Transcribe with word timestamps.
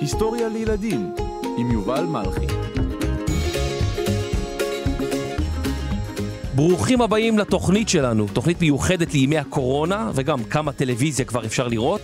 היסטוריה 0.00 0.48
לילדים 0.48 1.14
עם 1.58 1.70
יובל 1.70 2.04
מלכי 2.04 2.46
ברוכים 6.54 7.02
הבאים 7.02 7.38
לתוכנית 7.38 7.88
שלנו, 7.88 8.26
תוכנית 8.32 8.60
מיוחדת 8.60 9.14
לימי 9.14 9.38
הקורונה 9.38 10.10
וגם 10.14 10.44
כמה 10.44 10.72
טלוויזיה 10.72 11.24
כבר 11.24 11.46
אפשר 11.46 11.68
לראות. 11.68 12.00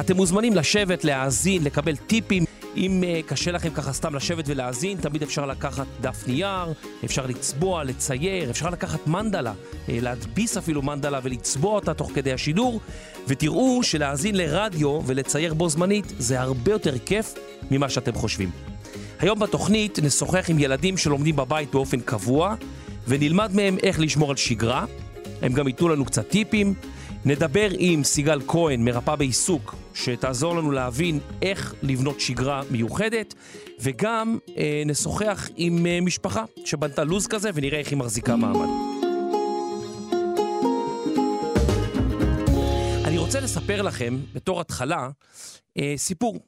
אתם 0.00 0.16
מוזמנים 0.16 0.54
לשבת, 0.54 1.04
להאזין, 1.04 1.64
לקבל 1.64 1.96
טיפים. 1.96 2.49
אם 2.80 3.02
uh, 3.02 3.28
קשה 3.28 3.50
לכם 3.50 3.70
ככה 3.70 3.92
סתם 3.92 4.14
לשבת 4.14 4.44
ולהאזין, 4.48 4.98
תמיד 5.00 5.22
אפשר 5.22 5.46
לקחת 5.46 5.86
דף 6.00 6.24
נייר, 6.26 6.72
אפשר 7.04 7.26
לצבוע, 7.26 7.84
לצייר, 7.84 8.50
אפשר 8.50 8.70
לקחת 8.70 9.06
מנדלה, 9.06 9.52
uh, 9.52 9.90
להדפיס 9.90 10.56
אפילו 10.56 10.82
מנדלה 10.82 11.20
ולצבוע 11.22 11.74
אותה 11.74 11.94
תוך 11.94 12.10
כדי 12.14 12.32
השידור, 12.32 12.80
ותראו 13.28 13.82
שלהאזין 13.82 14.34
לרדיו 14.34 15.00
ולצייר 15.06 15.54
בו 15.54 15.68
זמנית 15.68 16.12
זה 16.18 16.40
הרבה 16.40 16.72
יותר 16.72 16.98
כיף 16.98 17.34
ממה 17.70 17.88
שאתם 17.88 18.12
חושבים. 18.12 18.50
היום 19.20 19.38
בתוכנית 19.38 19.98
נשוחח 20.02 20.50
עם 20.50 20.58
ילדים 20.58 20.96
שלומדים 20.96 21.36
בבית 21.36 21.70
באופן 21.72 22.00
קבוע, 22.00 22.54
ונלמד 23.08 23.54
מהם 23.54 23.76
איך 23.82 24.00
לשמור 24.00 24.30
על 24.30 24.36
שגרה. 24.36 24.84
הם 25.42 25.52
גם 25.52 25.68
ייתנו 25.68 25.88
לנו 25.88 26.04
קצת 26.04 26.28
טיפים. 26.28 26.74
נדבר 27.24 27.68
עם 27.78 28.04
סיגל 28.04 28.40
כהן, 28.46 28.84
מרפאה 28.84 29.16
בעיסוק, 29.16 29.74
שתעזור 29.94 30.56
לנו 30.56 30.70
להבין 30.70 31.20
איך 31.42 31.74
לבנות 31.82 32.20
שגרה 32.20 32.62
מיוחדת, 32.70 33.34
וגם 33.80 34.38
אה, 34.56 34.82
נשוחח 34.86 35.48
עם 35.56 35.86
אה, 35.86 36.00
משפחה 36.00 36.44
שבנתה 36.64 37.04
לו"ז 37.04 37.26
כזה 37.26 37.50
ונראה 37.54 37.78
איך 37.78 37.88
היא 37.88 37.98
מחזיקה 37.98 38.36
מעמד. 38.36 38.68
אני 43.04 43.18
רוצה 43.18 43.40
לספר 43.40 43.82
לכם, 43.82 44.18
בתור 44.34 44.60
התחלה, 44.60 45.08
אה, 45.78 45.94
סיפור. 45.96 46.38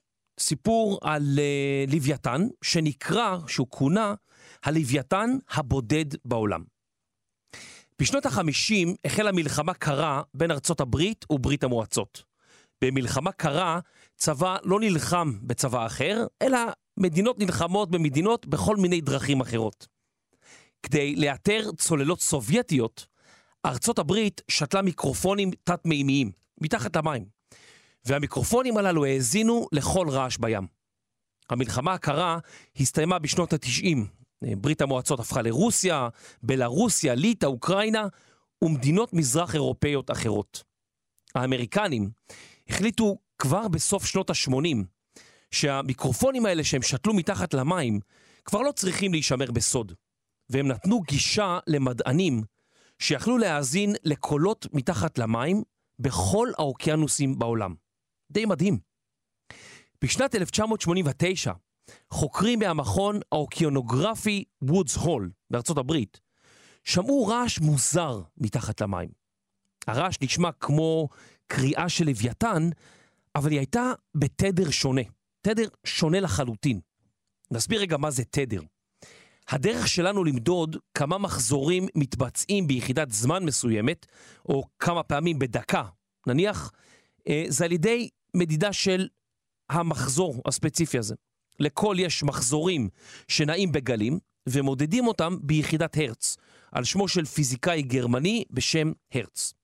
סיפור 0.41 0.99
על 1.03 1.39
אה, 1.39 1.85
לוויתן, 1.89 2.47
שנקרא, 2.65 3.37
שהוא 3.47 3.67
כונה, 3.71 4.15
הלוויתן 4.65 5.31
הבודד 5.51 6.05
בעולם. 6.25 6.72
בשנות 8.03 8.27
ה-50 8.27 8.89
החלה 9.05 9.33
מלחמה 9.33 9.75
קרה 9.75 10.23
בין 10.35 10.51
ארצות 10.51 10.81
הברית 10.81 11.25
וברית 11.31 11.65
המועצות. 11.65 12.23
במלחמה 12.85 13.33
קרה, 13.33 13.81
צבא 14.17 14.57
לא 14.65 14.81
נלחם 14.81 15.33
בצבא 15.43 15.87
אחר, 15.87 16.27
אלא 16.43 16.59
מדינות 16.97 17.39
נלחמות 17.39 17.91
במדינות 17.91 18.47
בכל 18.47 18.77
מיני 18.77 19.01
דרכים 19.01 19.41
אחרות. 19.41 19.87
כדי 20.83 21.17
לאתר 21.17 21.71
צוללות 21.79 22.21
סובייטיות, 22.21 23.07
ארצות 23.67 23.99
הברית 23.99 24.41
שתלה 24.49 24.83
מיקרופונים 24.83 25.51
תת-מימיים, 25.65 26.31
מתחת 26.61 26.97
למים, 26.97 27.25
והמיקרופונים 28.05 28.77
הללו 28.77 29.05
האזינו 29.05 29.69
לכל 29.73 30.09
רעש 30.11 30.37
בים. 30.37 30.67
המלחמה 31.51 31.95
הקרה 31.95 32.39
הסתיימה 32.77 33.19
בשנות 33.19 33.53
ה-90, 33.53 34.22
ברית 34.59 34.81
המועצות 34.81 35.21
הפכה 35.21 35.43
לרוסיה, 35.43 36.09
בלרוסיה, 36.43 37.15
ליטא, 37.15 37.47
אוקראינה 37.47 38.07
ומדינות 38.63 39.13
מזרח 39.13 39.55
אירופאיות 39.55 40.11
אחרות. 40.11 40.63
האמריקנים 41.35 42.11
החליטו 42.69 43.19
כבר 43.39 43.69
בסוף 43.69 44.05
שנות 44.05 44.31
ה-80 44.31 44.77
שהמיקרופונים 45.51 46.47
האלה 46.47 46.65
שהם 46.65 46.83
שתלו 46.83 47.15
מתחת 47.15 47.55
למים 47.55 48.01
כבר 48.45 48.63
לא 48.63 48.73
צריכים 48.73 49.13
להישמר 49.13 49.51
בסוד, 49.51 49.93
והם 50.51 50.69
נתנו 50.69 51.01
גישה 51.01 51.59
למדענים 51.67 52.43
שיכלו 52.99 53.39
להאזין 53.39 53.95
לקולות 54.05 54.67
מתחת 54.73 55.19
למים 55.19 55.63
בכל 55.99 56.49
האוקיינוסים 56.59 57.39
בעולם. 57.39 57.75
די 58.33 58.45
מדהים. 58.45 58.79
בשנת 60.03 60.35
1989 60.35 61.53
חוקרים 62.11 62.59
מהמכון 62.59 63.21
האוקיינוגרפי 63.33 64.45
וודס 64.63 64.97
הול 64.97 65.31
בארצות 65.51 65.79
הברית 65.79 66.21
שמעו 66.85 67.27
רעש 67.27 67.59
מוזר 67.59 68.23
מתחת 68.39 68.81
למים. 68.81 69.09
הרעש 69.87 70.17
נשמע 70.23 70.53
כמו 70.53 71.09
קריאה 71.47 71.89
של 71.89 72.05
לוויתן, 72.05 72.71
אבל 73.35 73.51
היא 73.51 73.59
הייתה 73.59 73.93
בתדר 74.15 74.71
שונה, 74.71 75.03
תדר 75.41 75.69
שונה 75.85 76.21
לחלוטין. 76.21 76.81
נסביר 77.51 77.81
רגע 77.81 77.97
מה 77.97 78.11
זה 78.11 78.25
תדר. 78.25 78.61
הדרך 79.49 79.89
שלנו 79.89 80.25
למדוד 80.25 80.77
כמה 80.95 81.19
מחזורים 81.19 81.87
מתבצעים 81.95 82.67
ביחידת 82.67 83.11
זמן 83.11 83.45
מסוימת, 83.45 84.07
או 84.49 84.65
כמה 84.79 85.03
פעמים 85.03 85.39
בדקה, 85.39 85.85
נניח, 86.27 86.73
אה, 87.29 87.45
זה 87.49 87.65
על 87.65 87.73
ידי 87.73 88.09
מדידה 88.35 88.73
של 88.73 89.09
המחזור 89.71 90.43
הספציפי 90.47 90.99
הזה. 90.99 91.15
לכל 91.61 91.97
יש 91.99 92.23
מחזורים 92.23 92.89
שנעים 93.29 93.73
בגלים, 93.73 94.19
ומודדים 94.49 95.07
אותם 95.07 95.37
ביחידת 95.43 95.97
הרץ, 95.97 96.37
על 96.73 96.85
שמו 96.85 97.09
של 97.09 97.25
פיזיקאי 97.25 97.83
גרמני 97.83 98.45
בשם 98.51 98.93
הרץ. 99.15 99.55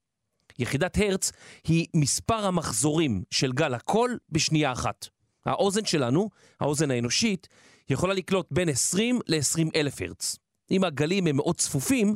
יחידת 0.59 0.99
הרץ 0.99 1.32
היא 1.65 1.87
מספר 1.94 2.47
המחזורים 2.47 3.22
של 3.31 3.53
גל 3.53 3.75
הקול 3.75 4.19
בשנייה 4.31 4.72
אחת. 4.72 5.09
האוזן 5.47 5.84
שלנו, 5.84 6.31
האוזן 6.60 6.91
האנושית, 6.91 7.49
יכולה 7.91 8.15
לקלוט 8.15 8.47
בין 8.50 8.69
20 8.69 9.20
ל-20 9.28 9.70
אלף 9.75 10.03
הרץ. 10.03 10.37
אם 10.70 10.84
הגלים 10.84 11.26
הם 11.26 11.37
מאוד 11.37 11.56
צפופים, 11.56 12.15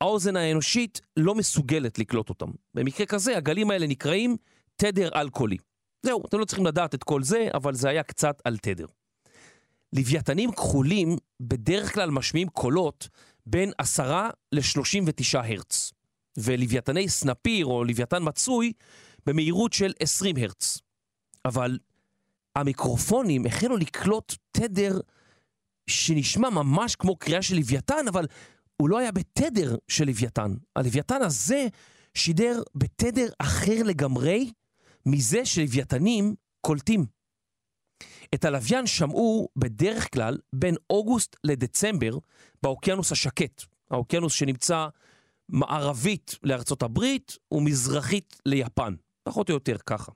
האוזן 0.00 0.36
האנושית 0.36 1.00
לא 1.16 1.34
מסוגלת 1.34 1.98
לקלוט 1.98 2.28
אותם. 2.28 2.50
במקרה 2.74 3.06
כזה, 3.06 3.36
הגלים 3.36 3.70
האלה 3.70 3.86
נקראים 3.86 4.36
תדר 4.76 5.08
על-קולי. 5.12 5.56
זהו, 6.02 6.22
אתם 6.26 6.38
לא 6.38 6.44
צריכים 6.44 6.66
לדעת 6.66 6.94
את 6.94 7.04
כל 7.04 7.22
זה, 7.22 7.48
אבל 7.54 7.74
זה 7.74 7.88
היה 7.88 8.02
קצת 8.02 8.42
על 8.44 8.58
תדר. 8.58 8.86
לוויתנים 9.92 10.52
כחולים 10.52 11.16
בדרך 11.40 11.94
כלל 11.94 12.10
משמיעים 12.10 12.48
קולות 12.48 13.08
בין 13.46 13.72
10 13.78 14.28
ל-39 14.52 15.38
הרץ, 15.38 15.92
ולוויתני 16.36 17.08
סנפיר 17.08 17.66
או 17.66 17.84
לוויתן 17.84 18.18
מצוי 18.20 18.72
במהירות 19.26 19.72
של 19.72 19.92
20 20.00 20.36
הרץ. 20.36 20.78
אבל 21.44 21.78
המיקרופונים 22.56 23.46
החלו 23.46 23.76
לקלוט 23.76 24.34
תדר 24.52 25.00
שנשמע 25.86 26.50
ממש 26.50 26.96
כמו 26.96 27.16
קריאה 27.16 27.42
של 27.42 27.56
לוויתן, 27.56 28.08
אבל 28.08 28.26
הוא 28.76 28.88
לא 28.88 28.98
היה 28.98 29.12
בתדר 29.12 29.76
של 29.88 30.04
לוויתן. 30.04 30.54
הלוויתן 30.76 31.22
הזה 31.22 31.66
שידר 32.14 32.62
בתדר 32.74 33.28
אחר 33.38 33.82
לגמרי 33.84 34.52
מזה 35.06 35.44
שלוויתנים 35.44 36.34
קולטים. 36.60 37.21
את 38.34 38.44
הלוויין 38.44 38.86
שמעו 38.86 39.48
בדרך 39.56 40.14
כלל 40.14 40.38
בין 40.52 40.74
אוגוסט 40.90 41.36
לדצמבר 41.44 42.18
באוקיינוס 42.62 43.12
השקט, 43.12 43.62
האוקיינוס 43.90 44.32
שנמצא 44.32 44.88
מערבית 45.48 46.38
לארצות 46.42 46.82
הברית 46.82 47.36
ומזרחית 47.52 48.40
ליפן, 48.46 48.94
פחות 49.22 49.48
או 49.48 49.54
יותר 49.54 49.76
ככה. 49.86 50.12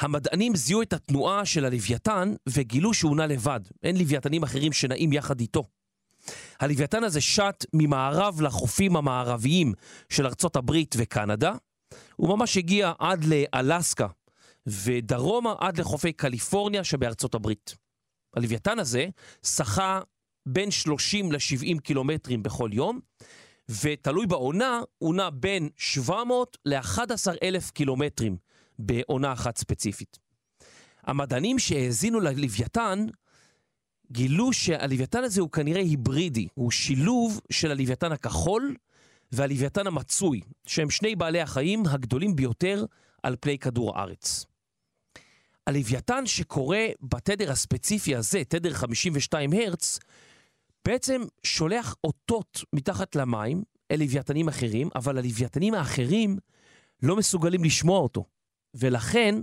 המדענים 0.00 0.56
זיהו 0.56 0.82
את 0.82 0.92
התנועה 0.92 1.44
של 1.44 1.64
הלוויתן 1.64 2.34
וגילו 2.48 2.94
שהוא 2.94 3.16
נע 3.16 3.26
לבד, 3.26 3.60
אין 3.82 3.96
לוויתנים 3.96 4.42
אחרים 4.42 4.72
שנעים 4.72 5.12
יחד 5.12 5.40
איתו. 5.40 5.64
הלוויתן 6.60 7.04
הזה 7.04 7.20
שט 7.20 7.64
ממערב 7.72 8.40
לחופים 8.40 8.96
המערביים 8.96 9.72
של 10.08 10.26
ארצות 10.26 10.56
הברית 10.56 10.94
וקנדה, 10.98 11.52
הוא 12.16 12.28
ממש 12.28 12.56
הגיע 12.56 12.92
עד 12.98 13.24
לאלסקה, 13.24 14.06
ודרומה 14.66 15.54
עד 15.58 15.80
לחופי 15.80 16.12
קליפורניה 16.12 16.84
שבארצות 16.84 17.34
הברית. 17.34 17.74
הלוויתן 18.36 18.78
הזה 18.78 19.06
שחה 19.42 20.00
בין 20.46 20.70
30 20.70 21.32
ל-70 21.32 21.80
קילומטרים 21.82 22.42
בכל 22.42 22.70
יום, 22.72 23.00
ותלוי 23.82 24.26
בעונה, 24.26 24.80
הוא 24.98 25.14
נע 25.14 25.30
בין 25.32 25.68
700 25.76 26.56
ל-11 26.64 27.32
אלף 27.42 27.70
קילומטרים 27.70 28.36
בעונה 28.78 29.32
אחת 29.32 29.56
ספציפית. 29.56 30.18
המדענים 31.02 31.58
שהאזינו 31.58 32.20
ללוויתן 32.20 33.06
גילו 34.12 34.52
שהלוויתן 34.52 35.24
הזה 35.24 35.40
הוא 35.40 35.50
כנראה 35.50 35.80
היברידי, 35.80 36.48
הוא 36.54 36.70
שילוב 36.70 37.40
של 37.50 37.70
הלוויתן 37.70 38.12
הכחול 38.12 38.76
והלוויתן 39.32 39.86
המצוי, 39.86 40.40
שהם 40.66 40.90
שני 40.90 41.16
בעלי 41.16 41.40
החיים 41.40 41.82
הגדולים 41.86 42.36
ביותר 42.36 42.84
על 43.22 43.36
פני 43.40 43.58
כדור 43.58 43.98
הארץ. 43.98 44.46
הלוויתן 45.66 46.26
שקורא 46.26 46.78
בתדר 47.02 47.50
הספציפי 47.50 48.16
הזה, 48.16 48.42
תדר 48.48 48.72
52 48.72 49.52
הרץ, 49.52 49.98
בעצם 50.84 51.22
שולח 51.42 51.94
אותות 52.04 52.64
מתחת 52.72 53.16
למים 53.16 53.62
אל 53.90 53.98
לוויתנים 53.98 54.48
אחרים, 54.48 54.88
אבל 54.94 55.18
הלוויתנים 55.18 55.74
האחרים 55.74 56.38
לא 57.02 57.16
מסוגלים 57.16 57.64
לשמוע 57.64 57.98
אותו. 57.98 58.24
ולכן 58.74 59.34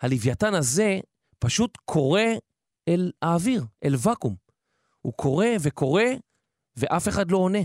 הלוויתן 0.00 0.54
הזה 0.54 1.00
פשוט 1.38 1.78
קורא 1.84 2.20
אל 2.88 3.12
האוויר, 3.22 3.64
אל 3.84 3.94
ואקום. 3.98 4.34
הוא 5.00 5.12
קורא 5.12 5.46
וקורא, 5.60 6.02
ואף 6.76 7.08
אחד 7.08 7.30
לא 7.30 7.36
עונה. 7.36 7.58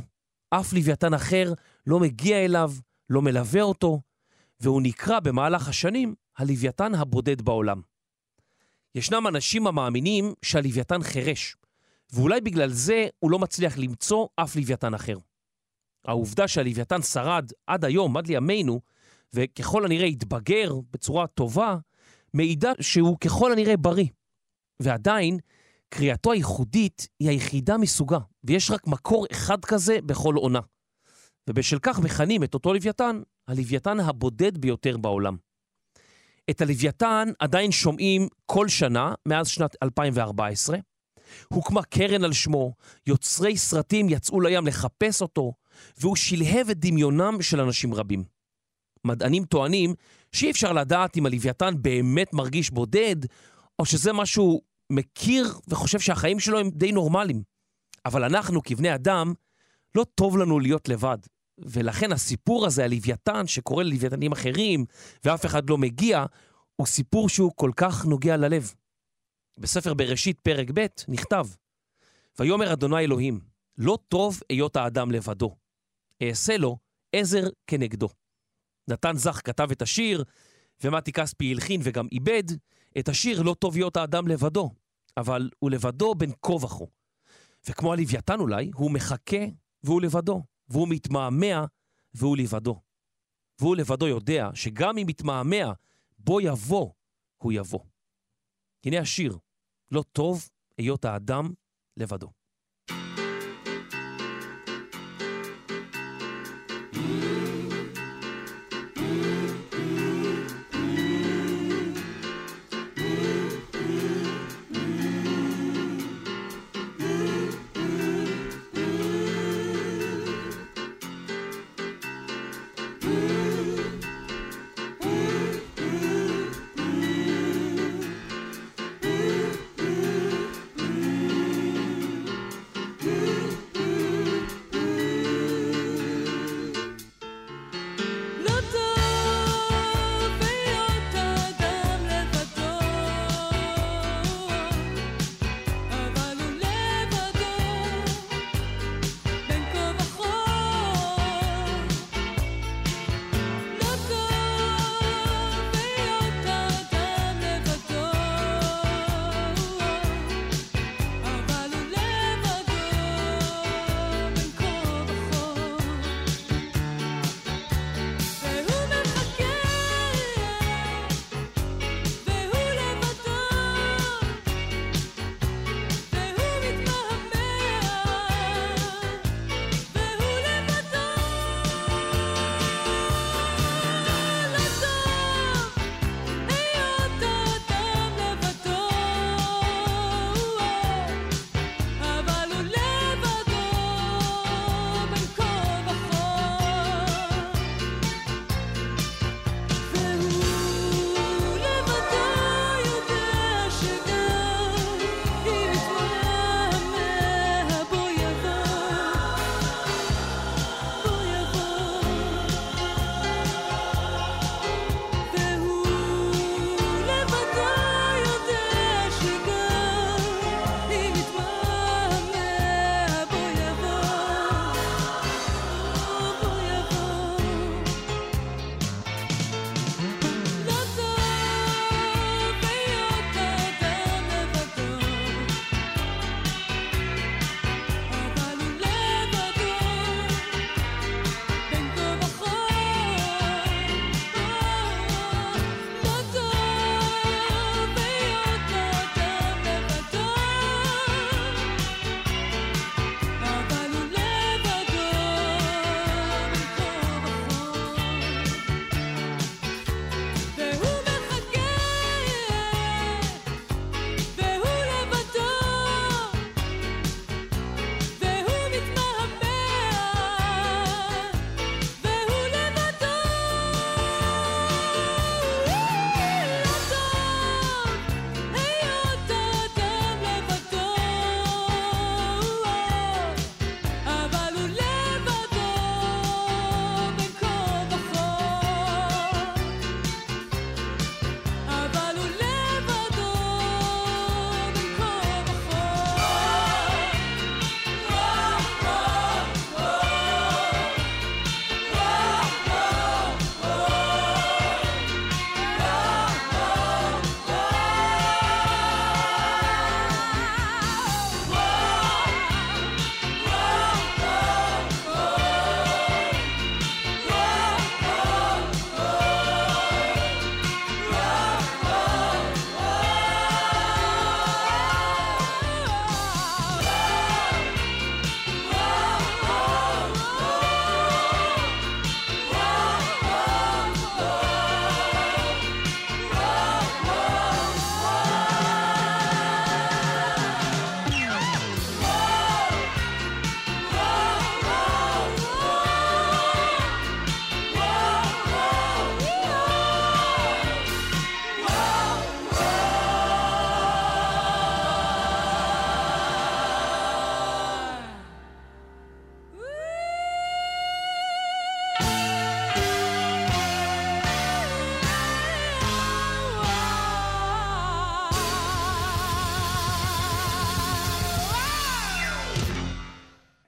אף 0.50 0.74
לוויתן 0.74 1.14
אחר 1.14 1.54
לא 1.88 2.00
מגיע 2.00 2.46
אליו, 2.46 2.72
לא 3.10 3.22
מלווה 3.22 3.62
אותו, 3.62 4.02
והוא 4.60 4.82
נקרא 4.82 5.20
במהלך 5.20 5.68
השנים 5.68 6.16
הלוויתן 6.38 6.96
הבודד 6.96 7.42
בעולם. 7.42 7.89
ישנם 8.96 9.28
אנשים 9.28 9.68
המאמינים 9.68 10.34
שהלוויתן 10.42 11.04
חירש, 11.04 11.56
ואולי 12.14 12.42
בגלל 12.42 12.70
זה 12.70 13.08
הוא 13.20 13.32
לא 13.32 13.40
מצליח 13.40 13.78
למצוא 13.78 14.28
אף 14.36 14.56
לוויתן 14.56 14.94
אחר. 14.94 15.18
העובדה 16.06 16.48
שהלוויתן 16.48 17.02
שרד 17.02 17.52
עד 17.68 17.86
היום, 17.86 18.18
עד 18.18 18.28
לימינו, 18.28 18.82
וככל 19.34 19.86
הנראה 19.86 20.06
התבגר 20.06 20.74
בצורה 20.92 21.28
טובה, 21.28 21.78
מעידה 22.34 22.72
שהוא 22.82 23.18
ככל 23.18 23.52
הנראה 23.52 23.78
בריא. 23.78 24.08
ועדיין, 24.80 25.40
קריאתו 25.90 26.32
הייחודית 26.32 27.08
היא 27.20 27.30
היחידה 27.30 27.78
מסוגה, 27.78 28.20
ויש 28.44 28.72
רק 28.72 28.88
מקור 28.88 29.26
אחד 29.32 29.66
כזה 29.66 30.02
בכל 30.06 30.36
עונה. 30.36 30.60
ובשל 31.50 31.80
כך 31.82 32.00
מכנים 32.00 32.44
את 32.44 32.54
אותו 32.54 32.74
לוויתן, 32.74 33.22
הלוויתן 33.48 34.00
הבודד 34.00 34.58
ביותר 34.58 34.98
בעולם. 34.98 35.38
את 36.50 36.62
הלוויתן 36.62 37.30
עדיין 37.40 37.72
שומעים 37.72 38.28
כל 38.46 38.68
שנה 38.68 39.14
מאז 39.26 39.48
שנת 39.48 39.76
2014. 39.84 40.78
הוקמה 41.48 41.84
קרן 41.84 42.24
על 42.24 42.34
שמו, 42.34 42.74
יוצרי 43.08 43.58
סרטים 43.58 44.10
יצאו 44.10 44.42
לים 44.42 44.68
לחפש 44.68 45.22
אותו, 45.22 45.54
והוא 45.98 46.16
שלהב 46.16 46.70
את 46.70 46.80
דמיונם 46.80 47.38
של 47.42 47.62
אנשים 47.62 47.94
רבים. 47.94 48.24
מדענים 49.06 49.46
טוענים 49.46 49.94
שאי 50.32 50.52
אפשר 50.52 50.74
לדעת 50.74 51.18
אם 51.18 51.26
הלוויתן 51.26 51.74
באמת 51.82 52.34
מרגיש 52.34 52.70
בודד, 52.70 53.16
או 53.80 53.86
שזה 53.86 54.14
משהו 54.14 54.62
מכיר 54.90 55.54
וחושב 55.68 56.00
שהחיים 56.00 56.40
שלו 56.40 56.60
הם 56.60 56.70
די 56.70 56.92
נורמליים. 56.92 57.44
אבל 58.06 58.24
אנחנו, 58.24 58.64
כבני 58.64 58.96
אדם, 58.96 59.34
לא 59.96 60.06
טוב 60.16 60.38
לנו 60.38 60.60
להיות 60.60 60.90
לבד. 60.90 61.18
ולכן 61.62 62.12
הסיפור 62.12 62.66
הזה, 62.66 62.84
הלוויתן, 62.84 63.48
שקורא 63.48 63.84
ללוויתנים 63.84 64.32
אחרים, 64.32 64.86
ואף 65.24 65.46
אחד 65.46 65.70
לא 65.70 65.78
מגיע, 65.78 66.26
הוא 66.76 66.88
סיפור 66.88 67.30
שהוא 67.30 67.52
כל 67.56 67.72
כך 67.76 68.06
נוגע 68.06 68.38
ללב. 68.38 68.74
בספר 69.60 69.94
בראשית, 69.94 70.40
פרק 70.40 70.68
ב', 70.74 70.86
נכתב, 71.08 71.48
ויאמר 72.40 72.74
אדוני 72.74 73.00
אלוהים, 73.00 73.40
לא 73.78 73.98
טוב 74.08 74.40
היות 74.50 74.76
האדם 74.76 75.12
לבדו. 75.12 75.56
אעשה 76.24 76.58
לו 76.58 76.78
עזר 77.14 77.44
כנגדו. 77.68 78.10
נתן 78.88 79.18
זך 79.18 79.42
כתב 79.44 79.72
את 79.72 79.82
השיר, 79.82 80.24
ומתי 80.84 81.12
כספי 81.12 81.52
הלחין 81.52 81.82
וגם 81.84 82.08
איבד 82.12 82.44
את 83.00 83.10
השיר 83.10 83.42
לא 83.42 83.56
טוב 83.60 83.76
להיות 83.76 83.98
האדם 83.98 84.28
לבדו, 84.28 84.70
אבל 85.18 85.50
הוא 85.60 85.72
לבדו 85.72 86.16
בין 86.16 86.32
כה 86.42 86.54
וכה. 86.54 86.86
וכמו 87.68 87.94
הלוויתן 87.94 88.40
אולי, 88.40 88.72
הוא 88.74 88.92
מחכה 88.92 89.46
והוא 89.84 90.02
לבדו, 90.02 90.44
והוא 90.70 90.88
מתמהמה 90.90 91.66
והוא 92.14 92.38
לבדו. 92.38 92.82
והוא 93.60 93.76
לבדו 93.76 94.08
יודע 94.08 94.50
שגם 94.54 94.98
אם 94.98 95.10
יתמהמה, 95.10 95.74
בוא 96.20 96.42
יבוא, 96.42 96.92
הוא 97.38 97.52
יבוא. 97.54 97.80
הנה 98.86 99.00
השיר, 99.00 99.38
לא 99.92 100.04
טוב 100.12 100.50
היות 100.78 101.06
האדם 101.06 101.54
לבדו. 101.98 102.39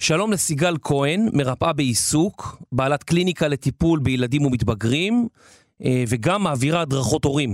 שלום 0.01 0.31
לסיגל 0.31 0.73
כהן, 0.83 1.19
מרפאה 1.33 1.73
בעיסוק, 1.73 2.57
בעלת 2.71 3.03
קליניקה 3.03 3.47
לטיפול 3.47 3.99
בילדים 4.03 4.45
ומתבגרים, 4.45 5.27
אה, 5.83 6.03
וגם 6.11 6.43
מעבירה 6.43 6.81
הדרכות 6.81 7.25
הורים. 7.25 7.49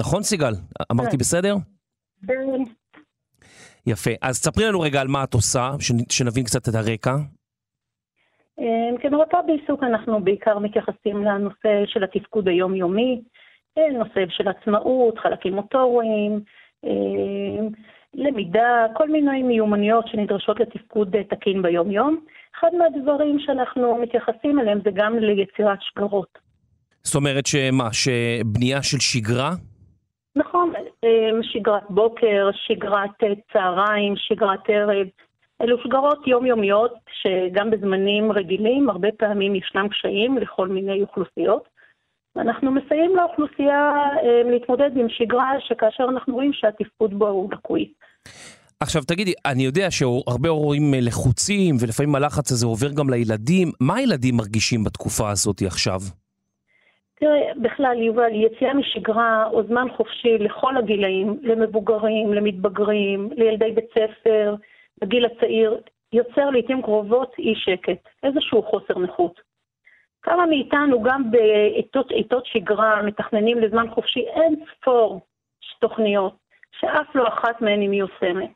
נכון 0.00 0.22
סיגל? 0.22 0.52
אמרתי 0.92 1.10
כן. 1.10 1.16
בסדר? 1.18 1.54
כן. 2.26 2.62
יפה. 3.86 4.10
אז 4.22 4.36
ספרי 4.36 4.64
לנו 4.64 4.80
רגע 4.80 5.00
על 5.00 5.08
מה 5.08 5.24
את 5.24 5.34
עושה, 5.34 5.70
שנ- 5.80 6.12
שנבין 6.12 6.44
קצת 6.44 6.68
את 6.68 6.74
הרקע. 6.74 7.14
אה, 8.60 9.00
כמרפאה 9.02 9.42
בעיסוק 9.42 9.82
אנחנו 9.82 10.24
בעיקר 10.24 10.58
מתייחסים 10.58 11.24
לנושא 11.24 11.86
של 11.86 12.04
התפקוד 12.04 12.48
היומיומי, 12.48 13.20
אה, 13.78 13.98
נושא 13.98 14.20
של 14.30 14.48
עצמאות, 14.48 15.18
חלקים 15.18 15.54
מוטוריים, 15.54 16.40
למידה, 18.14 18.86
כל 18.94 19.08
מיני 19.08 19.42
מיומנויות 19.42 20.08
שנדרשות 20.08 20.60
לתפקוד 20.60 21.16
אה, 21.16 21.24
תקין 21.24 21.62
ביום-יום. 21.62 22.24
אחד 22.58 22.68
מהדברים 22.78 23.38
שאנחנו 23.40 23.98
מתייחסים 24.02 24.60
אליהם 24.60 24.80
זה 24.84 24.90
גם 24.94 25.18
ליצירת 25.18 25.78
שגרות. 25.80 26.38
זאת 27.02 27.14
אומרת 27.14 27.46
שמה, 27.46 27.92
שבנייה 27.92 28.82
של 28.82 28.98
שגרה? 29.00 29.50
נכון, 30.36 30.72
אה, 31.04 31.30
שגרת 31.42 31.90
בוקר, 31.90 32.50
שגרת 32.52 33.22
אה, 33.22 33.28
צהריים, 33.52 34.14
שגרת 34.16 34.60
ערב. 34.68 35.06
אלו 35.62 35.78
שגרות 35.84 36.26
יומיומיות 36.26 36.94
שגם 37.22 37.70
בזמנים 37.70 38.32
רגילים 38.32 38.90
הרבה 38.90 39.08
פעמים 39.18 39.54
ישנם 39.54 39.88
קשיים 39.88 40.38
לכל 40.38 40.68
מיני 40.68 41.02
אוכלוסיות. 41.02 41.68
ואנחנו 42.38 42.70
מסייעים 42.70 43.16
לאוכלוסייה 43.16 43.92
אה, 44.22 44.50
להתמודד 44.50 44.96
עם 44.96 45.06
שגרה 45.08 45.52
שכאשר 45.60 46.04
אנחנו 46.04 46.34
רואים 46.34 46.52
שהתפקוד 46.52 47.18
בו 47.18 47.28
הוא 47.28 47.52
לקוי. 47.52 47.92
עכשיו 48.80 49.02
תגידי, 49.02 49.32
אני 49.46 49.62
יודע 49.62 49.90
שהרבה 49.90 50.48
הורים 50.48 50.94
אה, 50.94 50.98
לחוצים, 51.02 51.74
ולפעמים 51.80 52.14
הלחץ 52.14 52.52
הזה 52.52 52.66
עובר 52.66 52.88
גם 52.98 53.10
לילדים. 53.10 53.68
מה 53.80 53.96
הילדים 53.96 54.36
מרגישים 54.36 54.84
בתקופה 54.84 55.30
הזאת 55.30 55.62
עכשיו? 55.66 56.00
תראה, 57.20 57.40
בכלל, 57.62 58.02
יובל, 58.02 58.30
יציאה 58.32 58.74
משגרה 58.74 59.46
או 59.52 59.62
זמן 59.66 59.86
חופשי 59.96 60.38
לכל 60.38 60.76
הגילאים, 60.76 61.38
למבוגרים, 61.42 62.32
למתבגרים, 62.32 63.28
לילדי 63.36 63.70
בית 63.70 63.88
ספר, 63.90 64.54
בגיל 65.00 65.26
הצעיר, 65.26 65.80
יוצר 66.12 66.50
לעיתים 66.50 66.82
קרובות 66.82 67.32
אי 67.38 67.54
שקט, 67.56 68.08
איזשהו 68.22 68.62
חוסר 68.62 68.98
נוחות. 68.98 69.47
כמה 70.22 70.46
מאיתנו 70.46 71.02
גם 71.02 71.30
בעיתות 71.30 72.10
עיתות 72.10 72.46
שגרה 72.46 73.02
מתכננים 73.02 73.58
לזמן 73.58 73.90
חופשי 73.90 74.20
אין 74.20 74.54
ספור 74.72 75.20
תוכניות, 75.78 76.32
שאף 76.80 77.14
לא 77.14 77.28
אחת 77.28 77.60
מהן 77.60 77.80
היא 77.80 77.88
מיושמת. 77.88 78.50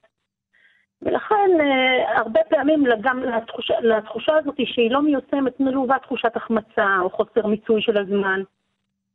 ולכן 1.03 1.51
אה, 1.61 2.19
הרבה 2.19 2.41
פעמים 2.49 2.85
גם 3.01 3.23
לתחושה, 3.23 3.75
לתחושה 3.81 4.37
הזאת 4.37 4.55
שהיא 4.65 4.91
לא 4.91 5.03
מיושמת 5.03 5.61
מלווה 5.61 5.99
תחושת 5.99 6.37
החמצה 6.37 6.97
או 7.01 7.11
חוסר 7.11 7.47
מיצוי 7.47 7.83
של 7.83 7.99
הזמן. 7.99 8.43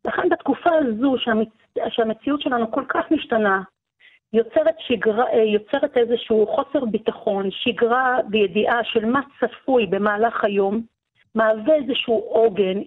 לכן 0.06 0.30
בתקופה 0.30 0.70
הזו 0.74 1.16
שהמצ... 1.18 1.50
שהמציאות 1.89 2.42
שלנו 2.42 2.72
כל 2.72 2.84
כך 2.89 3.12
משתנה, 3.12 3.62
יוצרת, 4.34 4.75
שגרה, 4.80 5.25
אה, 5.34 5.44
יוצרת 5.44 5.98
איזשהו 5.98 6.48
חוסר 6.48 6.86
ביטחון, 6.86 7.51
שגרה 7.51 8.18
בידיעה 8.30 8.84
של 8.84 9.06
מה 9.06 9.22
צפוי 9.39 9.86
במהלך 9.86 10.44
היום, 10.44 10.82
מהווה 11.38 11.75
איזשהו 11.75 12.13
עוגן, 12.13 12.77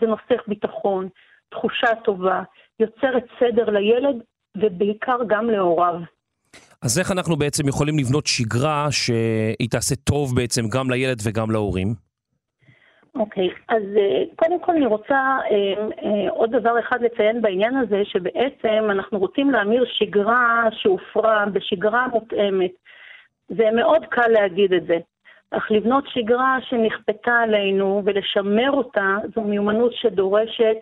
זה 0.00 0.06
נוסח 0.06 0.42
ביטחון, 0.46 1.08
תחושה 1.48 1.94
טובה, 2.04 2.42
יוצרת 2.80 3.24
סדר 3.40 3.70
לילד 3.70 4.16
ובעיקר 4.56 5.18
גם 5.26 5.50
להוריו. 5.50 5.94
אז 6.82 6.98
איך 6.98 7.12
אנחנו 7.12 7.36
בעצם 7.36 7.68
יכולים 7.68 7.98
לבנות 7.98 8.26
שגרה 8.26 8.86
שהיא 8.90 9.68
תעשה 9.70 9.94
טוב 9.96 10.36
בעצם 10.36 10.62
גם 10.68 10.90
לילד 10.90 11.18
וגם 11.24 11.50
להורים? 11.50 11.94
אוקיי, 13.14 13.48
אז 13.68 13.82
אה, 13.96 14.22
קודם 14.36 14.60
כל 14.60 14.72
אני 14.72 14.86
רוצה 14.86 15.14
אה, 15.14 15.74
אה, 16.04 16.30
עוד 16.30 16.50
דבר 16.50 16.78
אחד 16.80 17.02
לציין 17.02 17.42
בעניין 17.42 17.76
הזה, 17.76 18.02
שבעצם 18.04 18.90
אנחנו 18.90 19.18
רוצים 19.18 19.50
להמיר 19.50 19.84
שגרה 19.88 20.64
שהופרה 20.72 21.44
בשגרה 21.52 22.08
מותאמת. 22.08 22.70
זה 23.48 23.64
מאוד 23.76 24.04
קל 24.10 24.28
להגיד 24.28 24.72
את 24.72 24.86
זה, 24.86 24.98
אך 25.52 25.70
לבנות 25.70 26.04
שגרה 26.08 26.58
שנכפתה 26.68 27.38
עלינו 27.38 28.02
ולשמר 28.04 28.70
אותה 28.70 29.16
זו 29.34 29.40
מיומנות 29.40 29.92
שדורשת, 29.94 30.76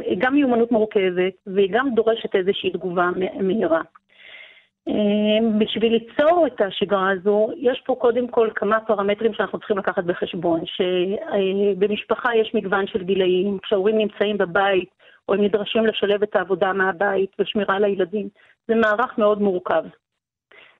היא 0.00 0.18
גם 0.18 0.34
מיומנות 0.34 0.72
מורכבת 0.72 1.32
והיא 1.46 1.68
גם 1.72 1.94
דורשת 1.94 2.34
איזושהי 2.34 2.70
תגובה 2.70 3.10
מהירה. 3.40 3.80
אה, 4.88 5.58
בשביל 5.58 5.92
ליצור 5.92 6.46
את 6.46 6.60
השגרה 6.60 7.10
הזו, 7.10 7.48
יש 7.56 7.82
פה 7.86 7.94
קודם 7.94 8.28
כל 8.28 8.48
כמה 8.54 8.80
פרמטרים 8.80 9.34
שאנחנו 9.34 9.58
צריכים 9.58 9.78
לקחת 9.78 10.04
בחשבון, 10.04 10.60
שבמשפחה 10.66 12.36
יש 12.36 12.54
מגוון 12.54 12.86
של 12.86 13.04
גילאים, 13.04 13.58
כשההורים 13.62 13.98
נמצאים 13.98 14.38
בבית 14.38 14.88
או 15.28 15.34
הם 15.34 15.44
נדרשים 15.44 15.86
לשלב 15.86 16.22
את 16.22 16.36
העבודה 16.36 16.72
מהבית 16.72 17.30
ושמירה 17.38 17.76
על 17.76 17.84
הילדים, 17.84 18.28
זה 18.68 18.74
מערך 18.74 19.18
מאוד 19.18 19.42
מורכב. 19.42 19.84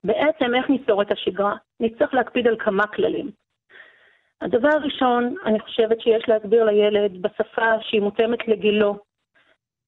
בעצם 0.05 0.55
איך 0.55 0.71
ניצור 0.71 1.03
את 1.03 1.11
השגרה? 1.11 1.55
נצטרך 1.81 2.15
להקפיד 2.15 2.47
על 2.47 2.57
כמה 2.59 2.87
כללים. 2.87 3.31
הדבר 4.41 4.69
הראשון, 4.69 5.35
אני 5.45 5.61
חושבת 5.61 6.01
שיש 6.01 6.29
להסביר 6.29 6.65
לילד 6.65 7.23
בשפה 7.23 7.73
שהיא 7.81 8.01
מותאמת 8.01 8.49
לגילו 8.49 8.99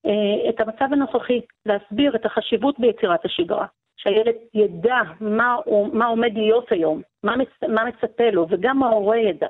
אה, 0.07 0.51
את 0.51 0.61
המצב 0.61 0.93
הנוכחי, 0.93 1.41
להסביר 1.67 2.17
את 2.17 2.27
החשיבות 2.27 2.79
ביצירת 2.79 3.25
השגרה. 3.25 3.67
שהילד 4.03 4.35
ידע 4.55 5.01
מה, 5.21 5.57
מה 5.93 6.07
עומד 6.07 6.33
להיות 6.35 6.73
היום, 6.73 7.03
מה, 7.25 7.37
מצ, 7.37 7.49
מה 7.69 7.85
מצפה 7.85 8.31
לו, 8.31 8.47
וגם 8.51 8.83
ההורה 8.83 9.19
ידע. 9.19 9.47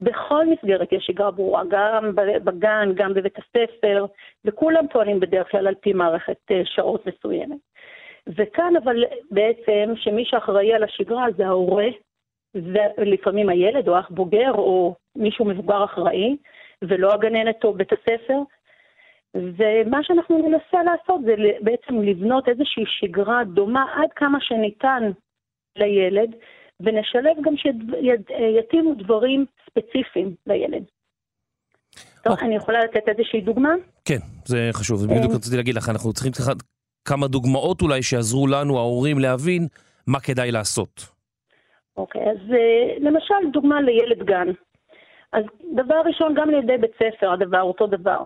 בכל 0.00 0.46
מסגרת 0.46 0.92
יש 0.92 1.04
שגרה 1.04 1.30
ברורה, 1.30 1.62
גם 1.68 2.14
בגן, 2.44 2.92
גם 2.94 3.14
בבית 3.14 3.38
הספר, 3.38 4.06
וכולם 4.44 4.88
פועלים 4.88 5.20
בדרך 5.20 5.50
כלל 5.50 5.66
על 5.66 5.74
פי 5.74 5.92
מערכת 5.92 6.38
אה, 6.50 6.62
שעות 6.64 7.06
מסוימת. 7.06 7.58
וכאן 8.36 8.72
אבל 8.84 9.04
בעצם 9.30 9.92
שמי 9.96 10.24
שאחראי 10.24 10.74
על 10.74 10.84
השגרה 10.84 11.26
זה 11.36 11.46
ההורה, 11.46 11.86
ולפעמים 12.98 13.48
הילד 13.48 13.88
או 13.88 13.98
אח 14.00 14.10
בוגר 14.10 14.50
או 14.52 14.94
מישהו 15.16 15.44
מבוגר 15.44 15.84
אחראי, 15.84 16.36
ולא 16.82 17.12
הגננת 17.14 17.64
או 17.64 17.74
בית 17.74 17.92
הספר, 17.92 18.38
ומה 19.34 19.98
שאנחנו 20.02 20.38
ננסה 20.38 20.82
לעשות 20.82 21.20
זה 21.24 21.34
בעצם 21.60 22.02
לבנות 22.02 22.48
איזושהי 22.48 22.84
שגרה 22.86 23.44
דומה 23.44 23.84
עד 23.94 24.08
כמה 24.16 24.38
שניתן 24.40 25.10
לילד, 25.76 26.30
ונשלב 26.80 27.36
גם 27.44 27.54
שיתאימו 27.56 28.94
דברים 28.94 29.46
ספציפיים 29.66 30.34
לילד. 30.46 30.84
טוב, 32.24 32.38
אני 32.42 32.56
יכולה 32.56 32.78
לתת 32.84 33.08
איזושהי 33.08 33.40
דוגמה? 33.40 33.74
כן, 34.04 34.18
זה 34.44 34.68
חשוב. 34.72 35.06
בדיוק 35.06 35.32
רציתי 35.34 35.56
להגיד 35.56 35.74
לך, 35.74 35.88
אנחנו 35.88 36.12
צריכים 36.12 36.32
כמה 37.04 37.28
דוגמאות 37.28 37.82
אולי 37.82 38.02
שיעזרו 38.02 38.46
לנו, 38.46 38.78
ההורים, 38.78 39.18
להבין 39.18 39.66
מה 40.06 40.20
כדאי 40.20 40.50
לעשות. 40.50 41.08
אוקיי, 41.96 42.22
אז 42.22 42.38
למשל 43.00 43.50
דוגמה 43.52 43.80
לילד 43.80 44.22
גן. 44.22 44.48
אז 45.32 45.44
דבר 45.74 46.00
ראשון, 46.04 46.34
גם 46.34 46.50
לידי 46.50 46.76
בית 46.76 46.90
ספר 46.94 47.32
הדבר 47.32 47.62
אותו 47.62 47.86
דבר. 47.86 48.22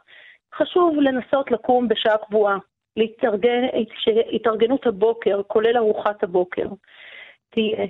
חשוב 0.59 0.97
לנסות 1.01 1.51
לקום 1.51 1.89
בשעה 1.89 2.19
קבועה, 2.29 2.57
להתארגן, 2.97 3.63
שהתארגנות 3.99 4.87
הבוקר, 4.87 5.41
כולל 5.47 5.77
ארוחת 5.77 6.23
הבוקר, 6.23 6.69
תהיה 7.51 7.87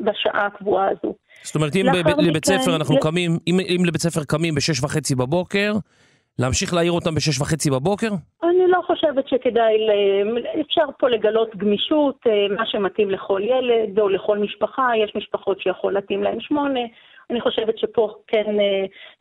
בשעה 0.00 0.46
הקבועה 0.46 0.88
הזו. 0.88 1.14
זאת 1.42 1.54
אומרת, 1.54 1.76
אם 1.76 1.86
לבית 2.18 2.44
ספר 2.44 2.76
אנחנו 2.76 3.00
קמים, 3.00 3.38
אם, 3.46 3.60
אם 3.60 3.84
לבית 3.84 4.00
ספר 4.00 4.24
קמים 4.24 4.54
בשש 4.54 4.84
וחצי 4.84 5.14
בבוקר, 5.14 5.72
להמשיך 6.38 6.74
להעיר 6.74 6.92
אותם 6.92 7.14
בשש 7.14 7.40
וחצי 7.40 7.70
בבוקר? 7.70 8.08
אני 8.42 8.66
לא 8.68 8.80
חושבת 8.86 9.28
שכדאי, 9.28 9.76
אפשר 10.60 10.84
פה 10.98 11.08
לגלות 11.08 11.56
גמישות, 11.56 12.16
מה 12.56 12.66
שמתאים 12.66 13.10
לכל 13.10 13.40
ילד 13.44 13.98
או 13.98 14.08
לכל 14.08 14.38
משפחה, 14.38 14.90
יש 15.04 15.12
משפחות 15.16 15.60
שיכול 15.60 15.92
להתאים 15.92 16.22
להם 16.22 16.40
שמונה, 16.40 16.80
אני 17.30 17.40
חושבת 17.40 17.78
שפה 17.78 18.14
כן 18.26 18.56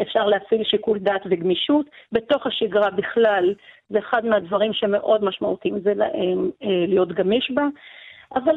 אפשר 0.01 0.25
להפעיל 0.25 0.63
שיקול 0.63 0.99
דעת 0.99 1.21
וגמישות. 1.29 1.85
בתוך 2.11 2.47
השגרה 2.47 2.89
בכלל, 2.89 3.53
זה 3.89 3.99
אחד 3.99 4.25
מהדברים 4.25 4.73
שמאוד 4.73 5.23
משמעותיים, 5.23 5.79
זה 5.79 5.93
להיות 6.87 7.11
גמיש 7.11 7.51
בה, 7.53 7.63
אבל 8.35 8.55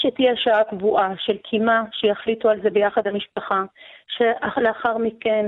שתהיה 0.00 0.36
שעה 0.36 0.64
קבועה 0.64 1.12
של 1.18 1.36
קימה, 1.36 1.84
שיחליטו 1.92 2.48
על 2.50 2.60
זה 2.62 2.70
ביחד 2.70 3.06
המשפחה, 3.06 3.62
שלאחר 4.08 4.98
מכן 4.98 5.46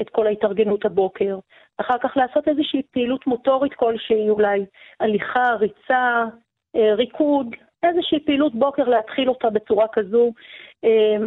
את 0.00 0.10
כל 0.10 0.26
ההתארגנות 0.26 0.84
הבוקר, 0.84 1.38
אחר 1.78 1.98
כך 2.02 2.16
לעשות 2.16 2.48
איזושהי 2.48 2.82
פעילות 2.90 3.26
מוטורית 3.26 3.74
כלשהי, 3.74 4.30
אולי 4.30 4.64
הליכה, 5.00 5.54
ריצה, 5.54 6.24
ריקוד, 6.76 7.46
איזושהי 7.82 8.20
פעילות 8.24 8.54
בוקר 8.54 8.84
להתחיל 8.84 9.28
אותה 9.28 9.50
בצורה 9.50 9.86
כזו, 9.92 10.32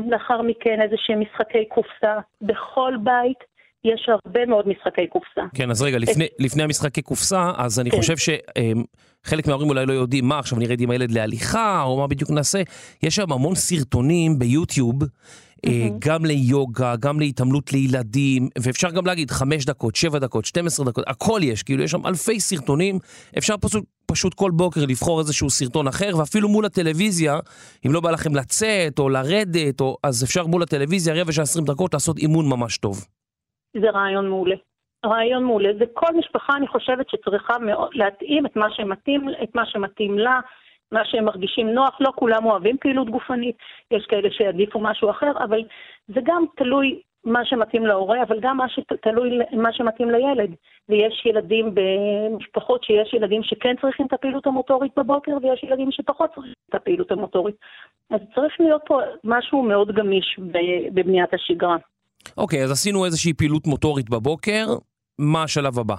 לאחר 0.10 0.42
מכן 0.42 0.82
איזשהם 0.82 1.20
משחקי 1.22 1.66
קופסה. 1.66 2.20
בכל 2.42 2.94
בית 3.04 3.57
יש 3.84 4.10
הרבה 4.10 4.46
מאוד 4.46 4.67
משחקי 4.67 5.07
קופסה. 5.07 5.41
כן, 5.55 5.72
אז 5.72 5.81
רגע, 5.81 5.98
לפני, 5.98 6.25
לפני 6.39 6.63
המשחקי 6.63 7.01
קופסה, 7.01 7.51
אז 7.57 7.79
אני 7.79 7.91
כן. 7.91 7.98
חושב 7.98 8.15
שחלק 8.17 9.48
מההורים 9.48 9.69
אולי 9.69 9.86
לא 9.86 9.93
יודעים 9.93 10.25
מה, 10.25 10.39
עכשיו 10.39 10.60
נרד 10.60 10.81
עם 10.81 10.89
הילד 10.89 11.12
להליכה, 11.12 11.84
או 11.84 11.98
מה 11.98 12.07
בדיוק 12.07 12.31
נעשה. 12.31 12.62
יש 13.03 13.15
שם 13.15 13.31
המון 13.31 13.55
סרטונים 13.55 14.39
ביוטיוב, 14.39 15.03
אה, 15.65 15.88
גם 16.00 16.25
ליוגה, 16.25 16.96
גם 17.00 17.19
להתעמלות 17.19 17.74
לילדים, 17.74 18.50
ואפשר 18.60 18.91
גם 18.91 19.05
להגיד 19.05 19.31
חמש 19.31 19.65
דקות, 19.65 19.96
שבע 19.96 20.19
דקות, 20.19 20.46
12 20.46 20.86
דקות, 20.86 21.03
הכל 21.07 21.39
יש, 21.43 21.63
כאילו 21.63 21.84
יש 21.84 21.91
שם 21.91 22.05
אלפי 22.05 22.39
סרטונים, 22.39 23.00
אפשר 23.38 23.55
פשוט, 23.62 23.84
פשוט 24.05 24.34
כל 24.34 24.51
בוקר 24.51 24.86
לבחור 24.86 25.19
איזשהו 25.19 25.50
סרטון 25.50 25.88
אחר, 25.88 26.17
ואפילו 26.17 26.50
מול 26.50 26.65
הטלוויזיה, 26.65 27.39
אם 27.86 27.93
לא 27.93 28.00
בא 28.00 28.12
לכם 28.12 28.36
לצאת 28.36 29.00
או 29.00 29.10
לרדת, 29.10 29.81
או, 29.81 29.98
אז 30.03 30.24
אפשר 30.24 30.48
מול 30.48 30.63
הטלוויזיה 30.63 31.13
רבע 31.13 31.31
שעה 31.31 31.43
20 31.43 31.65
דקות 31.65 31.93
לעשות 31.93 32.17
אימון 32.17 32.50
ממש 32.50 32.77
טוב. 32.77 33.05
זה 33.81 33.89
רעיון 33.89 34.29
מעולה. 34.29 34.55
רעיון 35.05 35.43
מעולה. 35.43 35.69
זה 35.79 35.86
כל 35.93 36.13
משפחה, 36.17 36.57
אני 36.57 36.67
חושבת, 36.67 37.10
שצריכה 37.10 37.60
מאוד 37.60 37.89
להתאים 37.93 38.46
את 38.46 38.55
מה 38.55 38.72
שמתאים, 38.72 39.29
את 39.43 39.55
מה 39.55 39.65
שמתאים 39.65 40.19
לה, 40.19 40.39
מה 40.91 41.05
שהם 41.05 41.25
מרגישים 41.25 41.69
נוח. 41.69 41.98
לא 42.00 42.12
כולם 42.15 42.46
אוהבים 42.46 42.77
פעילות 42.77 43.10
גופנית, 43.10 43.55
יש 43.91 44.05
כאלה 44.05 44.31
שיעדיפו 44.31 44.79
משהו 44.79 45.10
אחר, 45.10 45.31
אבל 45.43 45.63
זה 46.07 46.19
גם 46.24 46.46
תלוי 46.55 47.01
מה 47.24 47.46
שמתאים 47.46 47.86
להורה, 47.86 48.24
אבל 48.24 48.39
גם 48.39 48.57
מה 48.57 48.69
שתלוי 48.69 49.39
מה 49.51 49.74
שמתאים 49.74 50.10
לילד. 50.10 50.55
ויש 50.89 51.25
ילדים 51.25 51.72
במשפחות 51.74 52.84
שיש 52.84 53.13
ילדים 53.13 53.43
שכן 53.43 53.75
צריכים 53.81 54.05
את 54.05 54.13
הפעילות 54.13 54.48
המוטורית 54.48 54.91
בבוקר, 54.98 55.31
ויש 55.41 55.63
ילדים 55.63 55.91
שפחות 55.91 56.34
צריכים 56.34 56.53
את 56.69 56.75
הפעילות 56.75 57.12
המוטורית. 57.12 57.55
אז 58.10 58.19
צריך 58.36 58.60
להיות 58.60 58.81
פה 58.86 59.00
משהו 59.24 59.63
מאוד 59.63 59.91
גמיש 59.91 60.39
בבניית 60.93 61.34
השגרה. 61.34 61.77
אוקיי, 62.38 62.63
אז 62.63 62.72
עשינו 62.72 63.06
איזושהי 63.06 63.34
פעילות 63.34 63.67
מוטורית 63.67 64.10
בבוקר, 64.10 64.65
מה 65.20 65.44
השלב 65.44 65.79
הבא? 65.79 65.96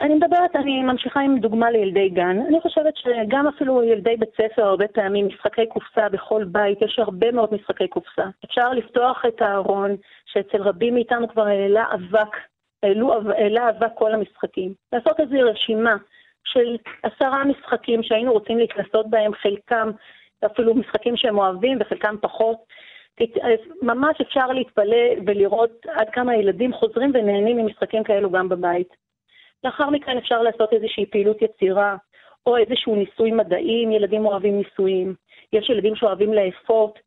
אני 0.00 0.14
מדברת, 0.14 0.56
אני 0.56 0.82
ממשיכה 0.82 1.20
עם 1.20 1.38
דוגמה 1.38 1.70
לילדי 1.70 2.08
גן. 2.08 2.38
אני 2.48 2.60
חושבת 2.60 2.94
שגם 2.96 3.46
אפילו 3.48 3.82
ילדי 3.82 4.16
בית 4.16 4.28
ספר, 4.34 4.62
הרבה 4.62 4.88
פעמים 4.88 5.28
משחקי 5.28 5.66
קופסה 5.66 6.08
בכל 6.08 6.44
בית, 6.44 6.82
יש 6.82 6.98
הרבה 6.98 7.32
מאוד 7.32 7.54
משחקי 7.54 7.88
קופסה. 7.88 8.24
אפשר 8.44 8.70
לפתוח 8.70 9.22
את 9.28 9.42
הארון, 9.42 9.96
שאצל 10.26 10.62
רבים 10.62 10.94
מאיתנו 10.94 11.28
כבר 11.28 11.46
העלה 11.46 11.84
אבק, 11.94 12.36
העלו, 12.82 13.12
העלה 13.30 13.68
אבק 13.68 13.90
כל 13.94 14.14
המשחקים. 14.14 14.74
לעשות 14.92 15.20
איזו 15.20 15.36
רשימה 15.50 15.96
של 16.44 16.76
עשרה 17.02 17.44
משחקים 17.44 18.02
שהיינו 18.02 18.32
רוצים 18.32 18.58
להתנסות 18.58 19.10
בהם, 19.10 19.32
חלקם 19.34 19.90
אפילו 20.46 20.74
משחקים 20.74 21.16
שהם 21.16 21.38
אוהבים 21.38 21.78
וחלקם 21.80 22.16
פחות. 22.20 22.56
ממש 23.82 24.20
אפשר 24.20 24.46
להתפלא 24.46 25.06
ולראות 25.26 25.86
עד 25.88 26.10
כמה 26.10 26.36
ילדים 26.36 26.72
חוזרים 26.72 27.10
ונהנים 27.14 27.56
ממשחקים 27.56 28.04
כאלו 28.04 28.30
גם 28.30 28.48
בבית. 28.48 28.88
לאחר 29.64 29.90
מכן 29.90 30.18
אפשר 30.18 30.42
לעשות 30.42 30.72
איזושהי 30.72 31.06
פעילות 31.06 31.42
יצירה, 31.42 31.96
או 32.46 32.56
איזשהו 32.56 32.94
ניסוי 32.94 33.32
מדעי, 33.32 33.84
אם 33.84 33.92
ילדים 33.92 34.26
אוהבים 34.26 34.58
ניסויים. 34.58 35.14
יש 35.52 35.70
ילדים 35.70 35.96
שאוהבים 35.96 36.32
לאפות, 36.32 36.98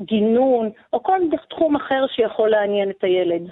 גינון, 0.00 0.70
או 0.92 1.02
כל 1.02 1.18
תחום 1.50 1.76
אחר 1.76 2.06
שיכול 2.06 2.48
לעניין 2.50 2.90
את 2.90 3.04
הילד. 3.04 3.50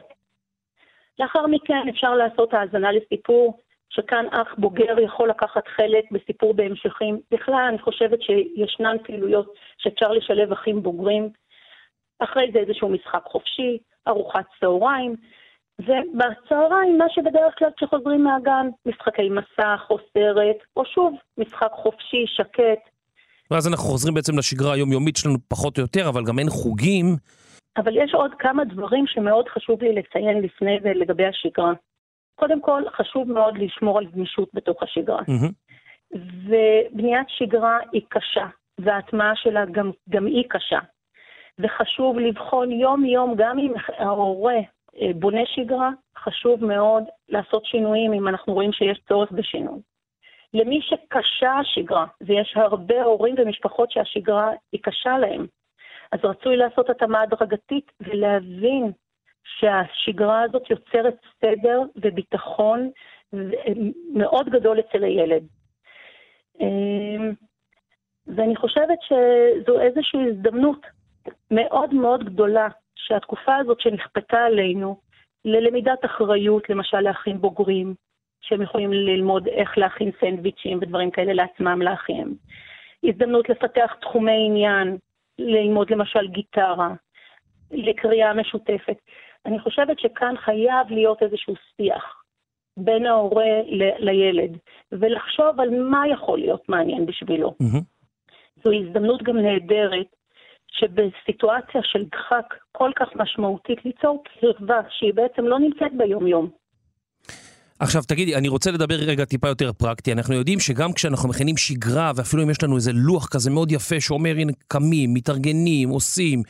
לאחר 1.18 1.46
מכן 1.46 1.88
אפשר 1.88 2.14
לעשות 2.14 2.54
האזנה 2.54 2.92
לסיפור, 2.92 3.58
שכאן 3.88 4.26
אח 4.30 4.54
בוגר 4.58 5.00
יכול 5.00 5.28
לקחת 5.28 5.68
חלק 5.68 6.04
בסיפור 6.10 6.54
בהמשכים. 6.54 7.20
בכלל, 7.30 7.66
אני 7.68 7.78
חושבת 7.78 8.22
שישנן 8.22 8.96
פעילויות 9.04 9.54
שאפשר 9.78 10.12
לשלב 10.12 10.52
אחים 10.52 10.82
בוגרים. 10.82 11.28
אחרי 12.18 12.50
זה 12.52 12.58
איזשהו 12.58 12.88
משחק 12.88 13.24
חופשי, 13.24 13.78
ארוחת 14.08 14.44
צהריים, 14.60 15.16
ובצהריים, 15.78 16.98
מה 16.98 17.04
שבדרך 17.08 17.54
כלל 17.58 17.68
כשחוזרים 17.76 18.24
מהגן, 18.24 18.66
משחקי 18.86 19.28
מסך 19.28 19.80
או 19.90 19.98
סרט, 19.98 20.56
או 20.76 20.84
שוב, 20.84 21.14
משחק 21.38 21.70
חופשי, 21.72 22.24
שקט. 22.26 22.82
ואז 23.50 23.68
אנחנו 23.68 23.84
חוזרים 23.84 24.14
בעצם 24.14 24.38
לשגרה 24.38 24.72
היומיומית 24.72 25.16
שלנו 25.16 25.38
פחות 25.48 25.78
או 25.78 25.82
יותר, 25.82 26.08
אבל 26.08 26.24
גם 26.24 26.38
אין 26.38 26.48
חוגים. 26.48 27.16
אבל 27.76 27.96
יש 27.96 28.14
עוד 28.14 28.30
כמה 28.38 28.64
דברים 28.64 29.04
שמאוד 29.06 29.48
חשוב 29.48 29.82
לי 29.82 29.94
לציין 29.94 30.42
לפני 30.42 30.78
זה 30.82 30.92
לגבי 30.94 31.26
השגרה. 31.26 31.72
קודם 32.34 32.60
כל, 32.60 32.82
חשוב 32.96 33.32
מאוד 33.32 33.58
לשמור 33.58 33.98
על 33.98 34.06
גמישות 34.06 34.48
בתוך 34.54 34.82
השגרה. 34.82 35.20
Mm-hmm. 35.20 35.52
ובניית 36.48 37.28
שגרה 37.28 37.78
היא 37.92 38.02
קשה, 38.08 38.46
וההטמעה 38.78 39.32
שלה 39.36 39.64
גם, 39.72 39.90
גם 40.08 40.26
היא 40.26 40.44
קשה. 40.48 40.78
וחשוב 41.58 42.18
לבחון 42.18 42.72
יום-יום, 42.72 43.34
גם 43.36 43.58
אם 43.58 43.72
ההורה 43.98 44.58
בונה 45.14 45.40
שגרה, 45.46 45.90
חשוב 46.16 46.64
מאוד 46.64 47.04
לעשות 47.28 47.64
שינויים 47.64 48.12
אם 48.12 48.28
אנחנו 48.28 48.52
רואים 48.52 48.72
שיש 48.72 49.00
צורך 49.08 49.32
בשינוי. 49.32 49.80
למי 50.54 50.80
שקשה 50.82 51.52
השגרה, 51.52 52.06
ויש 52.20 52.56
הרבה 52.56 53.02
הורים 53.02 53.34
ומשפחות 53.38 53.90
שהשגרה 53.90 54.52
היא 54.72 54.80
קשה 54.82 55.18
להם, 55.18 55.46
אז 56.12 56.20
רצוי 56.24 56.56
לעשות 56.56 56.90
התאמה 56.90 57.20
הדרגתית 57.20 57.92
ולהבין 58.00 58.92
שהשגרה 59.44 60.42
הזאת 60.42 60.70
יוצרת 60.70 61.16
סדר 61.40 61.82
וביטחון 61.96 62.90
מאוד 64.12 64.48
גדול 64.48 64.80
אצל 64.80 65.04
הילד. 65.04 65.42
ואני 68.26 68.56
חושבת 68.56 68.98
שזו 69.02 69.80
איזושהי 69.80 70.28
הזדמנות 70.28 70.86
מאוד 71.50 71.94
מאוד 71.94 72.24
גדולה 72.24 72.68
שהתקופה 72.94 73.56
הזאת 73.56 73.80
שנכפתה 73.80 74.38
עלינו 74.38 74.96
ללמידת 75.44 76.04
אחריות, 76.04 76.70
למשל 76.70 77.00
לאחים 77.00 77.40
בוגרים, 77.40 77.94
שהם 78.40 78.62
יכולים 78.62 78.92
ללמוד 78.92 79.48
איך 79.48 79.78
להכין 79.78 80.10
סנדוויצ'ים 80.20 80.78
ודברים 80.82 81.10
כאלה 81.10 81.32
לעצמם 81.32 81.82
לאחים. 81.82 82.34
הזדמנות 83.04 83.48
לפתח 83.48 83.94
תחומי 84.00 84.46
עניין, 84.46 84.96
ללמוד 85.38 85.90
למשל 85.90 86.26
גיטרה, 86.28 86.94
לקריאה 87.70 88.34
משותפת. 88.34 88.96
אני 89.46 89.58
חושבת 89.58 89.98
שכאן 89.98 90.34
חייב 90.36 90.90
להיות 90.90 91.22
איזשהו 91.22 91.54
שיח 91.76 92.22
בין 92.76 93.06
ההורה 93.06 93.60
ל- 93.66 94.04
לילד, 94.10 94.58
ולחשוב 94.92 95.60
על 95.60 95.70
מה 95.70 96.08
יכול 96.08 96.38
להיות 96.38 96.68
מעניין 96.68 97.06
בשבילו. 97.06 97.54
Mm-hmm. 97.62 97.80
זו 98.64 98.72
הזדמנות 98.72 99.22
גם 99.22 99.36
נהדרת 99.38 100.06
שבסיטואציה 100.78 101.80
של 101.82 102.04
דחק 102.12 102.54
כל 102.72 102.90
כך 102.96 103.08
משמעותית 103.16 103.78
ליצור 103.84 104.22
קרבה 104.40 104.80
שהיא 104.90 105.14
בעצם 105.14 105.44
לא 105.44 105.58
נמצאת 105.58 105.96
ביום-יום. 105.96 106.50
עכשיו 107.78 108.02
תגידי, 108.02 108.36
אני 108.36 108.48
רוצה 108.48 108.70
לדבר 108.70 108.94
רגע 108.94 109.24
טיפה 109.24 109.48
יותר 109.48 109.72
פרקטי. 109.72 110.12
אנחנו 110.12 110.34
יודעים 110.34 110.60
שגם 110.60 110.92
כשאנחנו 110.92 111.28
מכינים 111.28 111.56
שגרה, 111.56 112.12
ואפילו 112.16 112.42
אם 112.42 112.50
יש 112.50 112.62
לנו 112.62 112.76
איזה 112.76 112.92
לוח 112.94 113.28
כזה 113.28 113.50
מאוד 113.50 113.72
יפה 113.72 114.00
שאומר, 114.00 114.30
הנה, 114.30 114.52
קמים, 114.68 115.14
מתארגנים, 115.14 115.88
עושים, 115.88 116.42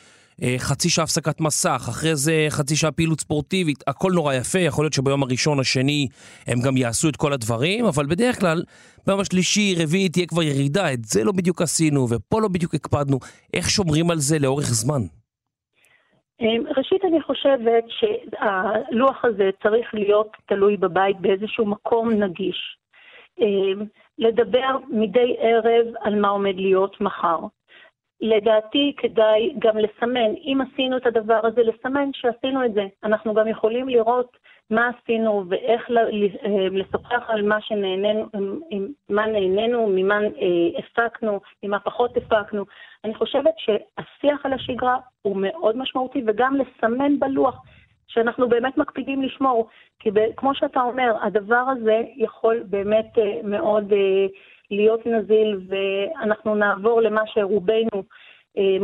חצי 0.57 0.89
שעה 0.89 1.03
הפסקת 1.03 1.41
מסך, 1.41 1.85
אחרי 1.89 2.15
זה 2.15 2.45
חצי 2.49 2.75
שעה 2.75 2.91
פעילות 2.91 3.19
ספורטיבית, 3.19 3.83
הכל 3.87 4.11
נורא 4.11 4.33
יפה, 4.33 4.59
יכול 4.59 4.85
להיות 4.85 4.93
שביום 4.93 5.23
הראשון, 5.23 5.59
השני, 5.59 6.07
הם 6.47 6.61
גם 6.65 6.77
יעשו 6.77 7.09
את 7.09 7.15
כל 7.15 7.33
הדברים, 7.33 7.85
אבל 7.85 8.05
בדרך 8.05 8.39
כלל, 8.39 8.63
ביום 9.07 9.19
השלישי, 9.19 9.75
רביעי, 9.83 10.09
תהיה 10.09 10.25
כבר 10.25 10.43
ירידה, 10.43 10.93
את 10.93 11.03
זה 11.03 11.23
לא 11.23 11.31
בדיוק 11.31 11.61
עשינו, 11.61 12.07
ופה 12.09 12.41
לא 12.41 12.47
בדיוק 12.47 12.75
הקפדנו. 12.75 13.17
איך 13.53 13.69
שומרים 13.69 14.11
על 14.11 14.17
זה 14.17 14.39
לאורך 14.39 14.65
זמן? 14.65 15.01
ראשית, 16.77 17.05
אני 17.05 17.21
חושבת 17.21 17.83
שהלוח 17.89 19.25
הזה 19.25 19.49
צריך 19.63 19.93
להיות 19.93 20.31
תלוי 20.45 20.77
בבית 20.77 21.19
באיזשהו 21.19 21.65
מקום 21.65 22.09
נגיש. 22.11 22.77
לדבר 24.17 24.77
מדי 24.89 25.35
ערב 25.39 25.85
על 26.01 26.19
מה 26.19 26.27
עומד 26.27 26.55
להיות 26.55 27.01
מחר. 27.01 27.39
לדעתי 28.21 28.93
כדאי 28.97 29.53
גם 29.59 29.77
לסמן, 29.77 30.33
אם 30.35 30.59
עשינו 30.61 30.97
את 30.97 31.05
הדבר 31.05 31.39
הזה, 31.43 31.63
לסמן 31.63 32.09
שעשינו 32.13 32.65
את 32.65 32.73
זה. 32.73 32.85
אנחנו 33.03 33.33
גם 33.33 33.47
יכולים 33.47 33.89
לראות 33.89 34.37
מה 34.69 34.89
עשינו 34.89 35.43
ואיך 35.49 35.89
לשוחח 36.71 37.29
על 37.29 37.41
מה 37.41 37.61
שנהנינו, 37.61 38.25
מה 39.09 39.25
נהנינו, 39.25 39.87
ממה 39.89 40.19
הפקנו, 40.77 41.39
ממה 41.63 41.79
פחות 41.79 42.17
הפקנו. 42.17 42.63
אני 43.03 43.15
חושבת 43.15 43.53
שהשיח 43.57 44.45
על 44.45 44.53
השגרה 44.53 44.97
הוא 45.21 45.37
מאוד 45.39 45.77
משמעותי, 45.77 46.23
וגם 46.27 46.55
לסמן 46.55 47.19
בלוח 47.19 47.61
שאנחנו 48.07 48.49
באמת 48.49 48.77
מקפידים 48.77 49.21
לשמור. 49.21 49.67
כי 49.99 50.09
כמו 50.37 50.55
שאתה 50.55 50.81
אומר, 50.81 51.15
הדבר 51.21 51.63
הזה 51.71 52.01
יכול 52.15 52.63
באמת 52.69 53.17
מאוד 53.43 53.93
להיות 54.71 55.05
נזיל, 55.05 55.59
ואנחנו 55.67 56.55
נעבור 56.55 57.01
למה 57.01 57.21
שרובנו 57.25 58.03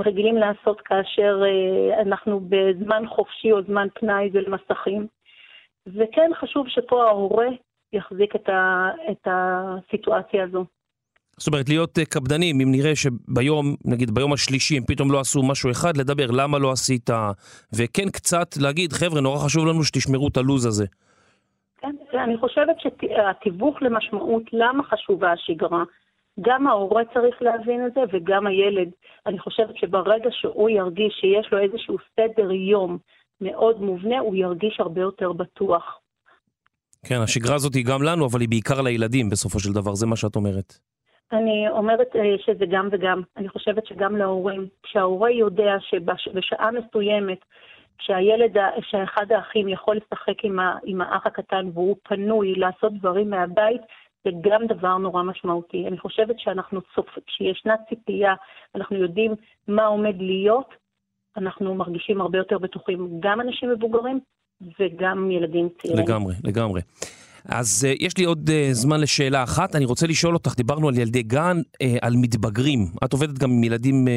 רגילים 0.06 0.36
לעשות 0.36 0.82
כאשר 0.82 1.42
אנחנו 2.02 2.40
בזמן 2.50 3.04
חופשי 3.08 3.52
או 3.52 3.64
זמן 3.64 3.88
פנאי 3.94 4.30
ולמסכים. 4.34 5.08
וכן 5.88 6.32
חשוב 6.42 6.66
שפה 6.70 7.04
ההורה 7.04 7.48
יחזיק 7.94 8.36
את, 8.36 8.50
ה, 8.50 8.90
את 9.12 9.28
הסיטואציה 9.28 10.44
הזו. 10.44 10.66
זאת 11.38 11.48
אומרת, 11.48 11.70
להיות 11.70 12.00
אה, 12.00 12.06
קפדנים, 12.06 12.62
אם 12.62 12.72
נראה 12.72 12.96
שביום, 12.96 13.76
נגיד 13.86 14.12
ביום 14.12 14.34
השלישי, 14.34 14.78
הם 14.78 14.84
פתאום 14.84 15.12
לא 15.12 15.20
עשו 15.20 15.44
משהו 15.44 15.72
אחד, 15.72 15.98
לדבר 15.98 16.32
למה 16.32 16.60
לא 16.60 16.72
עשית, 16.72 17.10
וכן 17.76 18.10
קצת 18.10 18.58
להגיד, 18.58 18.94
חבר'ה, 18.94 19.22
נורא 19.22 19.38
חשוב 19.38 19.66
לנו 19.66 19.84
שתשמרו 19.84 20.28
את 20.28 20.38
הלו"ז 20.38 20.66
הזה. 20.66 20.86
כן, 21.82 21.96
אני 22.14 22.38
חושבת 22.38 22.76
שהתיווך 22.80 23.82
למשמעות, 23.82 24.44
למה 24.54 24.84
חשובה 24.84 25.32
השגרה, 25.32 25.84
גם 26.42 26.68
ההורה 26.68 27.04
צריך 27.14 27.42
להבין 27.42 27.86
את 27.88 27.94
זה 27.94 28.02
וגם 28.14 28.48
הילד. 28.48 28.90
אני 29.26 29.40
חושבת 29.40 29.78
שברגע 29.78 30.30
שהוא 30.32 30.70
ירגיש 30.70 31.14
שיש 31.14 31.52
לו 31.52 31.60
איזשהו 31.60 31.98
סדר 32.16 32.52
יום 32.52 32.98
מאוד 33.42 33.82
מובנה, 33.82 34.20
הוא 34.20 34.36
ירגיש 34.36 34.80
הרבה 34.80 35.02
יותר 35.02 35.32
בטוח. 35.32 36.00
כן, 37.06 37.16
השגרה 37.24 37.56
הזאת 37.56 37.74
היא 37.76 37.86
גם 37.86 38.04
לנו, 38.04 38.28
אבל 38.28 38.42
היא 38.42 38.50
בעיקר 38.50 38.82
לילדים 38.82 39.30
בסופו 39.30 39.60
של 39.60 39.74
דבר, 39.74 39.96
זה 39.96 40.08
מה 40.08 40.16
שאת 40.16 40.36
אומרת. 40.36 40.74
אני 41.32 41.70
אומרת 41.70 42.16
אה, 42.16 42.36
שזה 42.46 42.66
גם 42.72 42.90
וגם. 42.92 43.22
אני 43.38 43.50
חושבת 43.50 43.86
שגם 43.86 44.18
להורים. 44.18 44.68
כשההורה 44.84 45.32
יודע 45.32 45.74
שבשעה 45.80 46.70
מסוימת, 46.72 47.40
כשהילד, 48.02 48.58
כשאחד 48.82 49.32
האחים 49.32 49.68
יכול 49.68 49.98
לשחק 49.98 50.44
עם, 50.44 50.60
ה, 50.60 50.78
עם 50.86 51.02
האח 51.02 51.26
הקטן 51.26 51.70
והוא 51.74 51.96
פנוי 52.04 52.56
לעשות 52.56 52.94
דברים 52.94 53.30
מהבית, 53.30 53.82
זה 54.24 54.30
גם 54.42 54.62
דבר 54.68 54.98
נורא 54.98 55.24
משמעותי. 55.24 55.88
אני 55.88 55.98
חושבת 55.98 56.40
שאנחנו 56.40 56.82
צופ... 56.96 57.08
כשישנה 57.28 57.76
ציפייה, 57.90 58.34
אנחנו 58.76 58.96
יודעים 58.96 59.32
מה 59.68 59.86
עומד 59.86 60.16
להיות, 60.18 60.74
אנחנו 61.38 61.76
מרגישים 61.76 62.22
הרבה 62.22 62.38
יותר 62.38 62.58
בטוחים, 62.58 63.10
גם 63.20 63.42
אנשים 63.42 63.72
מבוגרים 63.72 64.20
וגם 64.80 65.32
ילדים 65.32 65.70
צעירים. 65.78 66.06
לגמרי, 66.06 66.34
לגמרי. 66.44 66.82
אז 67.46 67.88
uh, 67.88 67.98
יש 68.00 68.18
לי 68.18 68.24
עוד 68.24 68.50
uh, 68.50 68.54
זמן 68.72 69.00
לשאלה 69.00 69.44
אחת, 69.44 69.76
אני 69.76 69.86
רוצה 69.86 70.08
לשאול 70.08 70.34
אותך, 70.34 70.54
דיברנו 70.58 70.88
על 70.88 70.98
ילדי 70.98 71.24
גן, 71.24 71.58
uh, 71.60 71.86
על 72.02 72.14
מתבגרים. 72.18 72.86
את 73.04 73.14
עובדת 73.14 73.38
גם 73.38 73.52
עם 73.52 73.64
ילדים 73.64 74.08
uh, 74.08 74.10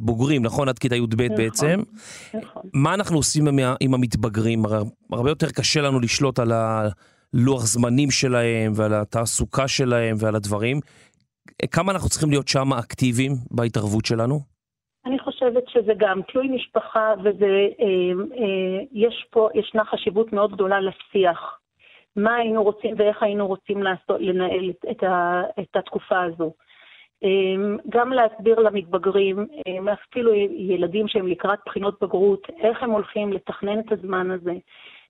בוגרים, 0.00 0.42
נכון? 0.42 0.68
עד 0.68 0.78
כיתה 0.78 0.96
י"ב 0.96 1.22
נכון, 1.22 1.36
בעצם. 1.36 1.82
נכון. 2.34 2.62
מה 2.74 2.94
אנחנו 2.94 3.16
עושים 3.16 3.48
עם, 3.48 3.58
עם 3.80 3.94
המתבגרים? 3.94 4.62
הרבה 5.12 5.30
יותר 5.30 5.50
קשה 5.50 5.80
לנו 5.80 6.00
לשלוט 6.00 6.38
על 6.38 6.52
הלוח 6.52 7.66
זמנים 7.66 8.10
שלהם 8.10 8.72
ועל 8.74 8.94
התעסוקה 8.94 9.68
שלהם 9.68 10.16
ועל 10.20 10.36
הדברים. 10.36 10.80
כמה 11.70 11.92
אנחנו 11.92 12.08
צריכים 12.08 12.30
להיות 12.30 12.48
שם 12.48 12.72
אקטיביים 12.72 13.32
בהתערבות 13.50 14.06
שלנו? 14.06 14.40
אני 15.06 15.18
חושבת 15.18 15.62
שזה 15.68 15.92
גם 15.98 16.20
תלוי 16.32 16.48
משפחה, 16.48 17.14
ויש 17.24 19.26
פה, 19.30 19.48
ישנה 19.54 19.84
חשיבות 19.84 20.32
מאוד 20.32 20.52
גדולה 20.52 20.76
לשיח. 20.80 21.58
מה 22.16 22.34
היינו 22.36 22.62
רוצים 22.62 22.94
ואיך 22.98 23.22
היינו 23.22 23.46
רוצים 23.46 23.82
לעשות, 23.82 24.20
לנהל 24.20 24.70
את, 24.70 24.84
את, 24.90 25.02
ה, 25.02 25.42
את 25.60 25.76
התקופה 25.76 26.22
הזו. 26.22 26.52
אמ, 27.22 27.76
גם 27.88 28.12
להסביר 28.12 28.60
למתבגרים, 28.60 29.46
אמ, 29.66 29.88
אפילו 29.88 30.34
ילדים 30.50 31.08
שהם 31.08 31.26
לקראת 31.26 31.58
בחינות 31.66 32.02
בגרות, 32.02 32.46
איך 32.60 32.82
הם 32.82 32.90
הולכים 32.90 33.32
לתכנן 33.32 33.78
את 33.78 33.92
הזמן 33.92 34.30
הזה, 34.30 34.52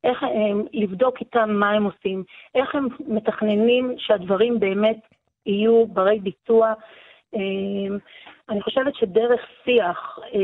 איך 0.05 0.23
הם, 0.23 0.65
לבדוק 0.73 1.21
איתם 1.21 1.51
מה 1.51 1.71
הם 1.71 1.85
עושים, 1.85 2.25
איך 2.55 2.75
הם 2.75 2.89
מתכננים 3.07 3.95
שהדברים 3.99 4.61
באמת 4.61 4.99
יהיו 5.47 5.87
ברי 5.87 6.19
ביצוע. 6.19 6.73
אני 8.51 8.63
חושבת 8.63 8.95
שדרך 8.95 9.41
שיח 9.65 10.19
אה, 10.35 10.41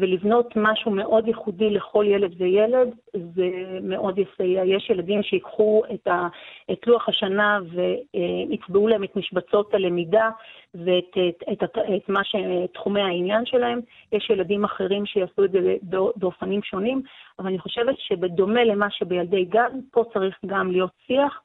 ולבנות 0.00 0.56
משהו 0.56 0.90
מאוד 0.90 1.28
ייחודי 1.28 1.70
לכל 1.70 2.04
ילד 2.08 2.34
וילד, 2.38 2.88
זה 3.34 3.50
מאוד 3.82 4.18
יסייע. 4.18 4.64
יש 4.64 4.90
ילדים 4.90 5.22
שיקחו 5.22 5.82
את, 5.94 6.06
ה, 6.06 6.28
את 6.72 6.86
לוח 6.86 7.08
השנה 7.08 7.58
ויצבעו 7.72 8.88
להם 8.88 9.04
את 9.04 9.16
משבצות 9.16 9.74
הלמידה 9.74 10.30
ואת 10.74 11.16
את, 11.52 11.62
את, 11.62 11.62
את 11.96 12.08
מה 12.08 12.24
ש, 12.24 12.36
תחומי 12.74 13.00
העניין 13.00 13.46
שלהם. 13.46 13.80
יש 14.12 14.30
ילדים 14.30 14.64
אחרים 14.64 15.06
שיעשו 15.06 15.44
את 15.44 15.50
זה 15.50 15.76
באופנים 16.16 16.62
שונים, 16.62 17.02
אבל 17.38 17.46
אני 17.48 17.58
חושבת 17.58 17.94
שבדומה 17.98 18.64
למה 18.64 18.90
שביילדי 18.90 19.44
גן, 19.44 19.80
פה 19.90 20.04
צריך 20.12 20.38
גם 20.46 20.70
להיות 20.70 20.90
שיח. 21.06 21.40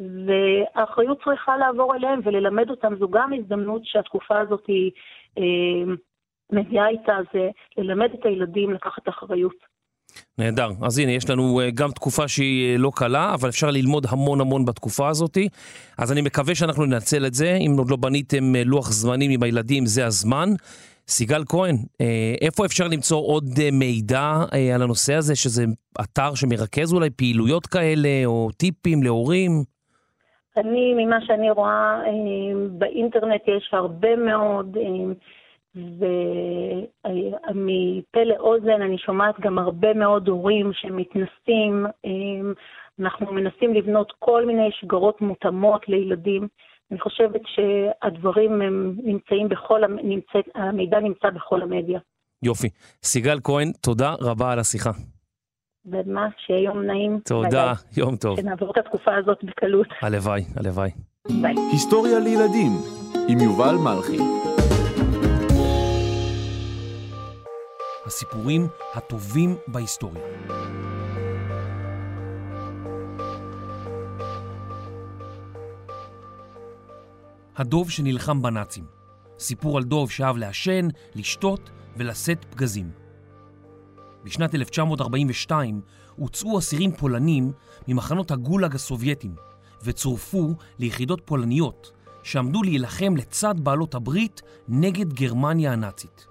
והאחריות 0.00 1.22
צריכה 1.24 1.56
לעבור 1.56 1.94
אליהם 1.94 2.20
וללמד 2.24 2.70
אותם, 2.70 2.96
זו 2.96 3.08
גם 3.08 3.32
הזדמנות 3.32 3.82
שהתקופה 3.84 4.38
הזאת 4.38 4.66
היא 4.66 4.90
מביאה 6.52 6.88
איתה, 6.88 7.12
זה 7.32 7.48
ללמד 7.78 8.08
את 8.14 8.26
הילדים 8.26 8.70
לקחת 8.70 9.08
אחריות. 9.08 9.78
נהדר. 10.38 10.68
אז 10.82 10.98
הנה, 10.98 11.12
יש 11.12 11.30
לנו 11.30 11.60
אה, 11.60 11.70
גם 11.70 11.90
תקופה 11.90 12.28
שהיא 12.28 12.72
אה, 12.72 12.78
לא 12.78 12.90
קלה, 12.94 13.34
אבל 13.34 13.48
אפשר 13.48 13.70
ללמוד 13.70 14.06
המון 14.08 14.40
המון 14.40 14.64
בתקופה 14.64 15.08
הזאת. 15.08 15.38
אז 15.98 16.12
אני 16.12 16.20
מקווה 16.20 16.54
שאנחנו 16.54 16.86
ננצל 16.86 17.26
את 17.26 17.34
זה. 17.34 17.56
אם 17.66 17.74
עוד 17.78 17.90
לא 17.90 17.96
בניתם 17.96 18.54
לוח 18.56 18.90
זמנים 18.90 19.30
עם 19.30 19.42
הילדים, 19.42 19.86
זה 19.86 20.06
הזמן. 20.06 20.48
סיגל 21.08 21.44
כהן, 21.48 21.76
איפה 22.40 22.66
אפשר 22.66 22.88
למצוא 22.88 23.18
עוד 23.18 23.44
מידע 23.72 24.44
על 24.74 24.82
הנושא 24.82 25.14
הזה, 25.14 25.36
שזה 25.36 25.64
אתר 26.00 26.34
שמרכז 26.34 26.92
אולי 26.92 27.10
פעילויות 27.10 27.66
כאלה, 27.66 28.22
או 28.24 28.50
טיפים 28.56 29.02
להורים? 29.02 29.64
אני, 30.58 30.94
ממה 30.96 31.16
שאני 31.26 31.50
רואה 31.50 32.00
אה, 32.06 32.68
באינטרנט 32.70 33.42
יש 33.46 33.70
הרבה 33.72 34.16
מאוד, 34.16 34.76
אה, 34.76 35.12
ומפה 37.48 38.24
לאוזן 38.24 38.82
אני 38.82 38.98
שומעת 38.98 39.40
גם 39.40 39.58
הרבה 39.58 39.94
מאוד 39.94 40.28
הורים 40.28 40.72
שמתנסים, 40.72 41.86
אה, 42.04 42.52
אנחנו 43.00 43.32
מנסים 43.32 43.74
לבנות 43.74 44.12
כל 44.18 44.46
מיני 44.46 44.68
שגרות 44.72 45.20
מותאמות 45.20 45.88
לילדים. 45.88 46.48
אני 46.90 47.00
חושבת 47.00 47.40
שהדברים 47.44 48.62
הם 48.62 48.94
נמצאים 49.04 49.48
בכל, 49.48 49.80
נמצא, 49.86 50.38
המידע 50.54 51.00
נמצא 51.00 51.30
בכל 51.30 51.62
המדיה. 51.62 52.00
יופי. 52.42 52.68
סיגל 53.02 53.38
כהן, 53.44 53.72
תודה 53.82 54.14
רבה 54.20 54.52
על 54.52 54.58
השיחה. 54.58 54.90
ומה, 55.86 56.28
שיהיה 56.46 56.62
יום 56.62 56.82
נעים. 56.82 57.20
תודה, 57.24 57.48
ביי. 57.48 58.04
יום 58.04 58.16
טוב. 58.16 58.40
שנעבור 58.40 58.70
את 58.70 58.78
התקופה 58.78 59.16
הזאת 59.16 59.38
בקלות. 59.44 59.86
הלוואי, 60.02 60.44
הלוואי. 60.56 60.90
ביי. 61.40 61.54
היסטוריה 61.72 62.18
לילדים 62.18 62.72
עם 63.28 63.38
יובל 63.40 63.74
מלכי. 63.74 64.18
הסיפורים 68.06 68.66
הטובים 68.94 69.56
בהיסטוריה. 69.68 70.22
הדוב 77.56 77.90
שנלחם 77.90 78.42
בנאצים. 78.42 78.84
סיפור 79.38 79.76
על 79.76 79.84
דוב 79.84 80.10
שאהב 80.10 80.36
לעשן, 80.36 80.88
לשתות 81.14 81.70
ולשאת 81.96 82.44
פגזים. 82.44 83.07
בשנת 84.28 84.54
1942 84.54 85.80
הוצאו 86.16 86.58
אסירים 86.58 86.92
פולנים 86.92 87.52
ממחנות 87.88 88.30
הגולאג 88.30 88.74
הסובייטים 88.74 89.34
וצורפו 89.82 90.54
ליחידות 90.78 91.20
פולניות 91.24 91.92
שעמדו 92.22 92.62
להילחם 92.62 93.16
לצד 93.16 93.54
בעלות 93.58 93.94
הברית 93.94 94.42
נגד 94.68 95.12
גרמניה 95.12 95.72
הנאצית. 95.72 96.26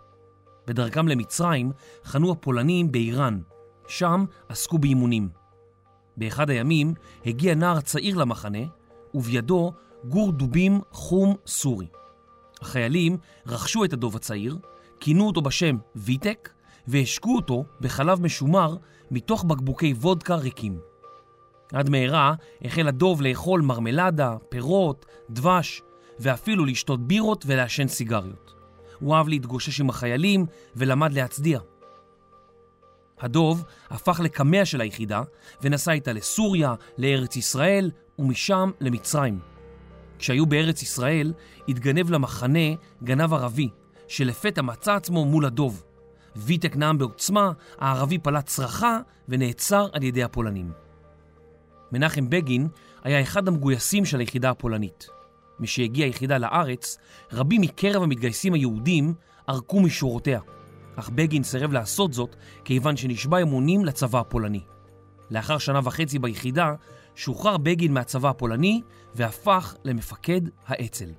בדרכם 0.67 1.07
למצרים 1.07 1.71
חנו 2.03 2.31
הפולנים 2.31 2.91
באיראן, 2.91 3.39
שם 3.87 4.25
עסקו 4.49 4.77
באימונים. 4.77 5.29
באחד 6.17 6.49
הימים 6.49 6.93
הגיע 7.25 7.55
נער 7.55 7.81
צעיר 7.81 8.17
למחנה 8.17 8.63
ובידו 9.13 9.73
גור 10.03 10.31
דובים 10.31 10.81
חום 10.91 11.35
סורי. 11.47 11.87
החיילים 12.61 13.17
רכשו 13.47 13.85
את 13.85 13.93
הדוב 13.93 14.15
הצעיר, 14.15 14.57
כינו 14.99 15.27
אותו 15.27 15.41
בשם 15.41 15.77
ויטק 15.95 16.49
והשקו 16.87 17.35
אותו 17.35 17.65
בחלב 17.81 18.21
משומר 18.21 18.75
מתוך 19.11 19.43
בקבוקי 19.43 19.93
וודקה 19.93 20.35
ריקים. 20.35 20.79
עד 21.73 21.89
מהרה 21.89 22.33
החל 22.61 22.87
הדוב 22.87 23.21
לאכול 23.21 23.61
מרמלדה, 23.61 24.35
פירות, 24.49 25.05
דבש, 25.29 25.81
ואפילו 26.19 26.65
לשתות 26.65 27.07
בירות 27.07 27.43
ולעשן 27.47 27.87
סיגריות. 27.87 28.53
הוא 28.99 29.15
אהב 29.15 29.27
להתגושש 29.27 29.81
עם 29.81 29.89
החיילים 29.89 30.45
ולמד 30.75 31.13
להצדיע. 31.13 31.59
הדוב 33.19 33.63
הפך 33.89 34.19
לקמע 34.23 34.65
של 34.65 34.81
היחידה 34.81 35.21
ונסע 35.61 35.91
איתה 35.91 36.13
לסוריה, 36.13 36.75
לארץ 36.97 37.35
ישראל 37.35 37.91
ומשם 38.19 38.71
למצרים. 38.79 39.39
כשהיו 40.19 40.45
בארץ 40.45 40.81
ישראל 40.81 41.33
התגנב 41.67 42.11
למחנה 42.11 42.69
גנב 43.03 43.33
ערבי 43.33 43.69
שלפתע 44.07 44.61
מצא 44.61 44.93
עצמו 44.93 45.25
מול 45.25 45.45
הדוב. 45.45 45.83
ויטק 46.37 46.75
נאם 46.75 46.97
בעוצמה, 46.97 47.51
הערבי 47.77 48.17
פלט 48.17 48.45
צרחה 48.45 48.99
ונעצר 49.29 49.87
על 49.93 50.03
ידי 50.03 50.23
הפולנים. 50.23 50.71
מנחם 51.91 52.29
בגין 52.29 52.67
היה 53.03 53.21
אחד 53.21 53.47
המגויסים 53.47 54.05
של 54.05 54.19
היחידה 54.19 54.49
הפולנית. 54.49 55.07
משהגיעה 55.59 56.07
היחידה 56.07 56.37
לארץ, 56.37 56.97
רבים 57.33 57.61
מקרב 57.61 58.03
המתגייסים 58.03 58.53
היהודים 58.53 59.13
ערקו 59.47 59.79
משורותיה, 59.79 60.39
אך 60.95 61.09
בגין 61.09 61.43
סירב 61.43 61.71
לעשות 61.71 62.13
זאת 62.13 62.35
כיוון 62.65 62.97
שנשבע 62.97 63.41
אמונים 63.41 63.85
לצבא 63.85 64.19
הפולני. 64.19 64.61
לאחר 65.31 65.57
שנה 65.57 65.79
וחצי 65.83 66.19
ביחידה, 66.19 66.73
שוחרר 67.15 67.57
בגין 67.57 67.93
מהצבא 67.93 68.29
הפולני 68.29 68.81
והפך 69.15 69.75
למפקד 69.83 70.41
האצ"ל. 70.67 71.09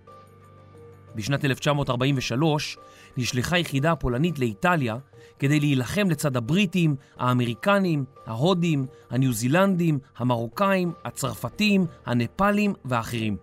בשנת 1.14 1.44
1943 1.44 2.78
נשלחה 3.18 3.58
יחידה 3.58 3.96
פולנית 3.96 4.38
לאיטליה 4.38 4.96
כדי 5.38 5.60
להילחם 5.60 6.10
לצד 6.10 6.36
הבריטים, 6.36 6.96
האמריקנים, 7.16 8.04
ההודים, 8.26 8.86
הניו 9.10 9.32
זילנדים, 9.32 9.98
המרוקאים, 10.16 10.92
הצרפתים, 11.04 11.86
הנפאלים 12.06 12.74
ואחרים. 12.84 13.36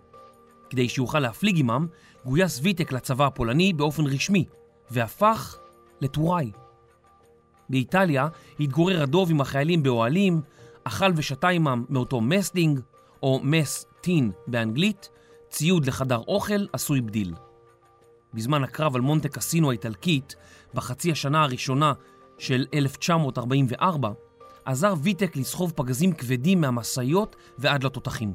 כדי 0.70 0.88
שיוכל 0.88 1.18
להפליג 1.18 1.60
עמם, 1.60 1.86
גויס 2.24 2.60
ויטק 2.62 2.92
לצבא 2.92 3.26
הפולני 3.26 3.72
באופן 3.72 4.06
רשמי, 4.06 4.44
והפך 4.90 5.56
לטוראי. 6.00 6.50
באיטליה 7.68 8.28
התגורר 8.60 9.02
הדוב 9.02 9.30
עם 9.30 9.40
החיילים 9.40 9.82
באוהלים, 9.82 10.40
אכל 10.84 11.12
ושתה 11.16 11.48
עמם 11.48 11.84
מאותו 11.88 12.20
מסטינג, 12.20 12.80
או 13.22 13.40
מס 13.42 13.86
טין 14.00 14.30
באנגלית, 14.46 15.10
ציוד 15.50 15.86
לחדר 15.86 16.18
אוכל 16.28 16.66
עשוי 16.72 17.00
בדיל. 17.00 17.34
בזמן 18.36 18.64
הקרב 18.64 18.94
על 18.94 19.00
מונטה 19.00 19.28
קסינו 19.28 19.70
האיטלקית, 19.70 20.34
בחצי 20.74 21.12
השנה 21.12 21.42
הראשונה 21.42 21.92
של 22.38 22.66
1944, 22.74 24.10
עזר 24.64 24.94
ויטק 25.02 25.36
לסחוב 25.36 25.72
פגזים 25.76 26.12
כבדים 26.12 26.60
מהמשאיות 26.60 27.36
ועד 27.58 27.84
לתותחים. 27.84 28.34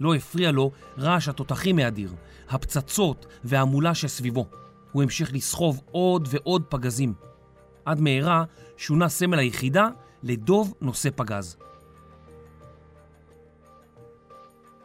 לא 0.00 0.14
הפריע 0.14 0.52
לו 0.52 0.70
רעש 0.98 1.28
התותחים 1.28 1.78
האדיר, 1.78 2.12
הפצצות 2.48 3.26
וההמולה 3.44 3.94
שסביבו. 3.94 4.46
הוא 4.92 5.02
המשיך 5.02 5.34
לסחוב 5.34 5.80
עוד 5.90 6.28
ועוד 6.30 6.62
פגזים. 6.68 7.14
עד 7.84 8.00
מהרה 8.00 8.44
שונה 8.76 9.08
סמל 9.08 9.38
היחידה 9.38 9.88
לדוב 10.22 10.74
נושא 10.80 11.08
פגז. 11.16 11.56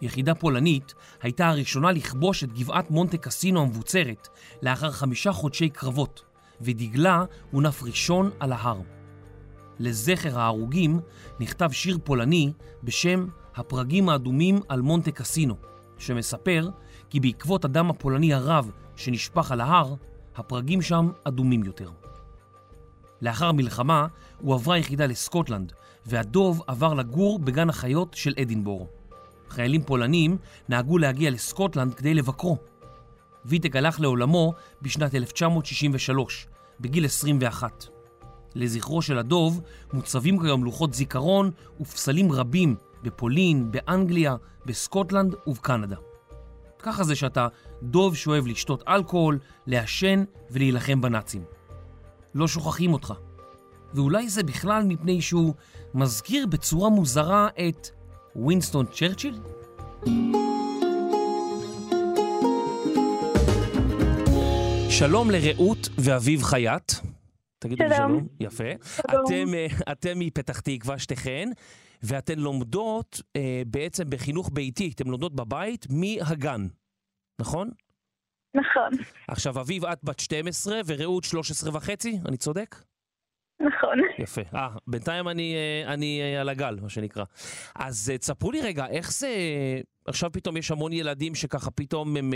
יחידה 0.03 0.35
פולנית 0.35 0.93
הייתה 1.21 1.49
הראשונה 1.49 1.91
לכבוש 1.91 2.43
את 2.43 2.53
גבעת 2.53 2.91
מונטה 2.91 3.17
קסינו 3.17 3.61
המבוצרת 3.61 4.27
לאחר 4.61 4.91
חמישה 4.91 5.31
חודשי 5.31 5.69
קרבות, 5.69 6.23
ודגלה 6.61 7.23
הונף 7.51 7.83
ראשון 7.83 8.29
על 8.39 8.51
ההר. 8.51 8.81
לזכר 9.79 10.39
ההרוגים 10.39 10.99
נכתב 11.39 11.71
שיר 11.71 11.97
פולני 12.03 12.53
בשם 12.83 13.27
הפרגים 13.55 14.09
האדומים 14.09 14.59
על 14.69 14.81
מונטה 14.81 15.11
קסינו, 15.11 15.55
שמספר 15.97 16.69
כי 17.09 17.19
בעקבות 17.19 17.65
הדם 17.65 17.89
הפולני 17.89 18.33
הרב 18.33 18.71
שנשפך 18.95 19.51
על 19.51 19.61
ההר, 19.61 19.95
הפרגים 20.35 20.81
שם 20.81 21.11
אדומים 21.23 21.63
יותר. 21.63 21.89
לאחר 23.21 23.45
המלחמה 23.45 24.07
הועברה 24.41 24.77
יחידה 24.77 25.05
לסקוטלנד, 25.05 25.73
והדוב 26.05 26.61
עבר 26.67 26.93
לגור 26.93 27.39
בגן 27.39 27.69
החיות 27.69 28.13
של 28.13 28.33
אדינבורו. 28.41 29.02
חיילים 29.53 29.83
פולנים 29.83 30.37
נהגו 30.69 30.97
להגיע 30.97 31.29
לסקוטלנד 31.29 31.93
כדי 31.93 32.13
לבקרו. 32.13 32.57
ויטק 33.45 33.75
הלך 33.75 33.99
לעולמו 33.99 34.53
בשנת 34.81 35.15
1963, 35.15 36.47
בגיל 36.79 37.05
21. 37.05 37.85
לזכרו 38.55 39.01
של 39.01 39.17
הדוב 39.17 39.61
מוצבים 39.93 40.39
כיום 40.39 40.63
לוחות 40.63 40.93
זיכרון 40.93 41.51
ופסלים 41.79 42.31
רבים 42.31 42.75
בפולין, 43.03 43.71
באנגליה, 43.71 44.35
בסקוטלנד 44.65 45.35
ובקנדה. 45.47 45.95
ככה 46.79 47.03
זה 47.03 47.15
שאתה 47.15 47.47
דוב 47.83 48.15
שאוהב 48.15 48.47
לשתות 48.47 48.83
אלכוהול, 48.87 49.39
לעשן 49.67 50.23
ולהילחם 50.51 51.01
בנאצים. 51.01 51.43
לא 52.35 52.47
שוכחים 52.47 52.93
אותך. 52.93 53.13
ואולי 53.93 54.29
זה 54.29 54.43
בכלל 54.43 54.83
מפני 54.83 55.21
שהוא 55.21 55.53
מזכיר 55.93 56.45
בצורה 56.47 56.89
מוזרה 56.89 57.47
את 57.67 57.87
ווינסטון 58.35 58.85
צ'רצ'יל? 58.85 59.39
שלום 64.89 65.31
לרעות 65.31 65.89
ואביב 65.97 66.43
חייט. 66.43 66.91
תגידו 67.59 67.83
לי 67.83 67.95
שלום. 67.95 68.27
יפה. 68.39 68.63
שלום. 68.83 69.25
אתם, 69.25 69.53
אה, 69.53 69.91
אתם 69.91 70.19
מפתח 70.19 70.59
תקווה 70.59 70.99
שתיכן, 70.99 71.49
ואתן 72.03 72.39
לומדות 72.39 73.21
אה, 73.35 73.61
בעצם 73.67 74.09
בחינוך 74.09 74.49
ביתי, 74.53 74.91
אתן 74.95 75.07
לומדות 75.07 75.35
בבית 75.35 75.87
מהגן, 75.89 76.67
נכון? 77.41 77.69
נכון, 78.55 78.91
עכשיו, 79.27 79.59
אביב, 79.59 79.85
את 79.85 79.99
בת 80.03 80.19
12 80.19 80.81
ורעות 80.85 81.23
13 81.23 81.75
וחצי, 81.75 82.19
אני 82.25 82.37
צודק? 82.37 82.75
נכון. 83.63 83.99
יפה. 84.19 84.41
אה, 84.55 84.69
בינתיים 84.87 85.27
אני, 85.27 85.55
אה, 85.55 85.93
אני 85.93 86.21
אה, 86.21 86.41
על 86.41 86.49
הגל, 86.49 86.77
מה 86.81 86.89
שנקרא. 86.89 87.23
אז 87.75 88.09
אה, 88.13 88.17
תספרו 88.17 88.51
לי 88.51 88.61
רגע, 88.61 88.87
איך 88.87 89.13
זה... 89.13 89.29
עכשיו 90.07 90.31
פתאום 90.31 90.57
יש 90.57 90.71
המון 90.71 90.93
ילדים 90.93 91.35
שככה 91.35 91.71
פתאום 91.71 92.17
הם 92.17 92.33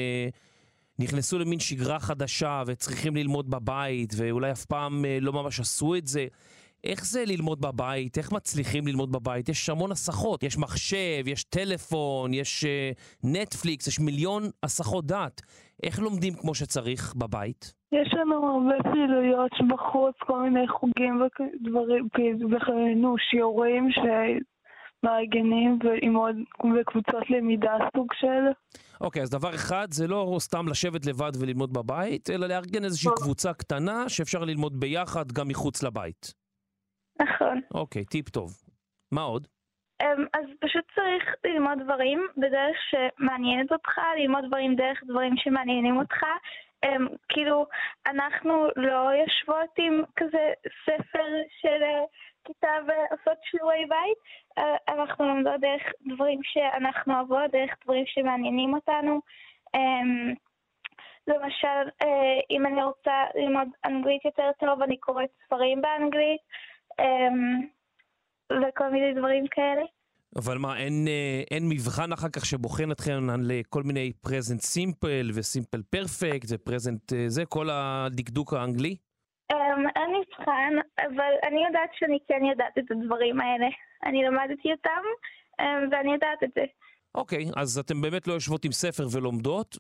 נכנסו 1.00 1.40
למין 1.40 1.60
שגרה 1.60 2.00
חדשה 2.00 2.64
וצריכים 2.68 3.16
ללמוד 3.16 3.50
בבית, 3.50 4.14
ואולי 4.18 4.52
אף 4.52 4.66
פעם 4.66 5.06
לא 5.22 5.34
ממש 5.34 5.60
עשו 5.60 5.96
את 5.96 6.08
זה. 6.08 6.26
איך 6.84 7.06
זה 7.06 7.24
ללמוד 7.26 7.62
בבית? 7.62 8.18
איך 8.18 8.32
מצליחים 8.32 8.88
ללמוד 8.88 9.12
בבית? 9.12 9.50
יש 9.50 9.70
המון 9.70 9.92
הסחות, 9.92 10.44
יש 10.44 10.58
מחשב, 10.58 11.28
יש 11.28 11.44
טלפון, 11.44 12.34
יש 12.34 12.66
אה, 12.66 12.92
נטפליקס, 13.24 13.88
יש 13.88 14.00
מיליון 14.00 14.44
הסחות 14.64 15.06
דעת. 15.06 15.42
איך 15.84 16.00
לומדים 16.00 16.34
כמו 16.34 16.56
שצריך 16.56 17.14
בבית? 17.16 17.74
יש 17.92 18.14
לנו 18.14 18.48
הרבה 18.48 18.84
פעילויות 18.84 19.52
בחוץ, 19.70 20.16
כל 20.20 20.42
מיני 20.42 20.68
חוגים 20.68 21.22
ודברים, 21.22 22.08
נו, 23.02 23.16
שיעורים 23.18 23.90
שמארגנים 23.92 25.80
ועם 25.84 26.16
עוד 26.16 26.36
וקבוצות 26.80 27.30
למידה 27.30 27.72
סוג 27.98 28.08
של. 28.14 28.78
אוקיי, 29.02 29.22
אז 29.22 29.30
דבר 29.30 29.56
אחד 29.56 29.88
זה 29.92 30.08
לא 30.08 30.38
סתם 30.40 30.68
לשבת 30.68 31.06
לבד 31.06 31.32
וללמוד 31.40 31.74
בבית, 31.74 32.30
אלא 32.30 32.48
לארגן 32.48 32.84
איזושהי 32.84 33.10
טוב. 33.10 33.24
קבוצה 33.24 33.54
קטנה 33.54 34.10
שאפשר 34.10 34.40
ללמוד 34.40 34.80
ביחד 34.80 35.32
גם 35.32 35.48
מחוץ 35.48 35.84
לבית. 35.84 36.47
נכון. 37.22 37.62
אוקיי, 37.74 38.06
טיפ 38.06 38.30
טוב. 38.30 38.50
מה 39.12 39.22
עוד? 39.22 39.48
אמ, 40.02 40.26
אז 40.34 40.46
פשוט 40.60 40.86
צריך 40.96 41.36
ללמוד 41.46 41.80
דברים 41.84 42.28
בדרך 42.38 42.78
שמעניינת 42.90 43.72
אותך, 43.72 43.98
ללמוד 44.18 44.46
דברים 44.48 44.76
דרך 44.76 45.04
דברים 45.04 45.34
שמעניינים 45.38 45.98
אותך. 45.98 46.24
אמ, 46.86 47.08
כאילו, 47.30 47.66
אנחנו 48.08 48.68
לא 48.76 49.10
יושבות 49.22 49.70
עם 49.78 50.04
כזה 50.16 50.54
ספר 50.86 51.28
של 51.62 51.84
אה, 51.84 52.04
כיתה 52.44 52.74
ועושות 52.88 53.38
שיעורי 53.44 53.86
בית, 53.90 54.18
אה, 54.58 54.96
אנחנו 54.96 55.28
לומדות 55.28 55.62
דרך 55.62 55.84
דברים 56.08 56.40
שאנחנו 56.44 57.14
אוהבות, 57.14 57.52
דרך 57.52 57.72
דברים 57.84 58.04
שמעניינים 58.08 58.74
אותנו. 58.74 59.22
אמ, 59.76 60.34
למשל, 61.28 61.90
אה, 62.02 62.40
אם 62.52 62.66
אני 62.66 62.84
רוצה 62.84 63.24
ללמוד 63.36 63.68
אנגלית 63.86 64.26
יותר 64.26 64.52
טוב, 64.60 64.82
אני 64.82 64.98
קוראת 64.98 65.30
ספרים 65.46 65.82
באנגלית. 65.82 66.42
אמ, 67.02 67.68
וכל 68.52 68.90
מיני 68.92 69.14
דברים 69.14 69.48
כאלה. 69.52 69.82
אבל 70.36 70.58
מה, 70.58 70.78
אין, 70.78 71.08
אה, 71.08 71.42
אין 71.52 71.70
מבחן 71.70 72.12
אחר 72.12 72.30
כך 72.30 72.46
שבוחן 72.46 72.92
אתכם 72.92 73.30
על 73.30 73.52
אה, 73.52 73.62
כל 73.70 73.84
מיני 73.84 74.14
פרזנט 74.22 74.62
סימפל 74.62 75.30
וסימפל 75.34 75.82
פרפקט 75.90 76.48
ופרזנט 76.52 77.14
זה, 77.28 77.46
כל 77.46 77.68
הדקדוק 77.72 78.54
האנגלי? 78.54 78.96
Um, 79.52 79.56
אין 79.96 80.12
מבחן, 80.20 80.74
אבל 81.00 81.32
אני 81.48 81.66
יודעת 81.66 81.90
שאני 81.94 82.18
כן 82.28 82.46
יודעת 82.46 82.78
את 82.78 82.92
הדברים 82.92 83.42
האלה. 83.42 83.68
אני 84.06 84.24
למדתי 84.24 84.72
אותם, 84.72 85.04
um, 85.62 85.64
ואני 85.92 86.14
יודעת 86.14 86.44
את 86.44 86.50
זה. 86.56 86.64
אוקיי, 87.16 87.46
אז 87.56 87.78
אתם 87.78 88.02
באמת 88.02 88.28
לא 88.28 88.34
יושבות 88.34 88.66
עם 88.66 88.72
ספר 88.72 89.08
ולומדות. 89.12 89.78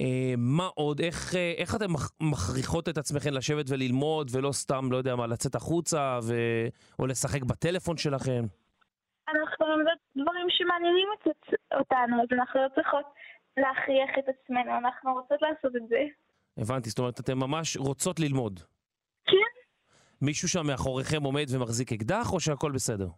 אה, 0.00 0.34
מה 0.36 0.66
עוד? 0.74 1.00
איך, 1.00 1.34
אה, 1.34 1.54
איך 1.58 1.74
אתן 1.74 1.86
מכ- 1.90 2.12
מכריחות 2.20 2.88
את 2.88 2.98
עצמכן 2.98 3.34
לשבת 3.34 3.64
וללמוד 3.68 4.30
ולא 4.32 4.52
סתם, 4.52 4.92
לא 4.92 4.96
יודע 4.96 5.16
מה, 5.16 5.26
לצאת 5.26 5.54
החוצה 5.54 6.18
ו... 6.22 6.34
או 6.98 7.06
לשחק 7.06 7.42
בטלפון 7.42 7.96
שלכם? 7.96 8.42
אנחנו 9.28 9.66
לומדות 9.66 9.98
דברים 10.16 10.46
שמעניינים 10.50 11.08
את, 11.14 11.28
אותנו, 11.80 12.22
אז 12.22 12.28
אנחנו 12.32 12.60
לא 12.60 12.68
צריכות 12.74 13.04
להכריח 13.56 14.10
את 14.18 14.24
עצמנו, 14.28 14.78
אנחנו 14.78 15.12
רוצות 15.14 15.38
לעשות 15.42 15.76
את 15.76 15.88
זה. 15.88 16.02
הבנתי, 16.58 16.90
זאת 16.90 16.98
אומרת, 16.98 17.20
אתן 17.20 17.34
ממש 17.34 17.76
רוצות 17.76 18.20
ללמוד. 18.20 18.60
כן. 19.26 19.36
מישהו 20.22 20.48
שם 20.48 20.66
מאחוריכם 20.66 21.22
עומד 21.22 21.46
ומחזיק 21.50 21.92
אקדח, 21.92 22.32
או 22.32 22.40
שהכל 22.40 22.72
בסדר? 22.72 23.08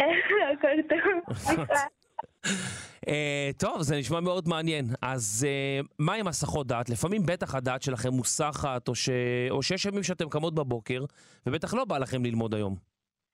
הכל 0.00 0.68
טוב. 0.88 1.36
אה, 3.08 3.50
טוב, 3.58 3.82
זה 3.82 3.96
נשמע 3.96 4.20
מאוד 4.20 4.44
מעניין. 4.48 4.84
אז 5.02 5.46
אה, 5.48 5.80
מה 5.98 6.14
עם 6.14 6.26
הסחות 6.28 6.66
דעת? 6.66 6.90
לפעמים 6.90 7.22
בטח 7.26 7.54
הדעת 7.54 7.82
שלכם 7.82 8.08
מוסחת, 8.08 8.88
או, 8.88 8.94
ש... 8.94 9.08
או 9.50 9.62
שיש 9.62 9.84
ימים 9.86 10.02
שאתם 10.02 10.28
קמות 10.28 10.54
בבוקר, 10.54 11.00
ובטח 11.46 11.74
לא 11.74 11.84
בא 11.84 11.98
לכם 11.98 12.24
ללמוד 12.24 12.54
היום. 12.54 12.74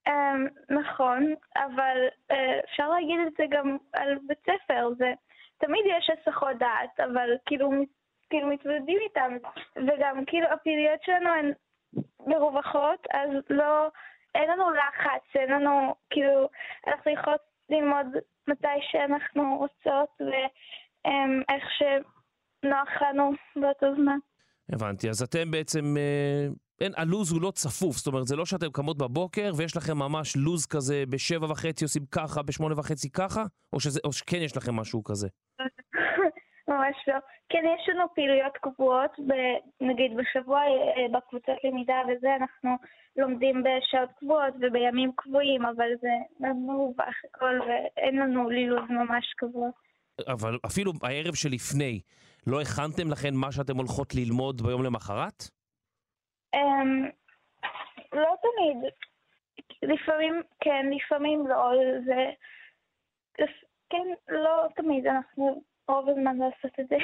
אמ, 0.09 0.47
נכון, 0.71 1.35
אבל 1.57 1.97
אה, 2.31 2.61
אפשר 2.65 2.89
להגיד 2.89 3.17
את 3.27 3.33
זה 3.39 3.45
גם 3.51 3.77
על 3.93 4.09
בית 4.27 4.39
ספר, 4.43 4.89
זה 4.99 5.13
תמיד 5.59 5.85
יש 5.99 6.11
הסחות 6.11 6.57
דעת, 6.59 7.01
אבל 7.01 7.31
כאילו, 7.47 7.71
כאילו 8.31 8.49
מתמודדים 8.49 8.99
איתם, 9.09 9.37
וגם 9.77 10.25
כאילו 10.27 10.47
הפעילויות 10.53 11.03
שלנו 11.03 11.29
הן 11.31 11.53
מרווחות, 12.27 13.07
אז 13.13 13.31
לא, 13.51 13.89
אין 14.35 14.51
לנו 14.51 14.71
לחץ, 14.71 15.25
אין 15.35 15.51
לנו, 15.51 15.95
כאילו, 16.11 16.49
אנחנו 16.87 17.11
יכולות 17.13 17.41
ללמוד 17.71 18.07
מתי 18.49 18.79
שאנחנו 18.91 19.59
רוצות, 19.59 20.11
ואיך 20.21 21.65
נוח 22.63 22.89
לנו 23.03 23.33
באותו 23.57 23.87
זמן. 24.03 24.19
הבנתי, 24.73 25.11
אז 25.11 25.23
אתם 25.23 25.51
בעצם, 25.51 25.97
אה, 25.97 26.47
אין, 26.81 26.93
הלו"ז 26.97 27.33
הוא 27.33 27.43
לא 27.43 27.51
צפוף, 27.51 27.97
זאת 27.97 28.07
אומרת, 28.07 28.27
זה 28.27 28.37
לא 28.37 28.47
שאתם 28.47 28.71
קמות 28.73 28.99
בבוקר 28.99 29.53
ויש 29.57 29.77
לכם 29.77 29.99
ממש 29.99 30.37
לו"ז 30.37 30.67
כזה 30.67 31.05
בשבע 31.09 31.51
וחצי 31.51 31.85
עושים 31.85 32.07
ככה, 32.11 32.43
בשמונה 32.43 32.79
וחצי 32.79 33.11
ככה, 33.11 33.45
או, 33.73 33.81
שזה, 33.81 34.01
או 34.05 34.13
שכן 34.13 34.37
יש 34.37 34.57
לכם 34.57 34.75
משהו 34.75 35.05
כזה? 35.05 35.29
ממש 36.69 36.97
לא. 37.09 37.15
כן, 37.49 37.63
יש 37.75 37.89
לנו 37.89 38.05
פעילויות 38.15 38.57
קבועות, 38.57 39.11
ב, 39.27 39.33
נגיד 39.81 40.17
בשבוע 40.17 40.61
אה, 40.61 41.09
בקבוצות 41.13 41.57
למידה 41.65 42.01
וזה, 42.09 42.37
אנחנו 42.37 42.71
לומדים 43.17 43.63
בשעות 43.63 44.11
קבועות 44.19 44.55
ובימים 44.61 45.13
קבועים, 45.17 45.67
אבל 45.67 45.89
זה 46.01 46.09
מרווח 46.41 47.15
הכל 47.25 47.59
ואין 47.67 48.17
לנו 48.17 48.51
לילוז 48.51 48.91
ממש 48.91 49.35
קבוע. 49.37 49.69
אבל 50.29 50.59
אפילו 50.67 50.93
הערב 51.03 51.35
שלפני, 51.35 52.01
לא 52.47 52.61
הכנתם 52.61 53.11
לכן 53.11 53.35
מה 53.35 53.53
שאתם 53.53 53.77
הולכות 53.77 54.15
ללמוד 54.15 54.63
ביום 54.63 54.83
למחרת? 54.83 55.43
Um, 56.57 56.59
לא 58.13 58.35
תמיד. 58.43 58.93
לפעמים 59.83 60.43
כן, 60.61 60.87
לפעמים 60.97 61.47
לא. 61.47 61.73
זה... 62.07 62.31
כן, 63.91 64.07
לא 64.29 64.67
תמיד, 64.77 65.07
אנחנו 65.07 65.63
רוב 65.89 66.09
הזמן 66.09 66.37
לעשות 66.37 66.81
את 66.81 66.89
זה. 66.89 66.97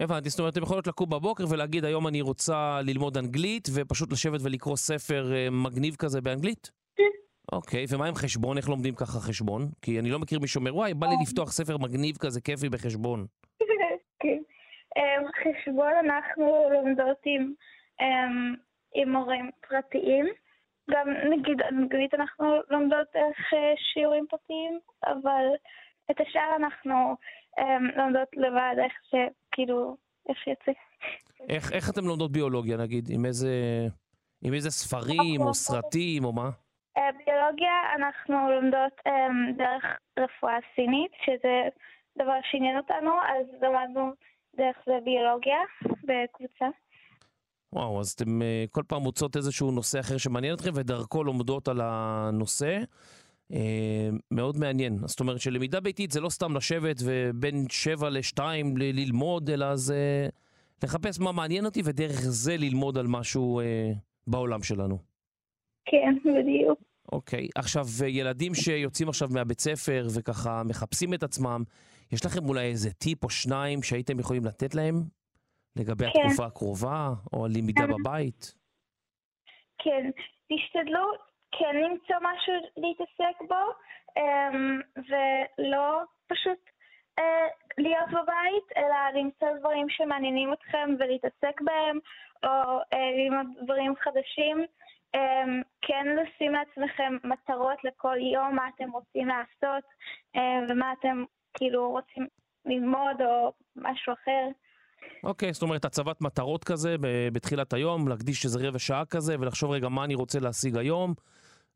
הבנתי, 0.00 0.28
זאת 0.28 0.38
אומרת, 0.38 0.52
אתם 0.52 0.62
יכולות 0.62 0.86
לקום 0.86 1.10
בבוקר 1.10 1.44
ולהגיד, 1.50 1.84
היום 1.84 2.06
אני 2.06 2.20
רוצה 2.20 2.80
ללמוד 2.82 3.16
אנגלית, 3.16 3.68
ופשוט 3.74 4.12
לשבת 4.12 4.40
ולקרוא 4.44 4.76
ספר 4.76 5.32
אה, 5.34 5.48
מגניב 5.50 5.94
כזה 5.98 6.20
באנגלית? 6.20 6.70
כן. 6.96 7.10
אוקיי, 7.52 7.84
ומה 7.90 8.06
עם 8.06 8.14
חשבון? 8.14 8.56
איך 8.56 8.68
לומדים 8.68 8.94
ככה 8.94 9.18
חשבון? 9.20 9.62
כי 9.82 10.00
אני 10.00 10.10
לא 10.10 10.18
מכיר 10.18 10.38
מי 10.40 10.48
שאומר, 10.48 10.74
וואי, 10.76 10.94
בא 10.94 11.06
לי 11.06 11.14
לפתוח 11.22 11.52
ספר 11.52 11.76
מגניב 11.78 12.16
כזה, 12.16 12.40
כיפי 12.40 12.68
בחשבון. 12.68 13.26
כן. 14.22 14.38
אמ, 14.96 15.22
חשבון 15.42 15.92
אנחנו 16.04 16.68
לומדות 16.72 17.18
עם, 17.24 17.52
אמ, 18.00 18.54
עם 18.94 19.12
מורים 19.12 19.50
פרטיים. 19.68 20.26
גם 20.90 21.08
נגיד 21.30 21.60
אנגלית 21.62 22.14
אנחנו 22.14 22.46
לומדות 22.70 23.06
דרך 23.14 23.54
אה, 23.54 23.74
שיעורים 23.76 24.26
פרטיים, 24.30 24.78
אבל 25.06 25.44
את 26.10 26.20
השאר 26.20 26.56
אנחנו 26.56 27.16
אמ, 27.58 27.84
לומדות 27.96 28.28
לבד, 28.36 28.74
איך 28.84 28.92
שכאילו, 29.02 29.96
איך 30.28 30.38
שיוצא. 30.38 30.72
איך, 31.48 31.72
איך 31.72 31.90
אתם 31.90 32.04
לומדות 32.04 32.32
ביולוגיה 32.32 32.76
נגיד? 32.76 33.08
עם 33.10 33.24
איזה, 33.24 33.52
עם 34.44 34.54
איזה 34.54 34.70
ספרים 34.70 35.40
או 35.40 35.54
סרטים 35.54 36.24
או 36.24 36.32
מה? 36.32 36.50
אה, 36.96 37.10
ביולוגיה 37.12 37.94
אנחנו 37.96 38.34
לומדות 38.50 38.92
um, 39.08 39.58
דרך 39.58 39.84
רפואה 40.18 40.58
סינית, 40.74 41.12
שזה 41.24 41.62
דבר 42.18 42.38
שעניין 42.50 42.76
אותנו, 42.76 43.10
אז 43.10 43.46
למדנו 43.62 44.12
דרך 44.56 44.76
זה 44.86 44.92
ביולוגיה 45.04 45.58
בקבוצה. 45.82 46.66
וואו, 47.72 48.00
אז 48.00 48.10
אתם 48.10 48.42
uh, 48.42 48.70
כל 48.70 48.82
פעם 48.88 49.02
מוצאות 49.02 49.36
איזשהו 49.36 49.70
נושא 49.70 50.00
אחר 50.00 50.18
שמעניין 50.18 50.54
אתכם 50.54 50.70
ודרכו 50.74 51.24
לומדות 51.24 51.68
על 51.68 51.80
הנושא. 51.82 52.78
Uh, 53.52 53.56
מאוד 54.30 54.56
מעניין. 54.56 54.98
זאת 55.06 55.20
אומרת 55.20 55.40
שלמידה 55.40 55.80
ביתית 55.80 56.10
זה 56.10 56.20
לא 56.20 56.28
סתם 56.28 56.56
לשבת 56.56 56.96
ובין 57.04 57.66
שבע 57.70 58.10
לשתיים 58.10 58.76
ל- 58.76 58.82
ללמוד, 58.82 59.50
אלא 59.50 59.76
זה 59.76 60.28
לחפש 60.84 61.20
מה 61.20 61.32
מעניין 61.32 61.64
אותי 61.64 61.82
ודרך 61.84 62.20
זה 62.20 62.56
ללמוד 62.56 62.98
על 62.98 63.06
משהו 63.06 63.60
uh, 63.60 63.64
בעולם 64.26 64.62
שלנו. 64.62 64.98
כן, 65.84 66.14
בדיוק. 66.24 66.78
אוקיי, 67.12 67.48
עכשיו 67.54 67.84
ילדים 68.06 68.54
שיוצאים 68.54 69.08
עכשיו 69.08 69.28
מהבית 69.30 69.60
ספר 69.60 70.06
וככה 70.16 70.62
מחפשים 70.64 71.14
את 71.14 71.22
עצמם, 71.22 71.62
יש 72.12 72.26
לכם 72.26 72.48
אולי 72.48 72.66
איזה 72.66 72.92
טיפ 72.92 73.24
או 73.24 73.30
שניים 73.30 73.82
שהייתם 73.82 74.20
יכולים 74.20 74.44
לתת 74.44 74.74
להם 74.74 75.02
לגבי 75.76 76.04
כן. 76.04 76.20
התקופה 76.24 76.46
הקרובה 76.46 77.14
או 77.32 77.44
הלמידה 77.44 77.82
כן. 77.82 77.92
בבית? 77.92 78.54
כן, 79.78 80.10
תשתדלו 80.52 81.06
כן 81.52 81.76
למצוא 81.76 82.16
משהו 82.22 82.54
להתעסק 82.76 83.40
בו, 83.48 83.72
אמ, 84.16 84.80
ולא 84.96 86.02
פשוט 86.26 86.58
אה, 87.18 87.46
להיות 87.78 88.08
בבית, 88.08 88.76
אלא 88.76 89.20
למצוא 89.20 89.48
דברים 89.58 89.88
שמעניינים 89.88 90.52
אתכם 90.52 90.88
ולהתעסק 90.98 91.60
בהם, 91.60 91.98
או 92.44 92.80
אה, 92.92 93.10
ללמוד 93.16 93.46
דברים 93.64 93.94
חדשים. 93.96 94.66
אמ, 95.14 95.62
כן 95.82 96.06
לשים 96.06 96.52
לעצמכם 96.52 97.16
מטרות 97.24 97.84
לכל 97.84 98.16
יום, 98.34 98.54
מה 98.54 98.68
אתם 98.74 98.90
רוצים 98.90 99.28
לעשות, 99.28 99.84
אה, 100.36 100.58
ומה 100.68 100.92
אתם 100.92 101.24
כאילו 101.54 101.90
רוצים 101.90 102.26
ללמוד 102.66 103.22
או 103.22 103.52
משהו 103.76 104.12
אחר. 104.12 104.48
אוקיי, 105.24 105.52
זאת 105.52 105.62
אומרת 105.62 105.84
הצבת 105.84 106.20
מטרות 106.20 106.64
כזה 106.64 106.96
בתחילת 107.32 107.72
היום, 107.72 108.08
להקדיש 108.08 108.44
איזה 108.44 108.68
רבע 108.68 108.78
שעה 108.78 109.04
כזה 109.04 109.36
ולחשוב 109.40 109.70
רגע 109.70 109.88
מה 109.88 110.04
אני 110.04 110.14
רוצה 110.14 110.40
להשיג 110.40 110.76
היום. 110.76 111.14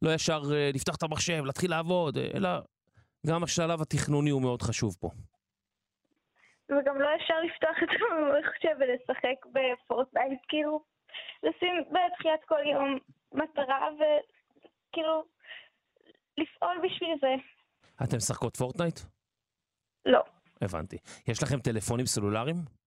לא 0.03 0.15
ישר 0.15 0.43
אה, 0.53 0.71
לפתוח 0.75 0.97
את 0.97 1.03
המחשב, 1.03 1.43
להתחיל 1.45 1.71
לעבוד, 1.71 2.19
אה, 2.19 2.29
אלא 2.35 2.49
גם 3.27 3.43
השלב 3.43 3.83
התכנוני 3.83 4.31
הוא 4.31 4.43
מאוד 4.43 4.63
חשוב 4.63 4.97
פה. 5.01 5.11
וגם 6.69 7.01
לא 7.01 7.09
ישר 7.17 7.35
לפתוח 7.41 7.77
את 7.83 7.89
המחשב 7.89 8.77
ולשחק 8.81 9.47
בפורטנייט, 9.47 10.41
כאילו, 10.49 10.83
לשים 11.43 11.75
בתחילת 11.85 12.41
כל 12.49 12.61
יום 12.73 12.99
מטרה 13.33 13.89
וכאילו 13.95 15.25
לפעול 16.39 16.77
בשביל 16.85 17.11
זה. 17.21 17.35
אתם 18.05 18.17
משחקות 18.17 18.57
פורטנייט? 18.57 19.01
לא. 20.07 20.23
הבנתי. 20.61 20.97
יש 21.29 21.43
לכם 21.43 21.61
טלפונים 21.61 22.07
סלולריים? 22.07 22.80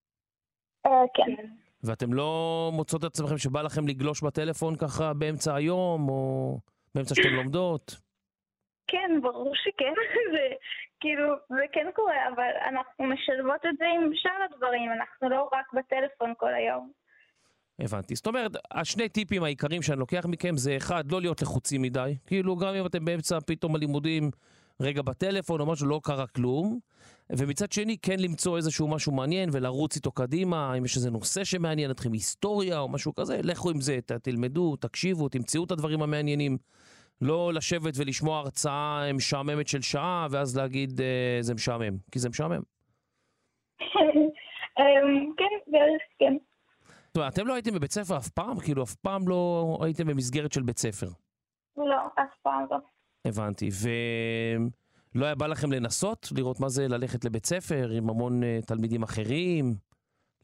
אה, 0.86 0.92
כן. 1.14 1.46
ואתם 1.84 2.14
לא 2.14 2.70
מוצאות 2.74 3.02
את 3.02 3.10
עצמכם 3.10 3.38
שבא 3.38 3.62
לכם 3.62 3.88
לגלוש 3.88 4.24
בטלפון 4.24 4.76
ככה 4.76 5.14
באמצע 5.14 5.56
היום, 5.56 6.10
או 6.10 6.58
באמצע 6.96 7.16
שאתן 7.16 7.30
לומדות? 7.30 7.96
כן, 8.88 9.20
ברור 9.22 9.52
שכן, 9.56 9.94
זה 10.34 10.56
כאילו, 11.00 11.34
זה 11.50 11.66
כן 11.72 11.88
קורה, 11.96 12.30
אבל 12.36 12.50
אנחנו 12.70 13.06
משלבות 13.06 13.66
את 13.70 13.78
זה 13.78 13.86
עם 13.96 14.12
שאר 14.16 14.46
הדברים, 14.52 14.92
אנחנו 14.92 15.30
לא 15.30 15.50
רק 15.54 15.74
בטלפון 15.74 16.34
כל 16.38 16.54
היום. 16.54 16.92
הבנתי. 17.80 18.16
זאת 18.16 18.28
אומרת, 18.28 18.52
השני 18.72 19.10
טיפים 19.10 19.44
העיקריים 19.44 19.82
שאני 19.82 20.00
לוקח 20.00 20.26
מכם 20.26 20.58
זה 20.58 20.78
אחד, 20.78 21.12
לא 21.12 21.22
להיות 21.22 21.42
לחוצים 21.42 21.82
מדי. 21.82 22.16
כאילו, 22.28 22.56
גם 22.56 22.76
אם 22.76 22.86
אתם 22.86 23.06
באמצע 23.06 23.40
פתאום 23.40 23.76
הלימודים, 23.76 24.32
רגע 24.82 25.02
בטלפון 25.02 25.62
או 25.62 25.66
משהו, 25.66 25.88
לא 25.88 26.00
קרה 26.04 26.28
כלום. 26.28 26.80
ומצד 27.30 27.72
שני, 27.72 27.98
כן 27.98 28.20
למצוא 28.20 28.58
איזשהו 28.58 28.88
משהו 28.88 29.12
מעניין 29.12 29.50
ולרוץ 29.54 29.96
איתו 29.96 30.12
קדימה, 30.12 30.78
אם 30.78 30.86
יש 30.86 30.96
איזה 30.96 31.12
נושא 31.12 31.44
שמעניין 31.44 31.92
אתכם, 31.92 32.12
היסטוריה 32.12 32.80
או 32.80 32.90
משהו 32.90 33.16
כזה, 33.16 33.40
לכו 33.44 33.70
עם 33.70 33.82
זה, 33.82 34.00
ת- 34.06 34.12
תלמדו, 34.12 34.76
תקשיבו, 34.76 35.30
תמצאו 35.30 35.64
את 35.64 35.72
הדברים 35.72 36.02
המעניינים. 36.02 36.58
לא 37.22 37.54
לשבת 37.54 37.94
ולשמוע 37.98 38.38
הרצאה 38.40 39.14
משעממת 39.14 39.68
של 39.68 39.82
שעה, 39.82 40.28
ואז 40.32 40.58
להגיד 40.58 41.02
אה, 41.02 41.38
זה 41.42 41.54
משעמם, 41.54 41.98
כי 42.12 42.20
זה 42.20 42.30
משעמם. 42.30 42.62
אמ, 44.80 45.34
כן, 45.38 45.72
בערך 45.72 46.02
כן. 46.20 46.34
זאת 47.08 47.18
אומרת, 47.18 47.34
אתם 47.34 47.48
לא 47.48 47.54
הייתם 47.54 47.74
בבית 47.74 47.92
ספר 47.92 48.18
אף 48.18 48.30
פעם? 48.30 48.60
כאילו, 48.60 48.84
אף 48.84 48.96
פעם 48.96 49.28
לא 49.28 49.78
הייתם 49.82 50.08
במסגרת 50.08 50.52
של 50.54 50.62
בית 50.62 50.78
ספר. 50.78 51.08
לא, 51.78 51.96
אף 52.16 52.34
פעם 52.42 52.66
לא. 52.72 52.78
הבנתי. 53.26 53.70
ולא 55.16 55.26
היה 55.26 55.36
בא 55.36 55.48
לכם 55.48 55.72
לנסות 55.72 56.28
לראות 56.38 56.60
מה 56.60 56.70
זה 56.70 56.88
ללכת 56.88 57.26
לבית 57.26 57.46
ספר 57.46 57.90
עם 57.98 58.10
המון 58.10 58.44
uh, 58.44 58.66
תלמידים 58.68 59.04
אחרים? 59.04 59.66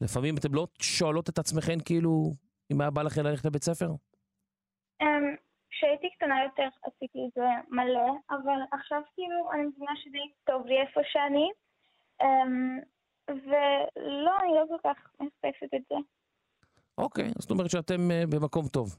לפעמים 0.00 0.34
אתם 0.36 0.54
לא 0.54 0.66
שואלות 0.82 1.28
את 1.28 1.38
עצמכם 1.38 1.80
כאילו, 1.84 2.32
אם 2.72 2.80
היה 2.80 2.90
בא 2.90 3.02
לכם 3.02 3.22
ללכת 3.24 3.44
לבית 3.44 3.62
ספר? 3.62 3.90
אמ, 5.02 5.34
כשהייתי 5.70 6.10
קטנה 6.16 6.44
יותר 6.44 6.68
עשיתי 6.82 7.18
את 7.28 7.32
זה 7.34 7.48
מלא, 7.68 8.10
אבל 8.30 8.60
עכשיו 8.72 9.02
כאילו 9.14 9.52
אני 9.52 9.62
מבינה 9.62 9.92
שדי 9.96 10.32
טוב 10.44 10.66
לי 10.66 10.80
איפה 10.80 11.00
שאני, 11.04 11.48
אמ, 12.22 12.78
ולא, 13.28 14.32
אני 14.42 14.54
לא 14.54 14.64
כל 14.68 14.88
כך 14.88 14.96
מחפשת 15.20 15.74
את 15.74 15.82
זה. 15.88 15.96
אוקיי, 17.00 17.30
זאת 17.38 17.50
אומרת 17.50 17.70
שאתם 17.70 18.08
uh, 18.10 18.26
במקום 18.30 18.68
טוב. 18.68 18.96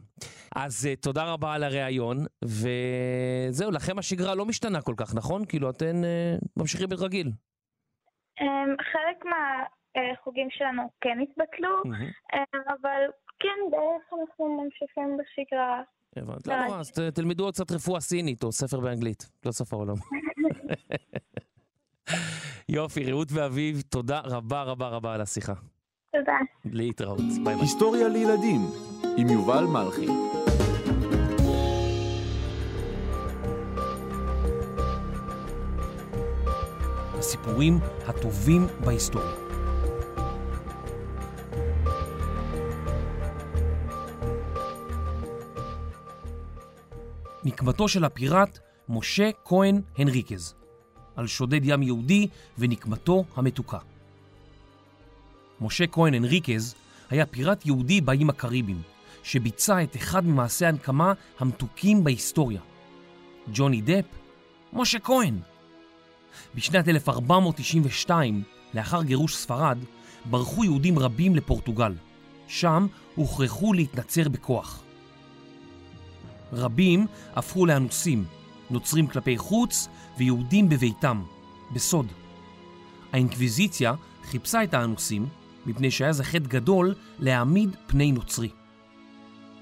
אז 0.56 0.90
uh, 0.94 1.02
תודה 1.02 1.24
רבה 1.34 1.54
על 1.54 1.64
הריאיון, 1.64 2.18
וזהו, 2.46 3.72
לכם 3.72 4.00
השגרה 4.00 4.36
לא 4.36 4.46
משתנה 4.46 4.82
כל 4.82 4.94
כך, 4.98 5.16
נכון? 5.16 5.46
כאילו, 5.46 5.70
אתן 5.70 6.02
uh, 6.04 6.46
ממשיכים 6.58 6.90
ברגיל. 6.90 7.32
אמ, 8.42 8.46
חלק 8.92 9.26
מהחוגים 9.26 10.48
שלנו 10.52 10.82
כן 11.02 11.18
התבטלו. 11.24 11.70
אמ, 11.86 11.92
אבל 12.68 13.02
כן, 13.40 13.72
בערך 13.72 14.22
אנחנו 14.22 14.64
ממשיכים 14.64 15.18
בשגרה. 15.18 15.82
הבנת. 16.16 16.48
לא 16.48 16.66
נורא, 16.66 16.80
אז 16.80 16.92
ת- 16.92 17.00
תלמדו 17.00 17.44
עוד 17.44 17.54
קצת 17.54 17.72
רפואה 17.72 18.00
סינית 18.00 18.44
או 18.44 18.52
ספר 18.52 18.80
באנגלית, 18.80 19.30
לא 19.46 19.52
סוף 19.52 19.74
העולם. 19.74 19.96
יופי, 22.70 23.12
רעות 23.12 23.28
ואביב, 23.32 23.82
תודה 23.82 24.20
רבה 24.26 24.64
רבה 24.64 24.88
רבה 24.88 25.14
על 25.14 25.22
השיחה. 25.22 25.54
תודה. 26.18 26.38
להתראות. 26.66 27.18
ביי 27.20 27.44
ביי. 27.44 27.56
היסטוריה 27.56 28.08
לילדים 28.08 28.62
עם 29.18 29.30
יובל 29.30 29.64
מלכי. 29.64 30.08
הסיפורים 37.20 37.80
הטובים 38.08 38.68
בהיסטוריה. 38.86 39.32
נקמתו 47.46 47.88
של 47.88 48.04
הפיראט 48.04 48.60
משה 48.90 49.30
כהן 49.46 49.82
הנריקז, 49.98 50.56
על 51.16 51.28
שודד 51.28 51.60
ים 51.64 51.84
יהודי 51.84 52.28
ונקמתו 52.58 53.24
המתוקה. 53.36 53.91
משה 55.62 55.88
כהן 55.88 56.14
הנריקז 56.14 56.76
היה 57.10 57.26
פיראט 57.26 57.66
יהודי 57.66 58.02
באיים 58.02 58.30
הקריביים, 58.30 58.82
שביצע 59.24 59.84
את 59.84 59.96
אחד 59.96 60.26
ממעשי 60.26 60.66
הנקמה 60.66 61.14
המתוקים 61.40 62.04
בהיסטוריה. 62.04 62.62
ג'וני 63.54 63.82
דפ, 63.82 64.06
משה 64.74 65.00
כהן. 65.00 65.40
בשנת 66.56 66.88
1492, 66.88 68.44
לאחר 68.74 69.04
גירוש 69.04 69.36
ספרד, 69.36 69.78
ברחו 70.26 70.64
יהודים 70.64 71.00
רבים 71.00 71.36
לפורטוגל. 71.36 71.94
שם 72.48 72.88
הוכרחו 73.16 73.74
להתנצר 73.74 74.30
בכוח. 74.30 74.84
רבים 76.54 77.08
הפכו 77.36 77.66
לאנוסים, 77.66 78.26
נוצרים 78.70 79.08
כלפי 79.08 79.38
חוץ 79.38 79.88
ויהודים 80.18 80.70
בביתם, 80.70 81.24
בסוד. 81.74 82.08
האינקוויזיציה 83.14 83.94
חיפשה 84.24 84.64
את 84.64 84.74
האנוסים 84.74 85.28
מפני 85.66 85.92
שהיה 85.92 86.14
זה 86.14 86.24
חטא 86.24 86.48
גדול 86.48 86.96
להעמיד 87.20 87.76
פני 87.88 88.12
נוצרי. 88.12 88.50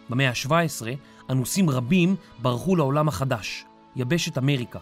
במאה 0.10 0.30
ה-17 0.30 0.86
אנוסים 1.30 1.70
רבים 1.70 2.16
ברחו 2.42 2.76
לעולם 2.76 3.08
החדש, 3.08 3.66
יבשת 3.96 4.38
אמריקה, 4.38 4.80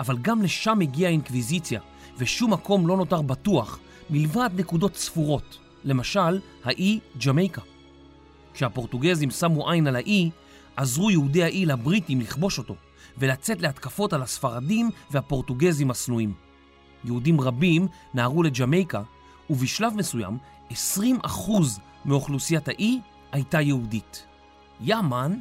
אבל 0.00 0.16
גם 0.22 0.42
לשם 0.42 0.80
הגיעה 0.80 1.10
האינקוויזיציה, 1.10 1.80
ושום 2.18 2.52
מקום 2.52 2.86
לא 2.86 2.96
נותר 2.96 3.22
בטוח 3.22 3.78
מלבד 4.10 4.50
נקודות 4.56 4.96
ספורות, 4.96 5.58
למשל 5.84 6.40
האי 6.64 7.00
ג'מייקה. 7.26 7.60
כשהפורטוגזים 8.54 9.30
שמו 9.30 9.70
עין 9.70 9.86
על 9.86 9.96
האי, 9.96 10.30
עזרו 10.76 11.10
יהודי 11.10 11.42
האי 11.42 11.66
לבריטים 11.66 12.20
לכבוש 12.20 12.58
אותו 12.58 12.74
ולצאת 13.18 13.62
להתקפות 13.62 14.12
על 14.12 14.22
הספרדים 14.22 14.90
והפורטוגזים 15.10 15.90
השנואים. 15.90 16.32
יהודים 17.04 17.40
רבים 17.40 17.88
נהרו 18.14 18.42
לג'מייקה, 18.42 19.02
ובשלב 19.50 19.92
מסוים 19.96 20.38
20% 20.70 20.74
מאוכלוסיית 22.04 22.68
האי 22.68 23.00
הייתה 23.32 23.60
יהודית. 23.60 24.26
יאמן! 24.80 25.38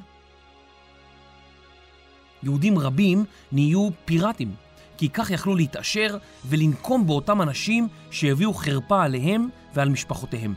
יהודים 2.44 2.80
רבים 2.80 3.26
נהיו 3.52 3.90
פיראטים, 4.06 4.56
כי 4.98 5.10
כך 5.10 5.32
יכלו 5.32 5.56
להתעשר 5.56 6.18
ולנקום 6.46 7.08
באותם 7.08 7.42
אנשים 7.42 7.88
שהביאו 8.12 8.54
חרפה 8.54 9.04
עליהם 9.04 9.50
ועל 9.74 9.90
משפחותיהם. 9.90 10.54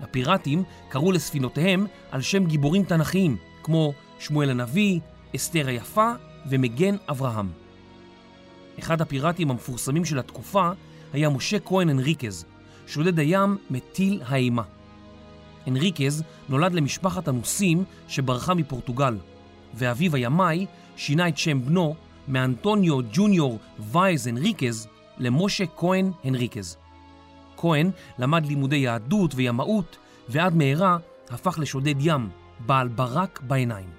הפיראטים 0.00 0.62
קראו 0.88 1.12
לספינותיהם 1.12 1.86
על 2.10 2.22
שם 2.22 2.46
גיבורים 2.46 2.84
תנכיים, 2.84 3.36
כמו 3.62 3.92
שמואל 4.18 4.50
הנביא, 4.50 5.00
אסתר 5.36 5.68
היפה 5.68 6.12
ומגן 6.48 6.96
אברהם. 7.10 7.48
אחד 8.78 9.00
הפיראטים 9.00 9.50
המפורסמים 9.50 10.04
של 10.04 10.18
התקופה 10.18 10.70
היה 11.12 11.28
משה 11.30 11.58
כהן 11.60 11.88
הנריקז, 11.88 12.44
שודד 12.86 13.18
הים 13.18 13.56
מטיל 13.70 14.22
האימה. 14.26 14.62
הנריקז 15.66 16.22
נולד 16.48 16.72
למשפחת 16.72 17.28
אנוסים 17.28 17.84
שברחה 18.08 18.54
מפורטוגל, 18.54 19.18
ואביו 19.74 20.14
הימאי 20.16 20.66
שינה 20.96 21.28
את 21.28 21.38
שם 21.38 21.62
בנו 21.66 21.94
מאנטוניו 22.28 22.98
ג'וניור 23.12 23.58
וייז 23.78 24.26
הנריקז 24.26 24.88
למשה 25.18 25.64
כהן 25.76 26.10
הנריקז. 26.24 26.76
כהן 27.56 27.90
למד 28.18 28.46
לימודי 28.46 28.76
יהדות 28.76 29.34
וימאות, 29.34 29.96
ועד 30.28 30.54
מהרה 30.54 30.98
הפך 31.30 31.58
לשודד 31.58 31.94
ים, 32.00 32.28
בעל 32.66 32.88
ברק 32.88 33.40
בעיניים. 33.46 33.90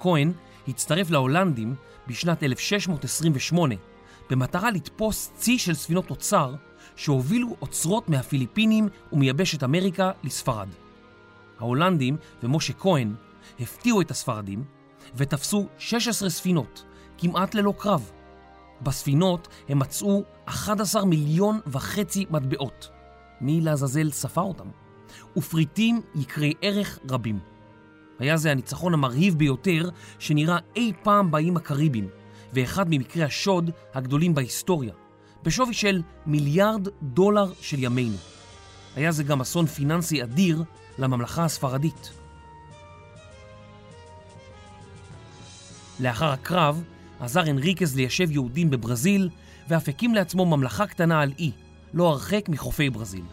כהן 0.00 0.32
הצטרף 0.68 1.10
להולנדים 1.10 1.74
בשנת 2.06 2.42
1628 2.42 3.74
במטרה 4.30 4.70
לתפוס 4.70 5.30
צי 5.34 5.58
של 5.58 5.74
ספינות 5.74 6.10
אוצר 6.10 6.54
שהובילו 6.96 7.56
אוצרות 7.62 8.08
מהפיליפינים 8.08 8.88
ומייבשת 9.12 9.64
אמריקה 9.64 10.10
לספרד. 10.24 10.68
ההולנדים 11.58 12.16
ומשה 12.42 12.72
כהן 12.72 13.14
הפתיעו 13.60 14.00
את 14.00 14.10
הספרדים 14.10 14.64
ותפסו 15.16 15.66
16 15.78 16.30
ספינות, 16.30 16.84
כמעט 17.18 17.54
ללא 17.54 17.74
קרב. 17.78 18.10
בספינות 18.82 19.48
הם 19.68 19.78
מצאו 19.78 20.24
11 20.44 21.04
מיליון 21.04 21.60
וחצי 21.66 22.26
מטבעות. 22.30 22.88
מי 23.40 23.60
לעזאזל 23.60 24.10
ספר 24.10 24.40
אותם? 24.40 24.68
ופריטים 25.36 26.00
יקרי 26.14 26.52
ערך 26.62 26.98
רבים. 27.10 27.38
היה 28.18 28.36
זה 28.36 28.50
הניצחון 28.50 28.94
המרהיב 28.94 29.38
ביותר 29.38 29.88
שנראה 30.18 30.58
אי 30.76 30.92
פעם 31.02 31.30
באיים 31.30 31.56
הקריביים, 31.56 32.08
ואחד 32.52 32.86
ממקרי 32.90 33.24
השוד 33.24 33.70
הגדולים 33.94 34.34
בהיסטוריה, 34.34 34.92
בשווי 35.42 35.74
של 35.74 36.02
מיליארד 36.26 36.88
דולר 37.02 37.52
של 37.60 37.82
ימינו. 37.82 38.16
היה 38.96 39.12
זה 39.12 39.22
גם 39.22 39.40
אסון 39.40 39.66
פיננסי 39.66 40.22
אדיר 40.22 40.62
לממלכה 40.98 41.44
הספרדית. 41.44 42.12
לאחר 46.00 46.30
הקרב 46.30 46.82
עזר 47.20 47.40
הנריקז 47.40 47.96
ליישב 47.96 48.30
יהודים 48.30 48.70
בברזיל 48.70 49.28
ואף 49.68 49.88
הקים 49.88 50.14
לעצמו 50.14 50.46
ממלכה 50.46 50.86
קטנה 50.86 51.20
על 51.20 51.32
אי, 51.38 51.52
לא 51.94 52.08
הרחק 52.08 52.48
מחופי 52.48 52.90
ברזיל. 52.90 53.24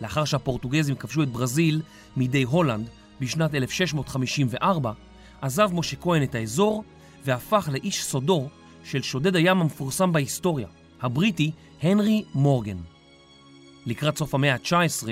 לאחר 0.00 0.24
שהפורטוגזים 0.24 0.96
כבשו 0.96 1.22
את 1.22 1.28
ברזיל 1.28 1.82
מידי 2.16 2.42
הולנד 2.42 2.88
בשנת 3.20 3.54
1654, 3.54 4.92
עזב 5.40 5.70
משה 5.72 5.96
כהן 5.96 6.22
את 6.22 6.34
האזור 6.34 6.84
והפך 7.24 7.68
לאיש 7.72 8.04
סודו 8.04 8.48
של 8.84 9.02
שודד 9.02 9.36
הים 9.36 9.60
המפורסם 9.60 10.12
בהיסטוריה, 10.12 10.68
הבריטי 11.02 11.50
הנרי 11.82 12.24
מורגן. 12.34 12.76
לקראת 13.86 14.18
סוף 14.18 14.34
המאה 14.34 14.54
ה-19 14.54 15.08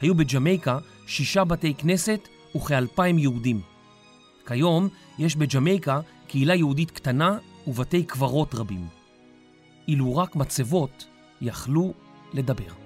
היו 0.00 0.14
בג'מייקה 0.14 0.78
שישה 1.06 1.44
בתי 1.44 1.74
כנסת 1.74 2.28
וכאלפיים 2.56 3.18
יהודים. 3.18 3.60
כיום 4.46 4.88
יש 5.18 5.36
בג'מייקה 5.36 6.00
קהילה 6.28 6.54
יהודית 6.54 6.90
קטנה 6.90 7.38
ובתי 7.66 8.04
קברות 8.04 8.54
רבים. 8.54 8.86
אילו 9.88 10.16
רק 10.16 10.36
מצבות 10.36 11.06
יכלו 11.40 11.94
לדבר. 12.32 12.83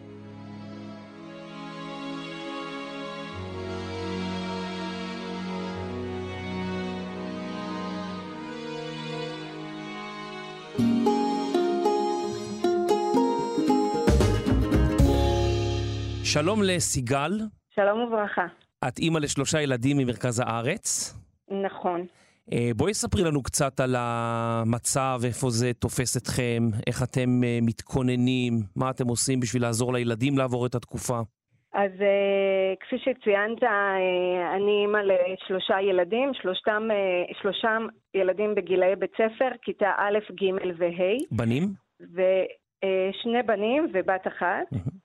שלום 16.33 16.63
לסיגל. 16.63 17.33
שלום 17.75 18.01
וברכה. 18.01 18.47
את 18.89 18.99
אימא 18.99 19.19
לשלושה 19.19 19.63
ילדים 19.63 19.97
ממרכז 19.97 20.41
הארץ. 20.41 21.15
נכון. 21.65 22.07
אה, 22.53 22.71
בואי 22.77 22.95
ספרי 22.95 23.25
לנו 23.25 23.43
קצת 23.43 23.81
על 23.81 23.95
המצב, 23.99 25.21
איפה 25.25 25.51
זה 25.51 25.73
תופס 25.73 26.17
אתכם, 26.17 26.63
איך 26.87 27.03
אתם 27.03 27.45
אה, 27.45 27.59
מתכוננים, 27.63 28.53
מה 28.77 28.91
אתם 28.91 29.09
עושים 29.09 29.41
בשביל 29.41 29.63
לעזור 29.63 29.93
לילדים 29.93 30.39
לעבור 30.39 30.67
את 30.67 30.75
התקופה. 30.75 31.19
אז 31.75 31.91
uh, 31.91 32.77
כפי 32.81 32.97
שציינת, 32.99 33.63
אני 34.57 34.73
אימא 34.83 34.99
לשלושה 34.99 35.81
ילדים, 35.81 36.31
שלושתם, 36.43 36.83
שלושם 37.43 37.87
ילדים 38.15 38.55
בגילאי 38.55 38.97
בית 38.97 39.13
ספר, 39.13 39.49
כיתה 39.63 39.91
א', 39.97 40.19
ג' 40.41 40.45
וה'. 40.79 41.37
בנים? 41.37 41.65
ושני 42.01 43.43
בנים 43.47 43.91
ובת 43.95 44.27
אחת. 44.27 44.73
Mm-hmm. 44.75 44.98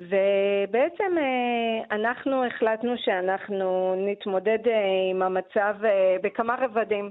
ובעצם 0.00 1.18
אה, 1.18 1.96
אנחנו 1.96 2.44
החלטנו 2.46 2.94
שאנחנו 2.98 3.94
נתמודד 3.98 4.68
אה, 4.68 5.10
עם 5.10 5.22
המצב 5.22 5.74
אה, 5.84 6.16
בכמה 6.22 6.56
רבדים. 6.60 7.10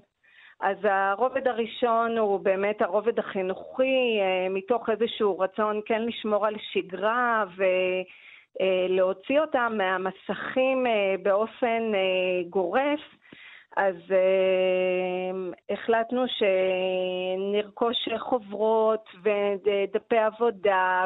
אז 0.62 0.78
הרובד 0.84 1.48
הראשון 1.48 2.18
הוא 2.18 2.40
באמת 2.40 2.82
הרובד 2.82 3.20
החינוכי, 3.20 4.20
מתוך 4.50 4.90
איזשהו 4.90 5.40
רצון 5.40 5.82
כן 5.86 6.02
לשמור 6.02 6.48
על 6.48 6.56
שגרה 6.72 7.44
ולהוציא 8.60 9.40
אותם 9.40 9.74
מהמסכים 9.78 10.86
באופן 11.24 11.92
גורף. 12.50 13.00
אז 13.78 13.96
החלטנו 15.70 16.26
שנרכוש 16.28 18.10
חוברות 18.18 19.10
ודפי 19.24 20.18
עבודה. 20.18 21.06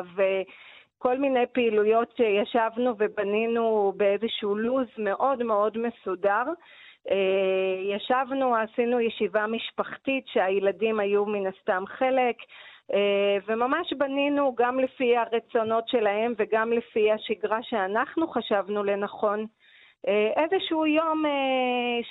כל 1.04 1.18
מיני 1.18 1.46
פעילויות 1.54 2.14
שישבנו 2.18 2.96
ובנינו 2.98 3.94
באיזשהו 3.98 4.56
לו"ז 4.56 4.88
מאוד 4.98 5.44
מאוד 5.44 5.78
מסודר. 5.78 6.44
אה, 7.12 7.96
ישבנו, 7.96 8.56
עשינו 8.56 9.00
ישיבה 9.00 9.48
משפחתית 9.48 10.28
שהילדים 10.28 11.00
היו 11.00 11.26
מן 11.26 11.48
הסתם 11.48 11.84
חלק, 11.88 12.36
אה, 12.94 13.38
וממש 13.48 13.94
בנינו 13.94 14.56
גם 14.58 14.80
לפי 14.80 15.18
הרצונות 15.18 15.88
שלהם 15.88 16.34
וגם 16.38 16.74
לפי 16.74 17.12
השגרה 17.12 17.64
שאנחנו 17.64 18.28
חשבנו 18.28 18.84
לנכון 18.84 19.46
אה, 20.08 20.44
איזשהו 20.44 20.86
יום 20.86 21.24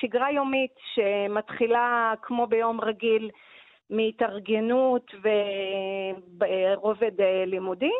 שגרה 0.00 0.32
יומית 0.32 0.74
שמתחילה 0.94 2.14
כמו 2.22 2.46
ביום 2.46 2.80
רגיל 2.80 3.30
מהתארגנות 3.90 5.14
ורובד 6.38 7.20
לימודי, 7.46 7.92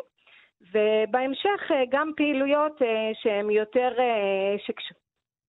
ובהמשך 0.71 1.71
גם 1.89 2.11
פעילויות 2.15 2.81
שהן 3.13 3.49
יותר 3.49 3.91
שקש... 4.57 4.93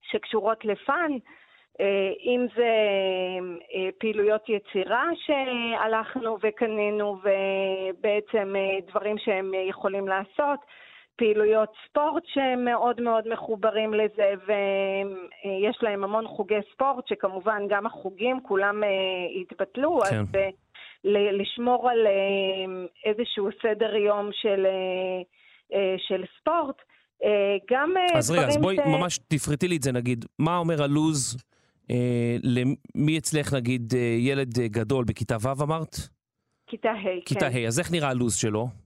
שקשורות 0.03 0.65
לפאן, 0.65 1.13
אם 2.25 2.47
זה 2.57 2.71
פעילויות 3.99 4.49
יצירה 4.49 5.05
שהלכנו 5.15 6.37
וקנינו 6.43 7.17
ובעצם 7.23 8.55
דברים 8.87 9.19
שהם 9.19 9.53
יכולים 9.55 10.09
לעשות, 10.09 10.61
פעילויות 11.17 11.73
ספורט 11.89 12.23
שהם 12.27 12.65
מאוד 12.65 13.01
מאוד 13.01 13.29
מחוברים 13.29 13.95
לזה, 13.95 14.35
ויש 14.47 15.83
להם 15.83 16.05
המון 16.05 16.27
חוגי 16.27 16.59
ספורט, 16.73 17.07
שכמובן 17.07 17.63
גם 17.69 17.87
החוגים 17.87 18.41
כולם 18.41 18.83
התבטלו, 19.41 20.01
כן. 20.01 20.17
אז 20.17 20.27
לשמור 21.05 21.91
על 21.91 22.07
uh, 22.07 22.89
איזשהו 23.05 23.49
סדר 23.63 23.97
יום 23.97 24.31
של, 24.33 24.67
uh, 24.67 25.25
uh, 25.73 25.77
של 26.09 26.25
ספורט. 26.41 26.77
גם 27.71 27.95
אז 28.15 28.31
רגע, 28.31 28.47
אז 28.47 28.57
בואי 28.57 28.77
ש... 28.77 28.79
ממש 28.87 29.19
תפרטי 29.29 29.69
לי 29.69 29.77
את 29.77 29.83
זה 29.83 29.93
נגיד. 29.93 30.25
מה 30.39 30.57
אומר 30.57 30.83
הלו"ז 30.83 31.37
uh, 31.83 31.95
למי 32.43 33.19
אצלך 33.19 33.53
נגיד 33.55 33.93
ילד 34.19 34.59
גדול 34.59 35.05
בכיתה 35.05 35.37
ו' 35.41 35.63
אמרת? 35.63 35.97
כיתה 36.67 36.91
ה', 36.91 37.03
כן. 37.03 37.21
כיתה 37.27 37.47
ה', 37.47 37.67
אז 37.67 37.79
איך 37.79 37.93
נראה 37.93 38.09
הלו"ז 38.09 38.35
שלו? 38.37 38.84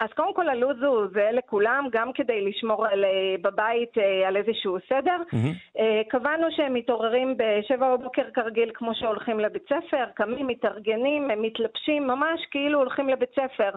אז 0.00 0.08
קודם 0.16 0.34
כל 0.34 0.48
הלו"ז 0.48 0.82
הוא 0.82 1.06
זהה 1.14 1.32
לכולם, 1.32 1.88
גם 1.92 2.12
כדי 2.12 2.40
לשמור 2.40 2.86
על, 2.86 3.04
אה, 3.04 3.34
בבית 3.42 3.98
אה, 3.98 4.28
על 4.28 4.36
איזשהו 4.36 4.76
סדר. 4.88 5.16
Mm-hmm. 5.30 5.80
קבענו 6.08 6.46
שהם 6.50 6.74
מתעוררים 6.74 7.36
בשבע 7.36 7.96
בבוקר 7.96 8.30
כרגיל 8.34 8.70
כמו 8.74 8.94
שהולכים 8.94 9.40
לבית 9.40 9.62
ספר, 9.64 10.04
קמים, 10.14 10.46
מתארגנים, 10.46 11.30
הם 11.30 11.42
מתלבשים 11.42 12.06
ממש 12.06 12.40
כאילו 12.50 12.78
הולכים 12.78 13.08
לבית 13.08 13.30
ספר. 13.30 13.70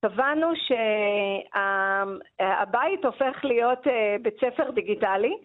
קבענו 0.00 0.48
שהבית 2.38 3.04
הופך 3.04 3.44
להיות 3.44 3.86
בית 4.22 4.34
ספר 4.40 4.70
דיגיטלי. 4.70 5.36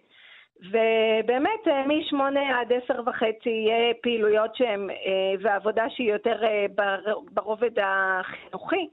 ובאמת 0.70 1.66
משמונה 1.86 2.60
עד 2.60 2.72
עשר 2.72 3.00
וחצי 3.06 3.50
יהיה 3.50 3.94
פעילויות 4.02 4.56
שהן, 4.56 4.88
ועבודה 5.40 5.84
שהיא 5.90 6.12
יותר 6.12 6.40
ברובד 7.32 7.70
החינוכי. 7.82 8.88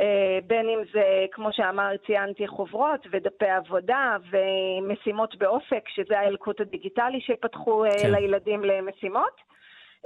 אה, 0.00 0.38
בין 0.46 0.68
אם 0.68 0.78
זה, 0.92 1.26
כמו 1.32 1.52
שאמר, 1.52 1.96
ציינתי, 2.06 2.46
חוברות 2.46 3.06
ודפי 3.10 3.48
עבודה 3.48 4.16
ומשימות 4.30 5.36
באופק, 5.36 5.88
שזה 5.88 6.18
האלקוט 6.18 6.60
הדיגיטלי 6.60 7.20
שפתחו 7.20 7.84
אה, 7.84 7.90
כן. 8.02 8.12
לילדים 8.12 8.64
למשימות. 8.64 9.46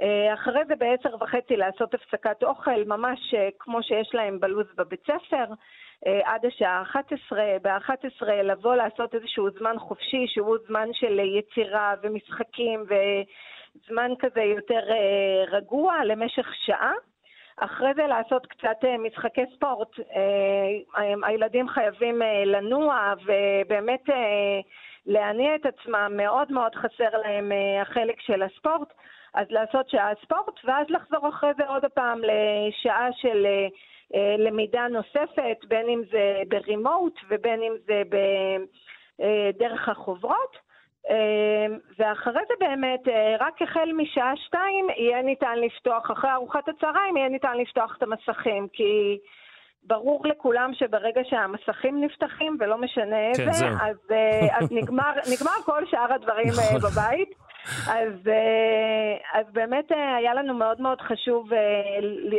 אה, 0.01 0.33
אחרי 0.33 0.65
זה 0.67 0.75
בעשר 0.75 1.15
וחצי 1.15 1.55
לעשות 1.55 1.93
הפסקת 1.93 2.43
אוכל, 2.43 2.83
ממש 2.85 3.33
כמו 3.59 3.83
שיש 3.83 4.09
להם 4.13 4.39
בלו"ז 4.39 4.67
בבית 4.77 5.03
ספר, 5.03 5.45
עד 6.25 6.45
השעה 6.45 6.81
11. 6.81 7.43
ב-11 7.61 8.25
לבוא 8.43 8.75
לעשות 8.75 9.15
איזשהו 9.15 9.49
זמן 9.59 9.75
חופשי, 9.79 10.25
שהוא 10.27 10.57
זמן 10.67 10.87
של 10.93 11.19
יצירה 11.19 11.93
ומשחקים 12.03 12.83
וזמן 12.83 14.11
כזה 14.19 14.41
יותר 14.41 14.81
רגוע 15.51 15.95
למשך 16.05 16.47
שעה. 16.65 16.91
אחרי 17.63 17.93
זה 17.95 18.07
לעשות 18.07 18.45
קצת 18.45 18.77
אה, 18.83 18.97
משחקי 18.97 19.41
ספורט. 19.55 19.99
אה, 19.99 21.27
הילדים 21.27 21.69
חייבים 21.69 22.21
אה, 22.21 22.43
לנוע 22.45 23.13
ובאמת 23.25 24.03
להניע 25.05 25.55
את 25.55 25.65
עצמם, 25.65 26.13
מאוד 26.17 26.51
מאוד 26.51 26.75
חסר 26.75 27.17
להם 27.23 27.51
החלק 27.81 28.21
של 28.21 28.41
הספורט. 28.43 28.93
אז 29.33 29.47
לעשות 29.49 29.89
שעה 29.89 30.11
ספורט, 30.23 30.59
ואז 30.65 30.87
לחזור 30.89 31.29
אחרי 31.29 31.49
זה 31.57 31.67
עוד 31.67 31.85
פעם 31.93 32.21
לשעה 32.23 33.07
של 33.13 33.45
למידה 34.37 34.87
נוספת, 34.87 35.65
בין 35.67 35.89
אם 35.89 36.01
זה 36.11 36.41
ברימוט 36.47 37.19
ובין 37.29 37.63
אם 37.63 37.73
זה 37.85 38.01
בדרך 39.19 39.89
החוברות. 39.89 40.70
אמ, 41.09 41.77
ואחרי 41.99 42.41
זה 42.47 42.53
באמת, 42.59 43.07
אה, 43.07 43.35
רק 43.39 43.61
החל 43.61 43.89
משעה 43.97 44.33
שתיים 44.35 44.87
יהיה 44.97 45.21
ניתן 45.21 45.55
לפתוח, 45.57 46.11
אחרי 46.11 46.31
ארוחת 46.31 46.69
הצהריים 46.69 47.17
יהיה 47.17 47.29
ניתן 47.29 47.57
לפתוח 47.57 47.95
את 47.97 48.03
המסכים, 48.03 48.67
כי 48.73 49.17
ברור 49.83 50.27
לכולם 50.27 50.71
שברגע 50.73 51.21
שהמסכים 51.23 52.03
נפתחים, 52.03 52.57
ולא 52.59 52.77
משנה 52.77 53.33
כן, 53.37 53.47
איזה, 53.47 53.65
אז, 53.65 53.97
אה, 54.11 54.57
אז 54.59 54.71
נגמר, 54.81 55.11
נגמר 55.33 55.61
כל 55.65 55.85
שאר 55.85 56.13
הדברים 56.13 56.47
אה, 56.47 56.77
נכון. 56.77 56.91
בבית. 56.91 57.29
אז, 57.87 58.13
אז 59.33 59.45
באמת 59.51 59.91
היה 59.91 60.33
לנו 60.33 60.53
מאוד 60.53 60.81
מאוד 60.81 61.01
חשוב 61.01 61.49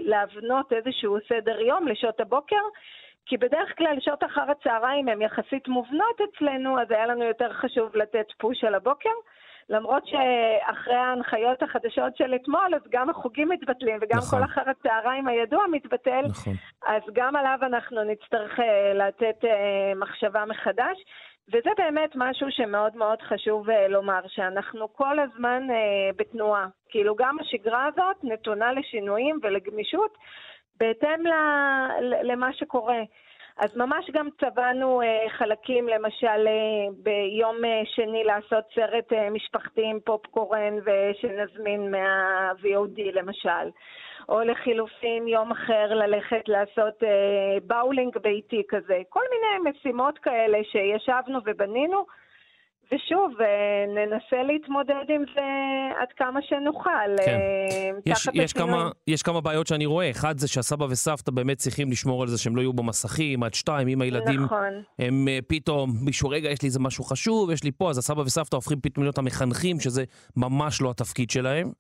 להבנות 0.05 0.73
איזשהו 0.73 1.17
סדר 1.29 1.61
יום 1.61 1.89
לשעות 1.89 2.21
הבוקר. 2.21 2.63
כי 3.27 3.37
בדרך 3.37 3.79
כלל 3.79 3.97
שעות 4.01 4.25
אחר 4.25 4.51
הצהריים 4.51 5.09
הן 5.09 5.23
יחסית 5.23 5.69
מובנות 5.69 6.21
אצלנו, 6.21 6.81
אז 6.81 6.91
היה 6.91 7.07
לנו 7.07 7.25
יותר 7.25 7.53
חשוב 7.53 7.97
לתת 7.97 8.27
פוש 8.39 8.65
על 8.65 8.75
הבוקר. 8.75 9.11
למרות 9.69 10.03
שאחרי 10.07 10.95
ההנחיות 10.95 11.63
החדשות 11.63 12.17
של 12.17 12.35
אתמול, 12.35 12.75
אז 12.75 12.81
גם 12.91 13.11
החוגים 13.11 13.49
מתבטלים, 13.49 13.99
וגם 14.01 14.19
נכון. 14.19 14.39
כל 14.39 14.45
אחר 14.45 14.63
הצהריים 14.71 15.29
הידוע 15.29 15.65
מתבטל, 15.71 16.23
נכון. 16.29 16.53
אז 16.87 17.03
גם 17.13 17.37
עליו 17.37 17.59
אנחנו 17.63 18.05
נצטרך 18.05 18.59
uh, 18.59 18.63
לתת 18.95 19.45
uh, 19.45 19.49
מחשבה 19.97 20.45
מחדש. 20.45 20.99
וזה 21.49 21.71
באמת 21.79 22.11
משהו 22.15 22.47
שמאוד 22.51 22.97
מאוד 22.97 23.23
חשוב 23.23 23.71
uh, 23.71 23.73
לומר, 23.89 24.21
שאנחנו 24.27 24.93
כל 24.93 25.19
הזמן 25.19 25.67
בתנועה. 26.17 26.67
כאילו 26.89 27.15
גם 27.15 27.37
השגרה 27.41 27.87
הזאת 27.87 28.17
נתונה 28.23 28.73
לשינויים 28.73 29.39
ולגמישות, 29.43 30.19
בהתאם 30.81 31.23
למה 32.23 32.53
שקורה. 32.53 33.03
אז 33.57 33.77
ממש 33.77 34.11
גם 34.13 34.29
צבענו 34.41 35.03
אה, 35.03 35.29
חלקים, 35.29 35.89
למשל 35.89 36.47
אה, 36.47 36.87
ביום 37.03 37.65
אה, 37.65 37.83
שני 37.85 38.25
לעשות 38.25 38.65
סרט 38.75 39.13
משפחתי 39.31 39.83
עם 39.85 39.99
פופקורן 40.05 40.75
ושנזמין 40.85 41.91
מה-VOD 41.91 43.01
למשל. 43.13 43.71
או 44.29 44.41
לחילופין 44.41 45.29
יום 45.29 45.51
אחר 45.51 45.95
ללכת 45.95 46.49
לעשות 46.49 47.03
באולינג 47.67 48.19
ביתי 48.19 48.63
כזה. 48.69 49.03
כל 49.09 49.21
מיני 49.31 49.71
משימות 49.71 50.19
כאלה 50.19 50.59
שישבנו 50.65 51.39
ובנינו. 51.45 52.07
ושוב, 52.95 53.33
אה, 53.41 53.47
ננסה 53.89 54.43
להתמודד 54.43 55.05
עם 55.09 55.25
זה 55.35 55.43
עד 56.01 56.09
כמה 56.17 56.41
שנוכל. 56.43 57.17
כן. 57.25 57.39
אה, 57.39 57.91
יש, 58.07 58.29
יש, 58.35 58.53
כמה, 58.53 58.91
יש 59.07 59.23
כמה 59.23 59.41
בעיות 59.41 59.67
שאני 59.67 59.87
רואה. 59.87 60.11
אחד 60.11 60.39
זה 60.39 60.49
שהסבא 60.49 60.85
וסבתא 60.85 61.31
באמת 61.31 61.57
צריכים 61.57 61.91
לשמור 61.91 62.23
על 62.23 62.29
זה 62.29 62.39
שהם 62.39 62.57
לא 62.57 62.61
יהיו 62.61 62.73
במסכים 62.73 63.43
עד 63.43 63.55
שתיים, 63.55 63.89
אם 63.89 64.03
הילדים 64.03 64.41
נכון. 64.41 64.83
הם 64.99 65.29
אה, 65.29 65.39
פתאום, 65.47 65.91
מישהו, 66.05 66.29
רגע, 66.29 66.51
יש 66.51 66.63
לי 66.63 66.67
איזה 66.67 66.81
משהו 66.81 67.05
חשוב, 67.05 67.51
יש 67.51 67.65
לי 67.65 67.73
פה, 67.73 67.91
אז 67.91 67.99
הסבא 67.99 68.21
וסבתא 68.21 68.57
הופכים 68.57 68.81
פתאום 68.81 69.05
להיות 69.05 69.19
המחנכים, 69.19 69.81
שזה 69.81 70.05
ממש 70.37 70.83
לא 70.83 70.91
התפקיד 70.91 71.31
שלהם. 71.31 71.73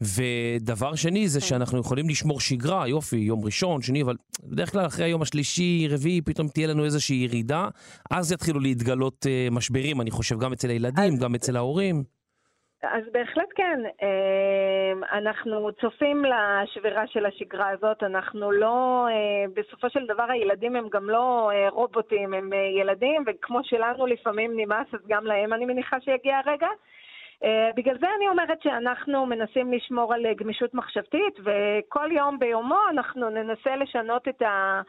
ודבר 0.00 0.94
שני 0.94 1.28
זה 1.28 1.40
כן. 1.40 1.46
שאנחנו 1.46 1.80
יכולים 1.80 2.08
לשמור 2.08 2.40
שגרה, 2.40 2.88
יופי, 2.88 3.16
יום 3.16 3.44
ראשון, 3.44 3.82
שני, 3.82 4.02
אבל 4.02 4.14
בדרך 4.44 4.72
כלל 4.72 4.86
אחרי 4.86 5.04
היום 5.04 5.22
השלישי, 5.22 5.88
רביעי, 5.90 6.20
פתאום 6.22 6.48
תהיה 6.48 6.66
לנו 6.66 6.84
איזושהי 6.84 7.16
ירידה, 7.16 7.68
אז 8.10 8.32
יתחילו 8.32 8.60
להתגלות 8.60 9.26
uh, 9.26 9.54
משברים, 9.54 10.00
אני 10.00 10.10
חושב, 10.10 10.38
גם 10.38 10.52
אצל 10.52 10.68
הילדים. 10.68 11.16
גם 11.24 11.34
אצל 11.34 11.56
ההורים. 11.56 12.04
אז 12.82 13.02
בהחלט 13.12 13.48
כן. 13.54 13.80
אה, 14.02 15.18
אנחנו 15.18 15.72
צופים 15.80 16.24
לשבירה 16.24 17.06
של 17.06 17.26
השגרה 17.26 17.68
הזאת, 17.68 18.02
אנחנו 18.02 18.52
לא, 18.52 19.06
אה, 19.10 19.44
בסופו 19.54 19.90
של 19.90 20.06
דבר 20.06 20.30
הילדים 20.30 20.76
הם 20.76 20.88
גם 20.92 21.10
לא 21.10 21.50
רובוטים, 21.70 22.34
הם 22.34 22.50
ילדים, 22.80 23.24
וכמו 23.26 23.60
שלנו 23.64 24.06
לפעמים 24.06 24.52
נמאס, 24.56 24.86
אז 24.92 25.00
גם 25.08 25.26
להם 25.26 25.52
אני 25.52 25.64
מניחה 25.64 25.96
שיגיע 26.00 26.40
הרגע. 26.44 26.68
Uh, 27.42 27.46
בגלל 27.76 27.98
זה 27.98 28.06
אני 28.16 28.28
אומרת 28.28 28.62
שאנחנו 28.62 29.26
מנסים 29.26 29.72
לשמור 29.72 30.14
על 30.14 30.26
גמישות 30.34 30.74
מחשבתית, 30.74 31.34
וכל 31.38 32.12
יום 32.12 32.38
ביומו 32.38 32.78
אנחנו 32.90 33.30
ננסה 33.30 33.76
לשנות 33.76 34.28
את, 34.28 34.42
ה, 34.42 34.82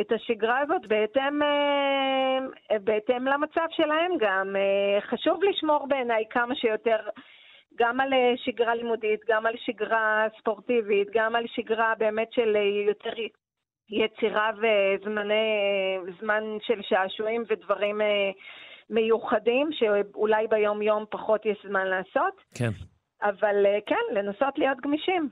את 0.00 0.12
השגרה 0.12 0.58
הזאת 0.58 0.86
בהתאם, 0.86 1.42
uh, 1.42 2.78
בהתאם 2.78 3.26
למצב 3.26 3.66
שלהם 3.70 4.12
גם. 4.18 4.56
חשוב 5.00 5.44
לשמור 5.44 5.86
בעיניי 5.88 6.24
כמה 6.30 6.54
שיותר 6.54 6.98
גם 7.78 8.00
על 8.00 8.12
שגרה 8.36 8.74
לימודית, 8.74 9.20
גם 9.28 9.46
על 9.46 9.54
שגרה 9.56 10.26
ספורטיבית, 10.38 11.08
גם 11.14 11.36
על 11.36 11.44
שגרה 11.46 11.94
באמת 11.98 12.32
של 12.32 12.56
יותר 12.86 13.12
יצירה 13.90 14.50
וזמן 16.06 16.42
של 16.60 16.82
שעשועים 16.82 17.42
ודברים... 17.48 18.00
מיוחדים, 18.90 19.68
שאולי 19.72 20.46
ביום-יום 20.46 21.04
פחות 21.10 21.46
יש 21.46 21.66
זמן 21.68 21.86
לעשות. 21.86 22.34
כן. 22.54 22.70
אבל 23.22 23.66
אה, 23.66 23.78
כן, 23.86 24.14
לנסות 24.14 24.58
להיות 24.58 24.78
גמישים, 24.80 25.28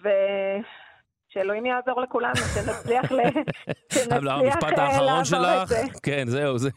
שאלוהים 1.28 1.66
יעזור 1.66 2.00
לכולנו, 2.00 2.36
שנצליח 2.36 3.12
ל... 3.12 3.18
שנצליח 3.94 4.32
המשפט 4.32 4.78
אה, 4.78 4.84
האחרון 4.84 5.24
שלך. 5.24 5.72
כן, 6.02 6.24
זהו, 6.28 6.58
זה. 6.58 6.70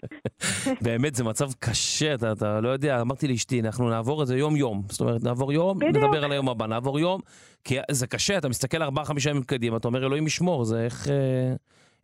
באמת, 0.84 1.14
זה 1.14 1.24
מצב 1.24 1.52
קשה, 1.58 2.14
אתה, 2.14 2.32
אתה 2.32 2.60
לא 2.60 2.68
יודע, 2.68 3.00
אמרתי 3.00 3.28
לאשתי, 3.28 3.60
אנחנו 3.60 3.90
נעבור 3.90 4.22
את 4.22 4.26
זה 4.26 4.36
יום-יום. 4.38 4.82
זאת 4.88 5.00
אומרת, 5.00 5.22
נעבור 5.24 5.52
יום, 5.52 5.78
בדיוק. 5.78 5.96
נדבר 5.96 6.24
על 6.24 6.32
היום 6.32 6.48
הבא, 6.48 6.66
נעבור 6.66 7.00
יום, 7.00 7.20
כי 7.64 7.78
זה 7.90 8.06
קשה, 8.06 8.38
אתה 8.38 8.48
מסתכל 8.48 8.82
ארבעה-חמישה 8.82 9.30
ימים 9.30 9.42
קדימה, 9.42 9.76
אתה 9.76 9.88
אומר, 9.88 10.06
אלוהים 10.06 10.26
ישמור, 10.26 10.64
זה 10.64 10.84
איך... 10.84 11.08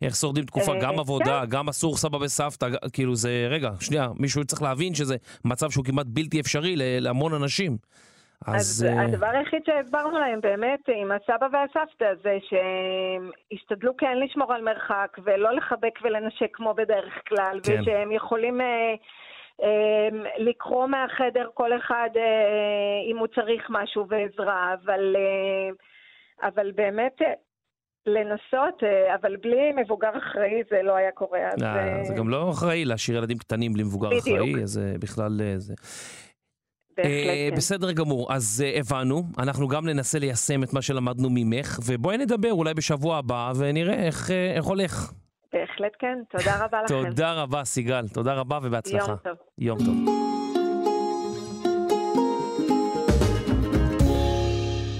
איך 0.03 0.15
שורדים 0.15 0.43
תקופה, 0.43 0.71
אה, 0.73 0.81
גם 0.81 0.93
כן. 0.93 0.99
עבודה, 0.99 1.45
גם 1.49 1.69
אסור 1.69 1.97
סבא 1.97 2.17
וסבתא, 2.17 2.67
כאילו 2.93 3.15
זה, 3.15 3.47
רגע, 3.49 3.69
שנייה, 3.79 4.07
מישהו 4.19 4.45
צריך 4.45 4.61
להבין 4.61 4.93
שזה 4.93 5.15
מצב 5.45 5.69
שהוא 5.69 5.85
כמעט 5.85 6.05
בלתי 6.09 6.39
אפשרי 6.39 6.73
להמון 6.75 7.33
אנשים. 7.33 7.77
אז 8.47 8.55
אז 8.55 8.85
אה, 8.85 9.01
הדבר 9.01 9.27
היחיד 9.27 9.61
שהסברנו 9.65 10.19
להם 10.19 10.41
באמת 10.41 10.79
עם 10.87 11.11
הסבא 11.11 11.47
והסבתא 11.51 12.13
זה 12.23 12.37
שהם 12.49 13.31
ישתדלו 13.51 13.97
כן 13.97 14.17
לשמור 14.17 14.53
על 14.53 14.61
מרחק 14.61 15.17
ולא 15.23 15.55
לחבק 15.55 15.99
ולנשק 16.03 16.49
כמו 16.53 16.73
בדרך 16.73 17.13
כלל, 17.27 17.59
כן. 17.63 17.81
ושהם 17.81 18.11
יכולים 18.11 18.61
אה, 18.61 18.95
אה, 19.63 20.09
לקרוא 20.37 20.87
מהחדר 20.87 21.47
כל 21.53 21.77
אחד 21.77 22.09
אה, 22.15 23.11
אם 23.11 23.17
הוא 23.17 23.27
צריך 23.27 23.67
משהו 23.69 24.05
ועזרה, 24.09 24.73
אבל, 24.73 25.15
אה, 25.15 25.69
אבל 26.47 26.71
באמת 26.71 27.21
לנסות, 28.07 28.83
אה, 28.83 29.15
אבל 29.15 29.35
בלי 29.35 29.71
מבוגר 29.83 30.09
אחראי 30.17 30.61
זה 30.69 30.81
לא 30.83 30.95
היה 30.95 31.11
קורה. 31.11 31.39
אז, 31.53 31.63
אה, 31.63 31.97
אה, 31.97 32.03
זה 32.03 32.13
גם 32.13 32.29
לא 32.29 32.49
אחראי 32.49 32.85
להשאיר 32.85 33.17
ילדים 33.17 33.37
קטנים 33.37 33.73
בלי 33.73 33.83
מבוגר 33.83 34.09
בדיוק. 34.09 34.25
אחראי, 34.25 34.67
זה 34.67 34.95
בכלל 34.99 35.41
זה. 35.57 35.73
בהחלט 36.97 37.13
כן. 37.49 37.55
בסדר 37.55 37.91
גמור, 37.91 38.33
אז 38.33 38.63
הבנו, 38.79 39.23
אנחנו 39.39 39.67
גם 39.67 39.87
ננסה 39.87 40.19
ליישם 40.19 40.63
את 40.63 40.73
מה 40.73 40.81
שלמדנו 40.81 41.29
ממך, 41.31 41.79
ובואי 41.85 42.17
נדבר 42.17 42.51
אולי 42.51 42.73
בשבוע 42.73 43.17
הבא 43.17 43.51
ונראה 43.59 44.05
איך 44.05 44.31
איך 44.55 44.65
הולך. 44.65 45.11
בהחלט 45.53 45.91
כן, 45.99 46.17
תודה 46.29 46.65
רבה 46.65 46.83
לכם. 46.83 47.09
תודה 47.09 47.33
רבה, 47.33 47.63
סיגל, 47.63 48.07
תודה 48.13 48.33
רבה 48.33 48.59
ובהצלחה. 48.63 49.07
יום 49.07 49.17
טוב. 49.23 49.37
יום 49.57 49.77
טוב. 49.77 50.33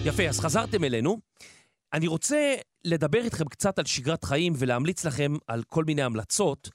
יפה, 0.06 0.24
אז 0.24 0.40
חזרתם 0.40 0.84
אלינו. 0.84 1.18
אני 1.94 2.08
רוצה 2.08 2.56
לדבר 2.86 3.24
איתכם 3.24 3.46
קצת 3.46 3.80
על 3.80 3.86
שגרת 3.86 4.24
חיים 4.24 4.54
ולהמליץ 4.58 5.06
לכם 5.06 5.34
על 5.48 5.64
כל 5.64 5.84
מיני 5.84 6.02
המלצות. 6.02 6.70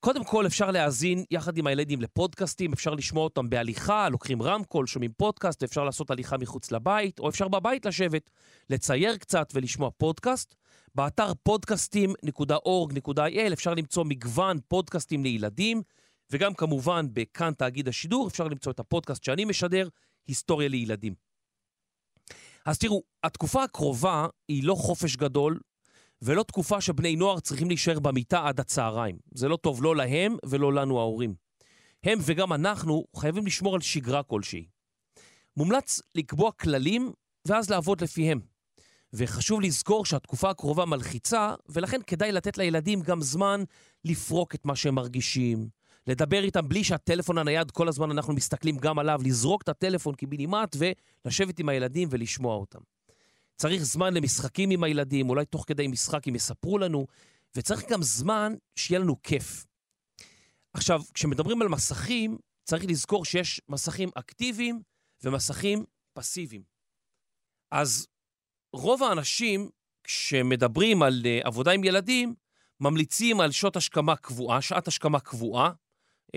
קודם 0.00 0.24
כל, 0.24 0.46
אפשר 0.46 0.70
להאזין 0.70 1.24
יחד 1.30 1.58
עם 1.58 1.66
הילדים 1.66 2.00
לפודקאסטים, 2.00 2.72
אפשר 2.72 2.94
לשמוע 2.94 3.24
אותם 3.24 3.50
בהליכה, 3.50 4.08
לוקחים 4.08 4.42
רמקול, 4.42 4.86
שומעים 4.86 5.12
פודקאסט, 5.16 5.62
אפשר 5.62 5.84
לעשות 5.84 6.10
הליכה 6.10 6.38
מחוץ 6.38 6.72
לבית, 6.72 7.18
או 7.18 7.28
אפשר 7.28 7.48
בבית 7.48 7.86
לשבת, 7.86 8.30
לצייר 8.70 9.16
קצת 9.16 9.52
ולשמוע 9.54 9.90
פודקאסט. 9.96 10.54
באתר 10.94 11.32
podcastim.org.il 11.48 13.52
אפשר 13.52 13.74
למצוא 13.74 14.04
מגוון 14.04 14.58
פודקאסטים 14.68 15.22
לילדים, 15.22 15.82
וגם 16.30 16.54
כמובן 16.54 17.06
בכאן 17.12 17.52
תאגיד 17.52 17.88
השידור 17.88 18.28
אפשר 18.28 18.48
למצוא 18.48 18.72
את 18.72 18.80
הפודקאסט 18.80 19.24
שאני 19.24 19.44
משדר, 19.44 19.88
היסטוריה 20.26 20.68
לילדים. 20.68 21.27
אז 22.68 22.78
תראו, 22.78 23.02
התקופה 23.24 23.64
הקרובה 23.64 24.26
היא 24.48 24.64
לא 24.64 24.74
חופש 24.74 25.16
גדול, 25.16 25.60
ולא 26.22 26.42
תקופה 26.42 26.80
שבני 26.80 27.16
נוער 27.16 27.40
צריכים 27.40 27.68
להישאר 27.68 27.98
במיטה 27.98 28.48
עד 28.48 28.60
הצהריים. 28.60 29.18
זה 29.34 29.48
לא 29.48 29.56
טוב 29.56 29.82
לא 29.82 29.96
להם 29.96 30.36
ולא 30.44 30.72
לנו 30.72 30.98
ההורים. 30.98 31.34
הם 32.04 32.18
וגם 32.22 32.52
אנחנו 32.52 33.04
חייבים 33.16 33.46
לשמור 33.46 33.74
על 33.74 33.80
שגרה 33.80 34.22
כלשהי. 34.22 34.66
מומלץ 35.56 36.00
לקבוע 36.14 36.52
כללים 36.52 37.12
ואז 37.46 37.70
לעבוד 37.70 38.00
לפיהם. 38.00 38.40
וחשוב 39.12 39.60
לזכור 39.60 40.06
שהתקופה 40.06 40.50
הקרובה 40.50 40.84
מלחיצה, 40.84 41.54
ולכן 41.68 42.00
כדאי 42.06 42.32
לתת 42.32 42.58
לילדים 42.58 43.00
גם 43.00 43.22
זמן 43.22 43.64
לפרוק 44.04 44.54
את 44.54 44.64
מה 44.64 44.76
שהם 44.76 44.94
מרגישים, 44.94 45.68
לדבר 46.08 46.44
איתם 46.44 46.68
בלי 46.68 46.84
שהטלפון 46.84 47.38
הנייד, 47.38 47.70
כל 47.70 47.88
הזמן 47.88 48.10
אנחנו 48.10 48.32
מסתכלים 48.34 48.78
גם 48.78 48.98
עליו, 48.98 49.20
לזרוק 49.24 49.62
את 49.62 49.68
הטלפון 49.68 50.14
קיבינימט 50.14 50.76
ולשבת 50.78 51.58
עם 51.58 51.68
הילדים 51.68 52.08
ולשמוע 52.10 52.54
אותם. 52.54 52.78
צריך 53.56 53.82
זמן 53.82 54.14
למשחקים 54.14 54.70
עם 54.70 54.84
הילדים, 54.84 55.30
אולי 55.30 55.44
תוך 55.44 55.64
כדי 55.66 55.86
משחק 55.86 56.28
הם 56.28 56.34
יספרו 56.34 56.78
לנו, 56.78 57.06
וצריך 57.56 57.84
גם 57.88 58.02
זמן 58.02 58.54
שיהיה 58.76 59.00
לנו 59.00 59.22
כיף. 59.22 59.66
עכשיו, 60.72 61.02
כשמדברים 61.14 61.62
על 61.62 61.68
מסכים, 61.68 62.38
צריך 62.64 62.84
לזכור 62.88 63.24
שיש 63.24 63.60
מסכים 63.68 64.08
אקטיביים 64.14 64.82
ומסכים 65.24 65.84
פסיביים. 66.12 66.62
אז 67.70 68.06
רוב 68.72 69.02
האנשים, 69.02 69.70
כשמדברים 70.04 71.02
על 71.02 71.22
uh, 71.24 71.46
עבודה 71.46 71.70
עם 71.70 71.84
ילדים, 71.84 72.34
ממליצים 72.80 73.40
על 73.40 73.50
שעות 73.50 73.76
השכמה 73.76 74.16
קבועה, 74.16 74.62
שעת 74.62 74.88
השכמה 74.88 75.20
קבועה. 75.20 75.72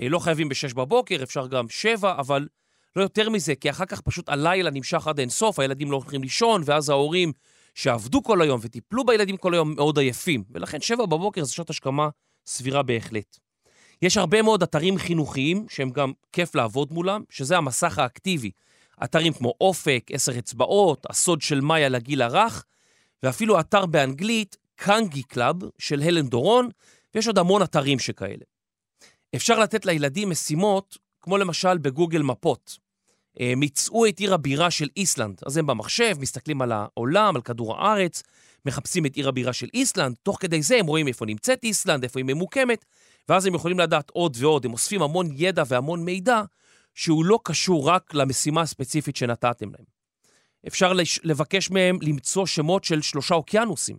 Uh, 0.00 0.04
לא 0.08 0.18
חייבים 0.18 0.48
ב-6 0.48 0.74
בבוקר, 0.74 1.22
אפשר 1.22 1.46
גם 1.46 1.68
7, 1.68 2.14
אבל 2.18 2.48
לא 2.96 3.02
יותר 3.02 3.30
מזה, 3.30 3.54
כי 3.54 3.70
אחר 3.70 3.84
כך 3.84 4.00
פשוט 4.00 4.28
הלילה 4.28 4.70
נמשך 4.70 5.06
עד 5.06 5.18
אינסוף, 5.18 5.58
הילדים 5.58 5.90
לא 5.90 5.96
הולכים 5.96 6.22
לישון, 6.22 6.62
ואז 6.64 6.88
ההורים 6.88 7.32
שעבדו 7.74 8.22
כל 8.22 8.42
היום 8.42 8.60
וטיפלו 8.62 9.06
בילדים 9.06 9.36
כל 9.36 9.54
היום 9.54 9.74
מאוד 9.74 9.98
עייפים. 9.98 10.44
ולכן 10.50 10.80
7 10.80 11.06
בבוקר 11.06 11.44
זה 11.44 11.52
שעות 11.52 11.70
השכמה 11.70 12.08
סבירה 12.46 12.82
בהחלט. 12.82 13.38
יש 14.02 14.16
הרבה 14.16 14.42
מאוד 14.42 14.62
אתרים 14.62 14.98
חינוכיים 14.98 15.66
שהם 15.68 15.90
גם 15.90 16.12
כיף 16.32 16.54
לעבוד 16.54 16.92
מולם, 16.92 17.22
שזה 17.30 17.56
המסך 17.56 17.98
האקטיבי. 17.98 18.50
אתרים 19.04 19.32
כמו 19.32 19.54
אופק, 19.60 20.10
עשר 20.12 20.38
אצבעות, 20.38 21.06
הסוד 21.10 21.42
של 21.42 21.60
מאיה 21.60 21.88
לגיל 21.88 22.22
הרך, 22.22 22.64
ואפילו 23.22 23.60
אתר 23.60 23.86
באנגלית, 23.86 24.56
Kangi 24.76 25.22
Club 25.22 25.56
של 25.78 26.02
הלן 26.02 26.28
דורון, 26.28 26.68
ויש 27.14 27.26
עוד 27.26 27.38
המון 27.38 27.62
אתרים 27.62 27.98
שכאלה. 27.98 28.51
אפשר 29.36 29.58
לתת 29.58 29.86
לילדים 29.86 30.30
משימות, 30.30 30.98
כמו 31.20 31.38
למשל 31.38 31.78
בגוגל 31.78 32.22
מפות. 32.22 32.78
הם 33.36 33.62
ימצאו 33.62 34.06
את 34.06 34.18
עיר 34.18 34.34
הבירה 34.34 34.70
של 34.70 34.88
איסלנד, 34.96 35.40
אז 35.46 35.56
הם 35.56 35.66
במחשב, 35.66 36.16
מסתכלים 36.18 36.62
על 36.62 36.72
העולם, 36.72 37.36
על 37.36 37.42
כדור 37.42 37.76
הארץ, 37.76 38.22
מחפשים 38.66 39.06
את 39.06 39.16
עיר 39.16 39.28
הבירה 39.28 39.52
של 39.52 39.68
איסלנד, 39.74 40.16
תוך 40.22 40.36
כדי 40.40 40.62
זה 40.62 40.76
הם 40.76 40.86
רואים 40.86 41.08
איפה 41.08 41.26
נמצאת 41.26 41.64
איסלנד, 41.64 42.02
איפה 42.02 42.20
היא 42.20 42.24
ממוקמת, 42.24 42.84
ואז 43.28 43.46
הם 43.46 43.54
יכולים 43.54 43.78
לדעת 43.78 44.10
עוד 44.10 44.36
ועוד, 44.40 44.64
הם 44.64 44.72
אוספים 44.72 45.02
המון 45.02 45.28
ידע 45.32 45.62
והמון 45.66 46.04
מידע, 46.04 46.42
שהוא 46.94 47.24
לא 47.24 47.38
קשור 47.44 47.88
רק 47.88 48.14
למשימה 48.14 48.60
הספציפית 48.60 49.16
שנתתם 49.16 49.70
להם. 49.70 49.84
אפשר 50.66 50.92
לבקש 51.22 51.70
מהם 51.70 51.98
למצוא 52.02 52.46
שמות 52.46 52.84
של 52.84 53.02
שלושה 53.02 53.34
אוקיינוסים, 53.34 53.98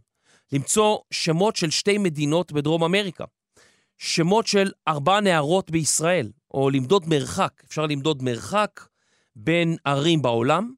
למצוא 0.51 0.97
שמות 1.11 1.55
של 1.55 1.69
שתי 1.69 1.97
מדינות 1.97 2.51
בדרום 2.51 2.83
אמריקה, 2.83 3.25
שמות 3.97 4.47
של 4.47 4.71
ארבע 4.87 5.19
נערות 5.19 5.71
בישראל, 5.71 6.31
או 6.53 6.69
למדוד 6.69 7.07
מרחק. 7.07 7.63
אפשר 7.65 7.85
למדוד 7.85 8.23
מרחק 8.23 8.87
בין 9.35 9.75
ערים 9.85 10.21
בעולם, 10.21 10.73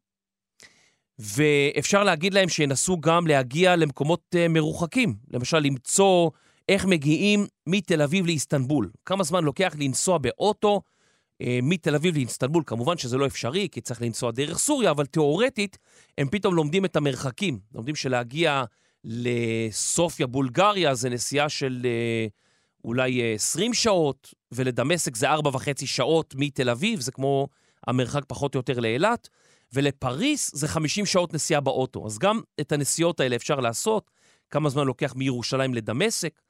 ואפשר 1.20 2.04
להגיד 2.04 2.34
להם 2.34 2.50
שינסו 2.50 3.00
גם 3.00 3.28
להגיע 3.28 3.76
למקומות 3.76 4.22
אה, 4.36 4.48
מרוחקים. 4.48 5.16
למשל, 5.32 5.60
למצוא 5.60 6.30
איך 6.70 6.86
מגיעים 6.86 7.48
מתל 7.68 8.02
אביב 8.02 8.26
לאיסטנבול. 8.26 8.92
כמה 9.06 9.24
זמן 9.24 9.44
לוקח 9.44 9.76
לנסוע 9.80 10.18
באוטו 10.18 10.82
אה, 11.42 11.60
מתל 11.64 11.96
אביב 11.96 12.16
לאיסטנבול. 12.16 12.64
כמובן 12.66 12.98
שזה 12.98 13.18
לא 13.18 13.26
אפשרי, 13.28 13.68
כי 13.72 13.82
צריך 13.82 14.02
לנסוע 14.02 14.32
דרך 14.32 14.58
סוריה, 14.58 14.92
אבל 14.92 15.06
תיאורטית 15.06 15.78
הם 16.18 16.30
פתאום 16.30 16.56
לומדים 16.56 16.86
את 16.86 16.96
המרחקים. 16.96 17.60
לומדים 17.74 17.96
שלהגיע 17.96 18.64
לסופיה, 19.04 20.28
בולגריה, 20.28 20.96
זה 20.96 21.10
נסיעה 21.10 21.50
של 21.50 21.82
אה, 21.86 22.28
אולי 22.86 23.22
אה, 23.22 23.34
20 23.34 23.74
שעות, 23.74 24.34
ולדמשק 24.52 25.16
זה 25.16 25.30
4 25.30 25.50
וחצי 25.54 25.88
שעות 25.88 26.34
מתל 26.38 26.70
אביב, 26.70 27.00
זה 27.00 27.12
כמו 27.12 27.48
המרחק 27.88 28.22
פחות 28.28 28.56
או 28.56 28.60
יותר 28.60 28.80
לאילת, 28.80 29.30
ולפריס 29.74 30.56
זה 30.56 30.68
50 30.68 31.06
שעות 31.06 31.34
נסיעה 31.34 31.62
באוטו. 31.62 32.06
אז 32.06 32.20
גם 32.20 32.42
את 32.62 32.72
הנסיעות 32.72 33.20
האלה 33.20 33.36
אפשר 33.36 33.60
לעשות, 33.60 34.12
כמה 34.50 34.70
זמן 34.70 34.86
לוקח 34.88 35.16
מירושלים 35.16 35.74
לדמשק. 35.74 36.42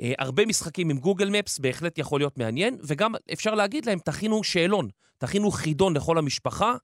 אה, 0.00 0.12
הרבה 0.18 0.46
משחקים 0.46 0.90
עם 0.90 0.98
גוגל 0.98 1.30
מפס 1.30 1.58
בהחלט 1.58 1.98
יכול 1.98 2.20
להיות 2.20 2.38
מעניין, 2.38 2.78
וגם 2.82 3.14
אפשר 3.32 3.54
להגיד 3.54 3.86
להם, 3.86 3.98
תכינו 3.98 4.44
שאלון, 4.44 4.88
תכינו 5.18 5.50
חידון 5.50 5.96
לכל 5.96 6.18
המשפחה, 6.18 6.74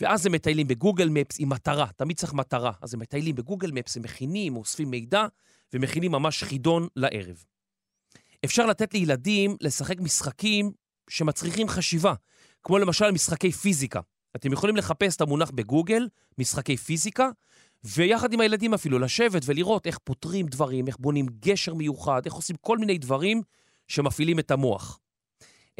ואז 0.00 0.26
הם 0.26 0.32
מטיילים 0.32 0.66
בגוגל 0.66 1.08
מפס 1.08 1.36
עם 1.38 1.48
מטרה, 1.48 1.86
תמיד 1.96 2.16
צריך 2.16 2.34
מטרה. 2.34 2.72
אז 2.82 2.94
הם 2.94 3.00
מטיילים 3.00 3.34
בגוגל 3.34 3.70
מפס, 3.70 3.96
הם 3.96 4.02
מכינים, 4.02 4.56
אוספים 4.56 4.90
מידע, 4.90 5.26
ומכינים 5.74 6.12
ממש 6.12 6.42
חידון 6.42 6.88
לערב. 6.96 7.44
אפשר 8.46 8.66
לתת 8.66 8.94
לילדים 8.94 9.56
לשחק 9.60 10.00
משחקים 10.00 10.72
שמצריכים 11.10 11.68
חשיבה, 11.68 12.14
כמו 12.62 12.78
למשל 12.78 13.10
משחקי 13.10 13.52
פיזיקה. 13.52 14.00
אתם 14.36 14.52
יכולים 14.52 14.76
לחפש 14.76 15.16
את 15.16 15.20
המונח 15.20 15.50
בגוגל, 15.50 16.08
משחקי 16.38 16.76
פיזיקה, 16.76 17.28
ויחד 17.84 18.32
עם 18.32 18.40
הילדים 18.40 18.74
אפילו 18.74 18.98
לשבת 18.98 19.42
ולראות 19.44 19.86
איך 19.86 19.98
פותרים 19.98 20.46
דברים, 20.46 20.86
איך 20.86 20.96
בונים 20.98 21.26
גשר 21.40 21.74
מיוחד, 21.74 22.22
איך 22.24 22.34
עושים 22.34 22.56
כל 22.60 22.78
מיני 22.78 22.98
דברים 22.98 23.42
שמפעילים 23.88 24.38
את 24.38 24.50
המוח. 24.50 24.98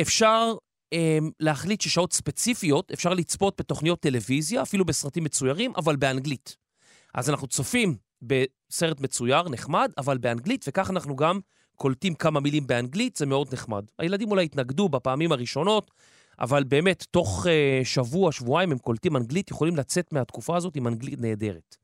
אפשר 0.00 0.54
אה, 0.92 1.18
להחליט 1.40 1.80
ששעות 1.80 2.12
ספציפיות 2.12 2.90
אפשר 2.92 3.14
לצפות 3.14 3.60
בתוכניות 3.60 4.00
טלוויזיה, 4.00 4.62
אפילו 4.62 4.84
בסרטים 4.84 5.24
מצוירים, 5.24 5.72
אבל 5.76 5.96
באנגלית. 5.96 6.56
אז 7.14 7.30
אנחנו 7.30 7.46
צופים 7.46 7.96
בסרט 8.22 9.00
מצויר, 9.00 9.48
נחמד, 9.48 9.92
אבל 9.98 10.18
באנגלית, 10.18 10.64
וכך 10.68 10.90
אנחנו 10.90 11.16
גם 11.16 11.40
קולטים 11.76 12.14
כמה 12.14 12.40
מילים 12.40 12.66
באנגלית, 12.66 13.16
זה 13.16 13.26
מאוד 13.26 13.54
נחמד. 13.54 13.84
הילדים 13.98 14.30
אולי 14.30 14.44
התנגדו 14.44 14.88
בפעמים 14.88 15.32
הראשונות, 15.32 15.90
אבל 16.40 16.64
באמת, 16.64 17.04
תוך 17.10 17.46
uh, 17.46 17.84
שבוע, 17.84 18.32
שבועיים 18.32 18.72
הם 18.72 18.78
קולטים 18.78 19.16
אנגלית, 19.16 19.50
יכולים 19.50 19.76
לצאת 19.76 20.12
מהתקופה 20.12 20.56
הזאת 20.56 20.76
עם 20.76 20.86
אנגלית 20.86 21.20
נהדרת. 21.20 21.76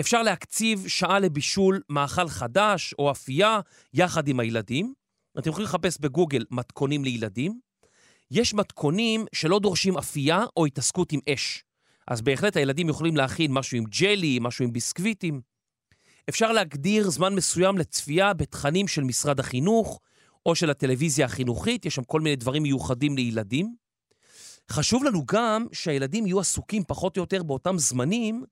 אפשר 0.00 0.22
להקציב 0.22 0.88
שעה 0.88 1.18
לבישול 1.18 1.82
מאכל 1.88 2.28
חדש 2.28 2.94
או 2.98 3.10
אפייה 3.10 3.60
יחד 3.94 4.28
עם 4.28 4.40
הילדים. 4.40 4.94
אתם 5.38 5.50
יכולים 5.50 5.68
לחפש 5.68 5.98
בגוגל 6.00 6.44
מתכונים 6.50 7.04
לילדים. 7.04 7.60
יש 8.30 8.54
מתכונים 8.54 9.24
שלא 9.32 9.58
דורשים 9.58 9.98
אפייה 9.98 10.44
או 10.56 10.66
התעסקות 10.66 11.12
עם 11.12 11.20
אש. 11.28 11.64
אז 12.08 12.20
בהחלט 12.22 12.56
הילדים 12.56 12.88
יכולים 12.88 13.16
להכין 13.16 13.52
משהו 13.52 13.76
עם 13.76 13.84
ג'לי, 13.84 14.38
משהו 14.42 14.64
עם 14.64 14.72
ביסקוויטים. 14.72 15.40
אפשר 16.30 16.52
להגדיר 16.52 17.10
זמן 17.10 17.34
מסוים 17.34 17.78
לצפייה 17.78 18.32
בתכנים 18.32 18.88
של 18.88 19.04
משרד 19.04 19.40
החינוך 19.40 20.00
או 20.46 20.54
של 20.54 20.70
הטלוויזיה 20.70 21.26
החינוכית, 21.26 21.86
יש 21.86 21.94
שם 21.94 22.04
כל 22.04 22.20
מיני 22.20 22.36
דברים 22.36 22.62
מיוחדים 22.62 23.16
לילדים. 23.16 23.74
חשוב 24.70 25.04
לנו 25.04 25.24
גם 25.26 25.66
שהילדים 25.72 26.26
יהיו 26.26 26.40
עסוקים 26.40 26.82
פחות 26.86 27.16
או 27.16 27.22
יותר 27.22 27.42
באותם 27.42 27.78
זמנים, 27.78 28.44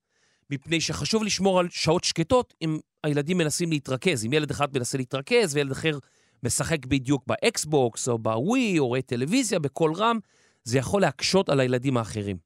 מפני 0.50 0.80
שחשוב 0.80 1.22
לשמור 1.22 1.60
על 1.60 1.68
שעות 1.70 2.04
שקטות 2.04 2.54
אם 2.62 2.78
הילדים 3.04 3.38
מנסים 3.38 3.70
להתרכז. 3.70 4.24
אם 4.24 4.32
ילד 4.32 4.50
אחד 4.50 4.68
מנסה 4.74 4.98
להתרכז 4.98 5.54
וילד 5.54 5.72
אחר 5.72 5.98
משחק 6.42 6.86
בדיוק 6.86 7.22
ב 7.26 7.43
Xbox 7.43 8.08
או 8.08 8.18
בווי 8.18 8.78
או 8.78 8.86
רואה 8.86 9.02
טלוויזיה 9.02 9.58
בקול 9.58 9.94
רם, 9.94 10.18
זה 10.64 10.78
יכול 10.78 11.00
להקשות 11.00 11.48
על 11.48 11.60
הילדים 11.60 11.96
האחרים. 11.96 12.36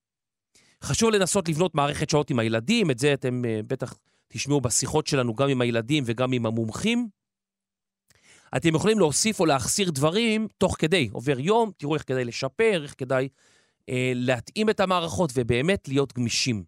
חשוב 0.84 1.10
לנסות 1.10 1.48
לבנות 1.48 1.74
מערכת 1.74 2.10
שעות 2.10 2.30
עם 2.30 2.38
הילדים, 2.38 2.90
את 2.90 2.98
זה 2.98 3.14
אתם 3.14 3.42
אה, 3.44 3.66
בטח 3.66 3.94
תשמעו 4.32 4.60
בשיחות 4.60 5.06
שלנו 5.06 5.34
גם 5.34 5.48
עם 5.48 5.60
הילדים 5.60 6.04
וגם 6.06 6.32
עם 6.32 6.46
המומחים. 6.46 7.08
אתם 8.56 8.74
יכולים 8.74 8.98
להוסיף 8.98 9.40
או 9.40 9.46
להחסיר 9.46 9.90
דברים 9.90 10.48
תוך 10.58 10.76
כדי, 10.78 11.08
עובר 11.12 11.40
יום, 11.40 11.70
תראו 11.76 11.94
איך 11.94 12.02
כדאי 12.06 12.24
לשפר, 12.24 12.82
איך 12.82 12.94
כדאי 12.98 13.28
אה, 13.88 14.12
להתאים 14.14 14.70
את 14.70 14.80
המערכות 14.80 15.30
ובאמת 15.34 15.88
להיות 15.88 16.12
גמישים. 16.12 16.64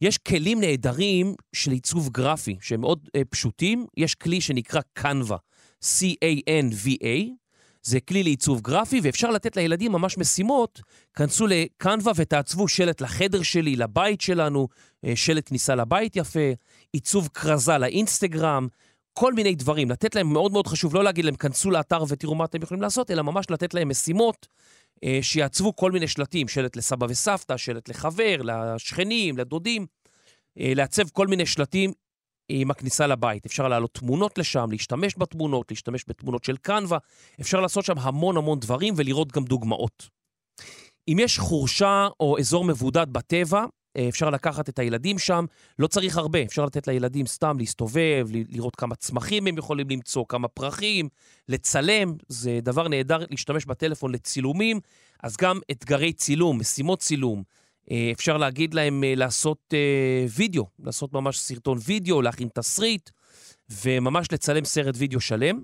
יש 0.00 0.18
כלים 0.18 0.60
נהדרים 0.60 1.34
של 1.52 1.70
עיצוב 1.70 2.08
גרפי 2.08 2.56
שהם 2.60 2.80
מאוד 2.80 3.08
אה, 3.16 3.22
פשוטים, 3.30 3.86
יש 3.96 4.14
כלי 4.14 4.40
שנקרא 4.40 4.80
Canva, 4.98 5.36
C-A-N-V-A, 5.84 7.42
זה 7.82 8.00
כלי 8.00 8.22
לעיצוב 8.22 8.60
גרפי 8.60 9.00
ואפשר 9.02 9.30
לתת 9.30 9.56
לילדים 9.56 9.92
ממש 9.92 10.18
משימות, 10.18 10.80
כנסו 11.14 11.46
לקנווה 11.46 12.12
ותעצבו 12.16 12.68
שלט 12.68 13.00
לחדר 13.00 13.42
שלי, 13.42 13.76
לבית 13.76 14.20
שלנו, 14.20 14.68
אה, 15.04 15.16
שלט 15.16 15.48
כניסה 15.48 15.74
לבית 15.74 16.16
יפה, 16.16 16.52
עיצוב 16.92 17.28
כרזה 17.34 17.78
לאינסטגרם, 17.78 18.68
כל 19.14 19.32
מיני 19.34 19.54
דברים. 19.54 19.90
לתת 19.90 20.14
להם 20.14 20.32
מאוד 20.32 20.52
מאוד 20.52 20.66
חשוב, 20.66 20.94
לא 20.94 21.04
להגיד 21.04 21.24
להם, 21.24 21.36
כנסו 21.36 21.70
לאתר 21.70 22.04
ותראו 22.08 22.34
מה 22.34 22.44
אתם 22.44 22.62
יכולים 22.62 22.82
לעשות, 22.82 23.10
אלא 23.10 23.22
ממש 23.22 23.50
לתת 23.50 23.74
להם 23.74 23.88
משימות 23.88 24.46
אה, 25.04 25.18
שיעצבו 25.22 25.76
כל 25.76 25.92
מיני 25.92 26.08
שלטים, 26.08 26.48
שלט 26.48 26.76
לסבא 26.76 27.06
וסבתא, 27.10 27.56
שלט 27.56 27.88
לחבר, 27.88 28.42
לשכנים, 28.42 29.38
לדודים, 29.38 29.86
אה, 30.60 30.72
לעצב 30.76 31.08
כל 31.08 31.26
מיני 31.26 31.46
שלטים 31.46 31.92
עם 32.48 32.70
הכניסה 32.70 33.06
לבית. 33.06 33.46
אפשר 33.46 33.68
להעלות 33.68 33.94
תמונות 33.94 34.38
לשם, 34.38 34.66
להשתמש 34.70 35.14
בתמונות, 35.18 35.70
להשתמש 35.70 36.04
בתמונות 36.08 36.44
של 36.44 36.56
קנווה, 36.56 36.98
אפשר 37.40 37.60
לעשות 37.60 37.84
שם 37.84 37.98
המון 37.98 38.36
המון 38.36 38.60
דברים 38.60 38.94
ולראות 38.96 39.32
גם 39.32 39.44
דוגמאות. 39.44 40.08
אם 41.08 41.16
יש 41.20 41.38
חורשה 41.38 42.08
או 42.20 42.38
אזור 42.38 42.64
מבודד 42.64 43.06
בטבע, 43.12 43.64
אפשר 43.98 44.30
לקחת 44.30 44.68
את 44.68 44.78
הילדים 44.78 45.18
שם, 45.18 45.44
לא 45.78 45.86
צריך 45.86 46.16
הרבה, 46.16 46.42
אפשר 46.42 46.64
לתת 46.64 46.86
לילדים 46.86 47.26
סתם 47.26 47.58
להסתובב, 47.58 48.28
לראות 48.48 48.76
כמה 48.76 48.94
צמחים 48.94 49.46
הם 49.46 49.58
יכולים 49.58 49.90
למצוא, 49.90 50.24
כמה 50.28 50.48
פרחים, 50.48 51.08
לצלם, 51.48 52.14
זה 52.28 52.58
דבר 52.62 52.88
נהדר 52.88 53.24
להשתמש 53.30 53.66
בטלפון 53.66 54.12
לצילומים, 54.12 54.80
אז 55.22 55.36
גם 55.36 55.60
אתגרי 55.70 56.12
צילום, 56.12 56.60
משימות 56.60 56.98
צילום. 56.98 57.42
אה, 57.90 58.10
אפשר 58.12 58.36
להגיד 58.36 58.74
להם 58.74 59.04
אה, 59.04 59.14
לעשות 59.14 59.74
וידאו, 60.36 60.66
לעשות 60.78 61.12
ממש 61.12 61.38
סרטון 61.38 61.78
וידאו, 61.84 62.22
להכין 62.22 62.48
תסריט, 62.54 63.10
וממש 63.84 64.32
לצלם 64.32 64.64
סרט 64.64 64.94
וידאו 64.98 65.20
שלם. 65.20 65.62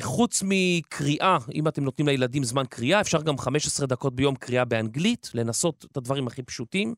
חוץ 0.00 0.42
מקריאה, 0.46 1.38
אם 1.54 1.68
אתם 1.68 1.84
נותנים 1.84 2.08
לילדים 2.08 2.44
זמן 2.44 2.64
קריאה, 2.70 3.00
אפשר 3.00 3.22
גם 3.22 3.38
15 3.38 3.86
דקות 3.86 4.14
ביום 4.14 4.34
קריאה 4.34 4.64
באנגלית, 4.64 5.30
לנסות 5.34 5.86
את 5.92 5.96
הדברים 5.96 6.26
הכי 6.26 6.42
פשוטים. 6.42 6.94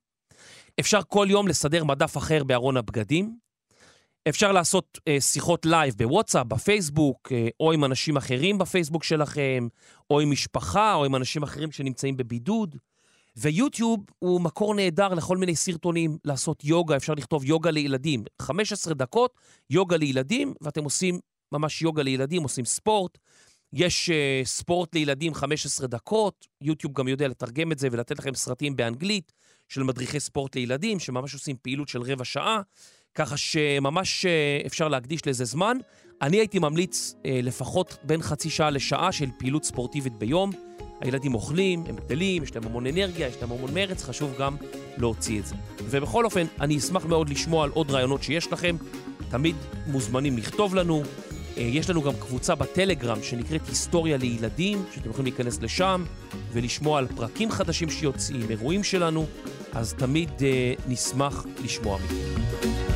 אפשר 0.81 1.01
כל 1.09 1.27
יום 1.31 1.49
לסדר 1.49 1.85
מדף 1.85 2.17
אחר 2.17 2.45
בארון 2.45 2.77
הבגדים. 2.77 3.37
אפשר 4.29 4.53
לעשות 4.53 4.99
אה, 5.09 5.21
שיחות 5.21 5.67
live 5.67 5.95
בוואטסאפ, 5.97 6.47
בפייסבוק, 6.47 7.33
אה, 7.33 7.49
או 7.61 7.73
עם 7.73 7.85
אנשים 7.85 8.17
אחרים 8.17 8.59
בפייסבוק 8.59 9.05
שלכם, 9.05 9.69
או 10.11 10.21
עם 10.21 10.31
משפחה, 10.31 10.95
או 10.95 11.05
עם 11.05 11.17
אנשים 11.17 11.43
אחרים 11.43 11.73
שנמצאים 11.73 12.17
בבידוד. 12.17 12.77
ויוטיוב 13.37 14.01
הוא 14.19 14.41
מקור 14.41 14.75
נהדר 14.75 15.15
לכל 15.15 15.37
מיני 15.37 15.57
סרטונים, 15.57 16.19
לעשות 16.25 16.65
יוגה, 16.65 16.97
אפשר 16.97 17.15
לכתוב 17.15 17.45
יוגה 17.45 17.71
לילדים. 17.71 18.25
15 18.43 18.95
דקות, 18.95 19.35
יוגה 19.71 19.97
לילדים, 19.97 20.55
ואתם 20.61 20.85
עושים 20.85 21.19
ממש 21.53 21.83
יוגה 21.83 22.03
לילדים, 22.03 22.43
עושים 22.43 22.65
ספורט. 22.65 23.19
יש 23.73 24.11
אה, 24.11 24.47
ספורט 24.47 24.95
לילדים 24.95 25.35
15 25.35 25.87
דקות, 25.87 26.47
יוטיוב 26.61 26.93
גם 26.93 27.09
יודע 27.09 27.29
לתרגם 27.29 27.73
את 27.73 27.79
זה 27.79 27.89
ולתת 27.93 28.19
לכם 28.19 28.35
סרטים 28.35 28.77
באנגלית. 28.77 29.33
של 29.75 29.83
מדריכי 29.83 30.21
ספורט 30.21 30.57
לילדים, 30.57 30.99
שממש 30.99 31.35
עושים 31.35 31.57
פעילות 31.63 31.89
של 31.89 32.03
רבע 32.03 32.25
שעה, 32.25 32.61
ככה 33.15 33.37
שממש 33.37 34.27
אה, 34.27 34.61
אפשר 34.67 34.89
להקדיש 34.89 35.27
לזה 35.27 35.45
זמן. 35.45 35.77
אני 36.23 36.37
הייתי 36.37 36.59
ממליץ 36.59 37.15
אה, 37.27 37.41
לפחות 37.43 37.97
בין 38.03 38.23
חצי 38.23 38.51
שעה 38.51 38.71
לשעה 38.71 39.13
של 39.13 39.27
פעילות 39.39 39.65
ספורטיבית 39.65 40.13
ביום. 40.13 40.51
הילדים 41.01 41.35
אוכלים, 41.35 41.85
הם 41.89 41.97
גדלים, 41.97 42.43
יש 42.43 42.55
להם 42.55 42.65
המון 42.65 42.87
אנרגיה, 42.87 43.29
יש 43.29 43.37
להם 43.41 43.53
המון 43.53 43.75
מרץ, 43.75 44.03
חשוב 44.03 44.35
גם 44.39 44.57
להוציא 44.97 45.41
את 45.41 45.47
זה. 45.47 45.55
ובכל 45.85 46.25
אופן, 46.25 46.47
אני 46.61 46.79
אשמח 46.79 47.07
מאוד 47.07 47.29
לשמוע 47.29 47.65
על 47.65 47.71
עוד 47.71 47.91
רעיונות 47.91 48.23
שיש 48.23 48.53
לכם. 48.53 48.77
תמיד 49.31 49.57
מוזמנים 49.87 50.39
לכתוב 50.39 50.75
לנו. 50.75 51.03
אה, 51.57 51.63
יש 51.63 51.91
לנו 51.91 52.03
גם 52.03 52.13
קבוצה 52.21 52.55
בטלגרם 52.55 53.23
שנקראת 53.23 53.69
היסטוריה 53.69 54.17
לילדים, 54.17 54.85
שאתם 54.95 55.11
יכולים 55.11 55.33
להיכנס 55.33 55.61
לשם 55.63 56.05
ולשמוע 56.53 56.99
על 56.99 57.07
פרקים 57.17 57.51
חדשים 57.51 57.91
שיוצאים, 57.91 58.51
אירועים 58.51 58.85
שלנו. 58.85 59.27
אז 59.75 59.95
תמיד 59.95 60.31
אה, 60.43 60.75
נשמח 60.89 61.47
לשמוע 61.65 61.99
מכם. 61.99 62.94